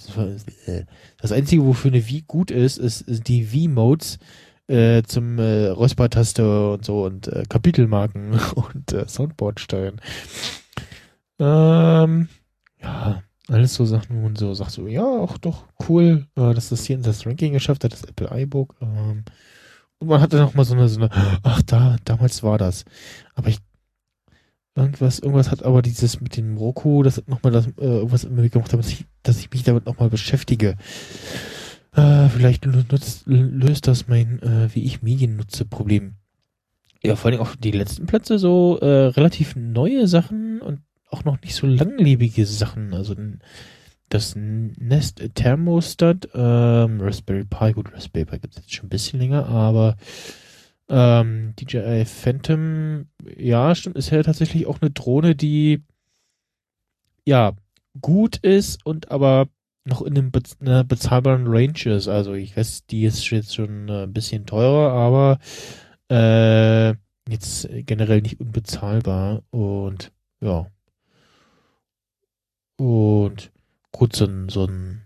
äh, 0.65 0.85
das 1.17 1.31
Einzige, 1.31 1.65
wofür 1.65 1.91
eine 1.91 2.07
Wii 2.07 2.23
gut 2.27 2.51
ist, 2.51 2.77
ist, 2.77 3.01
ist 3.01 3.27
die 3.27 3.51
Wii-Modes 3.51 4.19
äh, 4.67 5.03
zum 5.03 5.39
äh, 5.39 5.67
Räuspertaste 5.67 6.73
und 6.73 6.85
so 6.85 7.05
und 7.05 7.27
äh, 7.27 7.43
Kapitelmarken 7.49 8.39
und 8.55 8.93
äh, 8.93 9.07
Soundboard 9.07 9.59
steuern. 9.59 9.99
Ähm, 11.39 12.27
ja, 12.81 13.23
alles 13.47 13.73
so 13.73 13.85
Sachen 13.85 14.23
und 14.23 14.37
so 14.37 14.53
sagst 14.53 14.77
du, 14.77 14.87
ja, 14.87 15.05
auch 15.05 15.37
doch 15.37 15.65
cool, 15.87 16.27
äh, 16.35 16.53
dass 16.53 16.69
das 16.69 16.85
hier 16.85 16.97
in 16.97 17.03
das 17.03 17.25
Ranking 17.25 17.53
geschafft 17.53 17.83
hat, 17.83 17.93
das 17.93 18.03
Apple 18.03 18.29
iBook. 18.31 18.75
Ähm, 18.81 19.23
und 19.99 20.07
man 20.07 20.21
hatte 20.21 20.37
noch 20.37 20.53
mal 20.53 20.63
so 20.63 20.75
eine, 20.75 20.87
so 20.87 21.01
eine, 21.01 21.09
ach 21.43 21.61
da, 21.63 21.97
damals 22.05 22.43
war 22.43 22.57
das. 22.57 22.85
Aber 23.35 23.49
ich 23.49 23.59
Irgendwas, 24.79 25.19
irgendwas 25.19 25.51
hat 25.51 25.63
aber 25.63 25.81
dieses 25.81 26.21
mit 26.21 26.37
dem 26.37 26.55
Roku, 26.55 27.03
das 27.03 27.17
hat 27.17 27.27
nochmal 27.27 27.51
das, 27.51 27.67
äh, 27.67 27.71
irgendwas 27.81 28.23
gemacht, 28.23 28.71
dass 28.71 28.89
ich, 28.89 29.03
dass 29.23 29.39
ich 29.39 29.51
mich 29.51 29.63
damit 29.63 29.85
nochmal 29.85 30.09
beschäftige. 30.09 30.77
Äh, 31.93 32.29
vielleicht 32.29 32.65
nutzt, 32.65 33.23
löst 33.25 33.87
das 33.87 34.07
mein, 34.07 34.41
äh, 34.41 34.73
wie 34.73 34.85
ich 34.85 35.01
Medien 35.01 35.35
nutze, 35.35 35.65
Problem. 35.65 36.15
Ja, 37.03 37.17
vor 37.17 37.29
allem 37.29 37.41
auch 37.41 37.57
die 37.57 37.71
letzten 37.71 38.05
Plätze 38.05 38.39
so 38.39 38.77
äh, 38.79 39.07
relativ 39.07 39.57
neue 39.57 40.07
Sachen 40.07 40.61
und 40.61 40.79
auch 41.09 41.25
noch 41.25 41.41
nicht 41.41 41.55
so 41.55 41.67
langlebige 41.67 42.45
Sachen. 42.45 42.93
Also 42.93 43.15
das 44.07 44.35
Nest 44.37 45.21
Thermostat, 45.35 46.29
ähm, 46.33 47.01
Raspberry 47.01 47.43
Pi, 47.43 47.73
gut, 47.73 47.93
Raspberry 47.93 48.25
Pi 48.25 48.39
gibt 48.39 48.55
es 48.55 48.61
jetzt 48.61 48.73
schon 48.73 48.85
ein 48.85 48.89
bisschen 48.89 49.19
länger, 49.19 49.45
aber 49.47 49.97
ähm, 50.89 51.53
DJI 51.55 52.05
Phantom, 52.05 53.07
ja, 53.37 53.75
stimmt, 53.75 53.95
ist 53.97 54.09
ja 54.09 54.21
tatsächlich 54.23 54.65
auch 54.65 54.81
eine 54.81 54.91
Drohne, 54.91 55.35
die 55.35 55.83
ja 57.25 57.53
gut 58.01 58.37
ist 58.37 58.85
und 58.85 59.11
aber 59.11 59.47
noch 59.85 60.01
in 60.01 60.17
einem 60.17 60.31
Be 60.31 60.41
einer 60.59 60.83
bezahlbaren 60.83 61.47
Range 61.47 61.85
ist. 61.85 62.07
Also 62.07 62.33
ich 62.33 62.55
weiß, 62.55 62.85
die 62.87 63.05
ist 63.05 63.29
jetzt 63.29 63.55
schon 63.55 63.89
äh, 63.89 64.03
ein 64.03 64.13
bisschen 64.13 64.45
teurer, 64.45 64.91
aber 64.93 65.39
äh, 66.09 66.95
jetzt 67.31 67.69
generell 67.85 68.21
nicht 68.21 68.39
unbezahlbar 68.39 69.43
und 69.51 70.11
ja. 70.41 70.67
Und 72.77 73.51
gut, 73.91 74.15
so 74.15 74.25
ein, 74.25 74.49
so 74.49 74.65
ein 74.65 75.01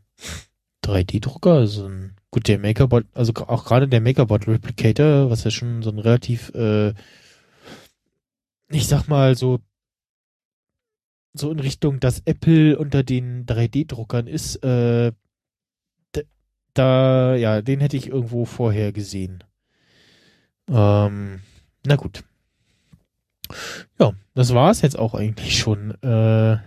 3D-Drucker, 0.86 1.68
so 1.68 1.88
ein 1.88 2.16
Gut, 2.34 2.48
der 2.48 2.58
Makerbot, 2.58 3.06
also 3.14 3.32
auch 3.36 3.64
gerade 3.64 3.88
der 3.88 4.02
Makerbot 4.02 4.48
Replicator, 4.48 5.30
was 5.30 5.44
ja 5.44 5.52
schon 5.52 5.84
so 5.84 5.92
ein 5.92 6.00
relativ, 6.00 6.50
äh, 6.56 6.96
ich 8.70 8.88
sag 8.88 9.08
mal 9.08 9.38
so, 9.38 9.60
so 11.34 11.52
in 11.52 11.60
Richtung, 11.60 12.00
dass 12.00 12.24
Apple 12.26 12.80
unter 12.80 13.04
den 13.04 13.46
3D-Druckern 13.46 14.26
ist, 14.26 14.56
äh, 14.64 15.12
da, 16.74 17.36
ja, 17.36 17.62
den 17.62 17.82
hätte 17.82 17.98
ich 17.98 18.08
irgendwo 18.08 18.46
vorher 18.46 18.92
gesehen. 18.92 19.44
Ähm, 20.68 21.42
na 21.86 21.98
gut. 21.98 22.24
Ja, 24.00 24.14
das 24.34 24.56
war 24.56 24.72
es 24.72 24.82
jetzt 24.82 24.98
auch 24.98 25.14
eigentlich 25.14 25.60
schon. 25.60 25.92
Äh, 26.02 26.58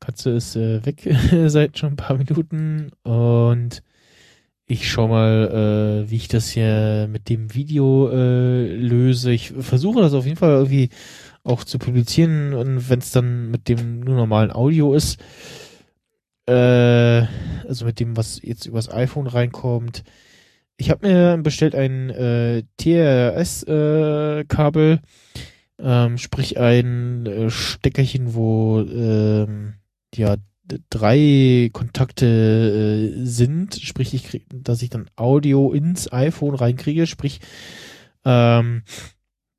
Katze 0.00 0.30
ist 0.30 0.56
äh, 0.56 0.84
weg 0.84 1.08
seit 1.46 1.78
schon 1.78 1.92
ein 1.92 1.96
paar 1.96 2.16
Minuten 2.16 2.90
und 3.04 3.80
ich 4.68 4.88
schau 4.90 5.08
mal, 5.08 6.04
äh, 6.04 6.10
wie 6.10 6.16
ich 6.16 6.28
das 6.28 6.50
hier 6.50 7.08
mit 7.10 7.30
dem 7.30 7.54
Video 7.54 8.10
äh, 8.10 8.66
löse. 8.76 9.32
Ich 9.32 9.52
versuche 9.58 10.02
das 10.02 10.12
auf 10.12 10.26
jeden 10.26 10.36
Fall 10.36 10.50
irgendwie 10.50 10.90
auch 11.42 11.64
zu 11.64 11.78
publizieren 11.78 12.52
und 12.52 12.90
wenn 12.90 12.98
es 12.98 13.10
dann 13.10 13.50
mit 13.50 13.68
dem 13.68 14.00
nur 14.00 14.16
normalen 14.16 14.52
Audio 14.52 14.92
ist, 14.92 15.18
äh, 16.46 17.22
also 17.66 17.86
mit 17.86 17.98
dem, 17.98 18.16
was 18.18 18.40
jetzt 18.42 18.66
übers 18.66 18.92
iPhone 18.92 19.26
reinkommt. 19.26 20.04
Ich 20.76 20.90
habe 20.90 21.08
mir 21.08 21.38
bestellt 21.38 21.74
ein 21.74 22.10
äh, 22.10 22.64
TRS-Kabel, 22.76 24.46
äh, 25.78 25.82
ähm, 25.82 26.18
sprich 26.18 26.58
ein 26.58 27.24
äh, 27.24 27.48
Steckerchen, 27.48 28.34
wo 28.34 28.80
ähm, 28.80 29.76
ja 30.14 30.36
drei 30.90 31.70
Kontakte 31.72 32.26
äh, 32.26 33.24
sind, 33.24 33.74
sprich, 33.76 34.14
ich 34.14 34.24
krieg, 34.24 34.46
dass 34.52 34.82
ich 34.82 34.90
dann 34.90 35.10
Audio 35.16 35.72
ins 35.72 36.12
iPhone 36.12 36.54
reinkriege, 36.54 37.06
sprich, 37.06 37.40
ähm, 38.24 38.82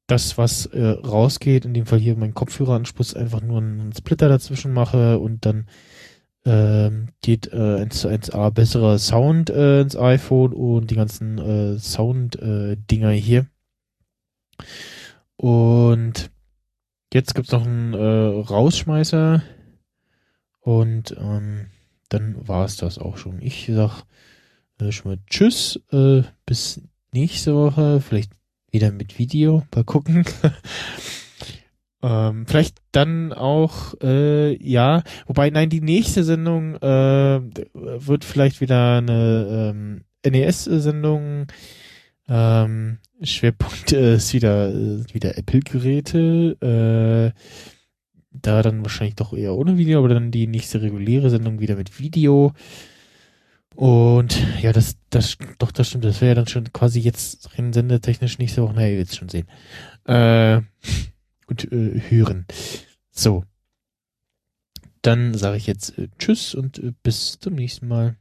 das, 0.07 0.37
was 0.37 0.65
äh, 0.67 0.87
rausgeht, 0.87 1.65
in 1.65 1.73
dem 1.73 1.85
Fall 1.85 1.99
hier 1.99 2.15
mein 2.15 2.33
Kopfhöreranschluss, 2.33 3.15
einfach 3.15 3.41
nur 3.41 3.59
einen 3.59 3.93
Splitter 3.93 4.27
dazwischen 4.27 4.73
mache 4.73 5.19
und 5.19 5.45
dann 5.45 5.67
ähm, 6.45 7.09
geht 7.21 7.51
äh, 7.53 7.81
1 7.81 7.99
zu 7.99 8.09
1a 8.09 8.49
besserer 8.51 8.97
Sound 8.97 9.49
äh, 9.49 9.81
ins 9.81 9.95
iPhone 9.95 10.53
und 10.53 10.89
die 10.89 10.95
ganzen 10.95 11.37
äh, 11.37 11.77
Sound-Dinger 11.77 13.11
äh, 13.11 13.19
hier. 13.19 13.47
Und 15.35 16.31
jetzt 17.13 17.35
gibt's 17.35 17.51
noch 17.51 17.65
einen 17.65 17.93
äh, 17.93 17.97
Rausschmeißer 17.97 19.43
und 20.61 21.15
ähm, 21.17 21.67
dann 22.09 22.47
war 22.47 22.65
es 22.65 22.77
das 22.77 22.97
auch 22.97 23.17
schon. 23.17 23.41
Ich 23.41 23.69
sag 23.71 24.03
äh, 24.79 24.91
schon 24.91 25.11
mal 25.11 25.19
Tschüss, 25.29 25.79
äh, 25.91 26.23
bis 26.45 26.81
nächste 27.11 27.55
Woche, 27.55 28.01
vielleicht 28.01 28.31
wieder 28.71 28.91
mit 28.91 29.17
Video, 29.19 29.63
mal 29.73 29.83
gucken. 29.83 30.25
ähm, 32.03 32.45
vielleicht 32.47 32.77
dann 32.91 33.33
auch, 33.33 33.95
äh, 34.01 34.55
ja, 34.63 35.03
wobei, 35.27 35.49
nein, 35.49 35.69
die 35.69 35.81
nächste 35.81 36.23
Sendung 36.23 36.75
äh, 36.75 37.41
wird 37.73 38.25
vielleicht 38.25 38.61
wieder 38.61 38.97
eine 38.97 39.73
ähm, 39.73 40.03
NES-Sendung. 40.25 41.47
Ähm, 42.27 42.99
Schwerpunkt 43.21 43.91
äh, 43.91 44.15
ist 44.15 44.33
wieder, 44.33 44.69
äh, 44.69 45.03
wieder 45.13 45.37
Apple-Geräte. 45.37 47.33
Äh, 47.33 47.78
da 48.31 48.61
dann 48.61 48.83
wahrscheinlich 48.83 49.15
doch 49.15 49.33
eher 49.33 49.55
ohne 49.55 49.77
Video, 49.77 49.99
aber 49.99 50.09
dann 50.09 50.31
die 50.31 50.47
nächste 50.47 50.81
reguläre 50.81 51.29
Sendung 51.29 51.59
wieder 51.59 51.75
mit 51.75 51.99
Video. 51.99 52.53
Und 53.75 54.37
ja, 54.61 54.73
das, 54.73 54.97
das, 55.09 55.37
doch, 55.57 55.71
das 55.71 55.87
stimmt. 55.87 56.03
Das 56.03 56.21
wäre 56.21 56.29
ja 56.29 56.35
dann 56.35 56.47
schon 56.47 56.71
quasi 56.73 56.99
jetzt 56.99 57.57
rein 57.57 57.71
sendetechnisch 57.71 58.37
nächste 58.37 58.61
Woche. 58.61 58.73
Naja, 58.73 58.89
ihr 58.89 58.97
werdet 58.97 59.15
schon 59.15 59.29
sehen. 59.29 59.47
Äh, 60.05 60.61
und 61.47 61.71
äh, 61.71 62.01
hören. 62.09 62.45
So. 63.11 63.45
Dann 65.01 65.33
sage 65.33 65.57
ich 65.57 65.65
jetzt 65.65 65.97
äh, 65.97 66.09
Tschüss 66.17 66.53
und 66.53 66.79
äh, 66.79 66.91
bis 67.03 67.39
zum 67.39 67.55
nächsten 67.55 67.87
Mal. 67.87 68.17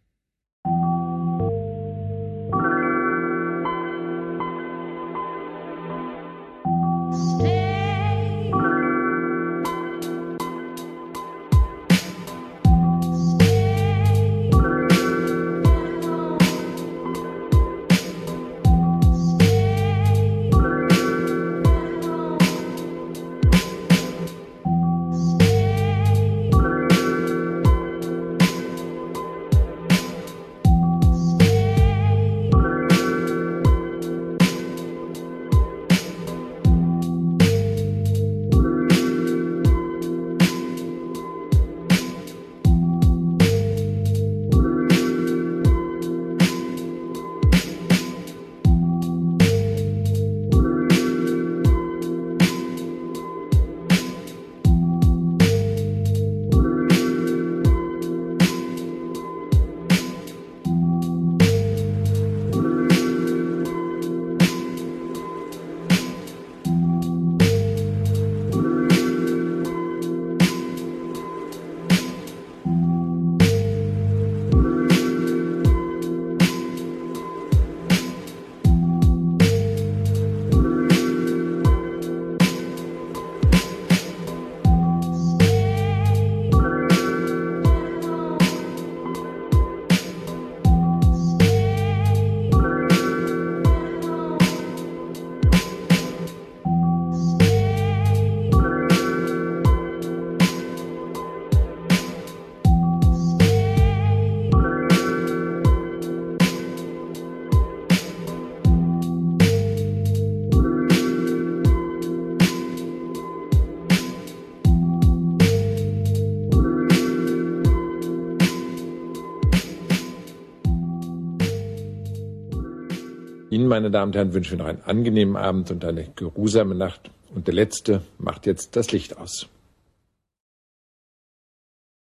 Meine 123.66 123.90
Damen 123.90 124.10
und 124.10 124.16
Herren, 124.16 124.34
wünschen 124.34 124.58
wir 124.58 124.64
noch 124.64 124.70
einen 124.70 124.82
angenehmen 124.82 125.36
Abend 125.36 125.70
und 125.70 125.84
eine 125.84 126.04
geruhsame 126.14 126.74
Nacht. 126.74 127.10
Und 127.34 127.46
der 127.46 127.54
Letzte 127.54 128.02
macht 128.18 128.46
jetzt 128.46 128.76
das 128.76 128.92
Licht 128.92 129.16
aus. 129.18 129.48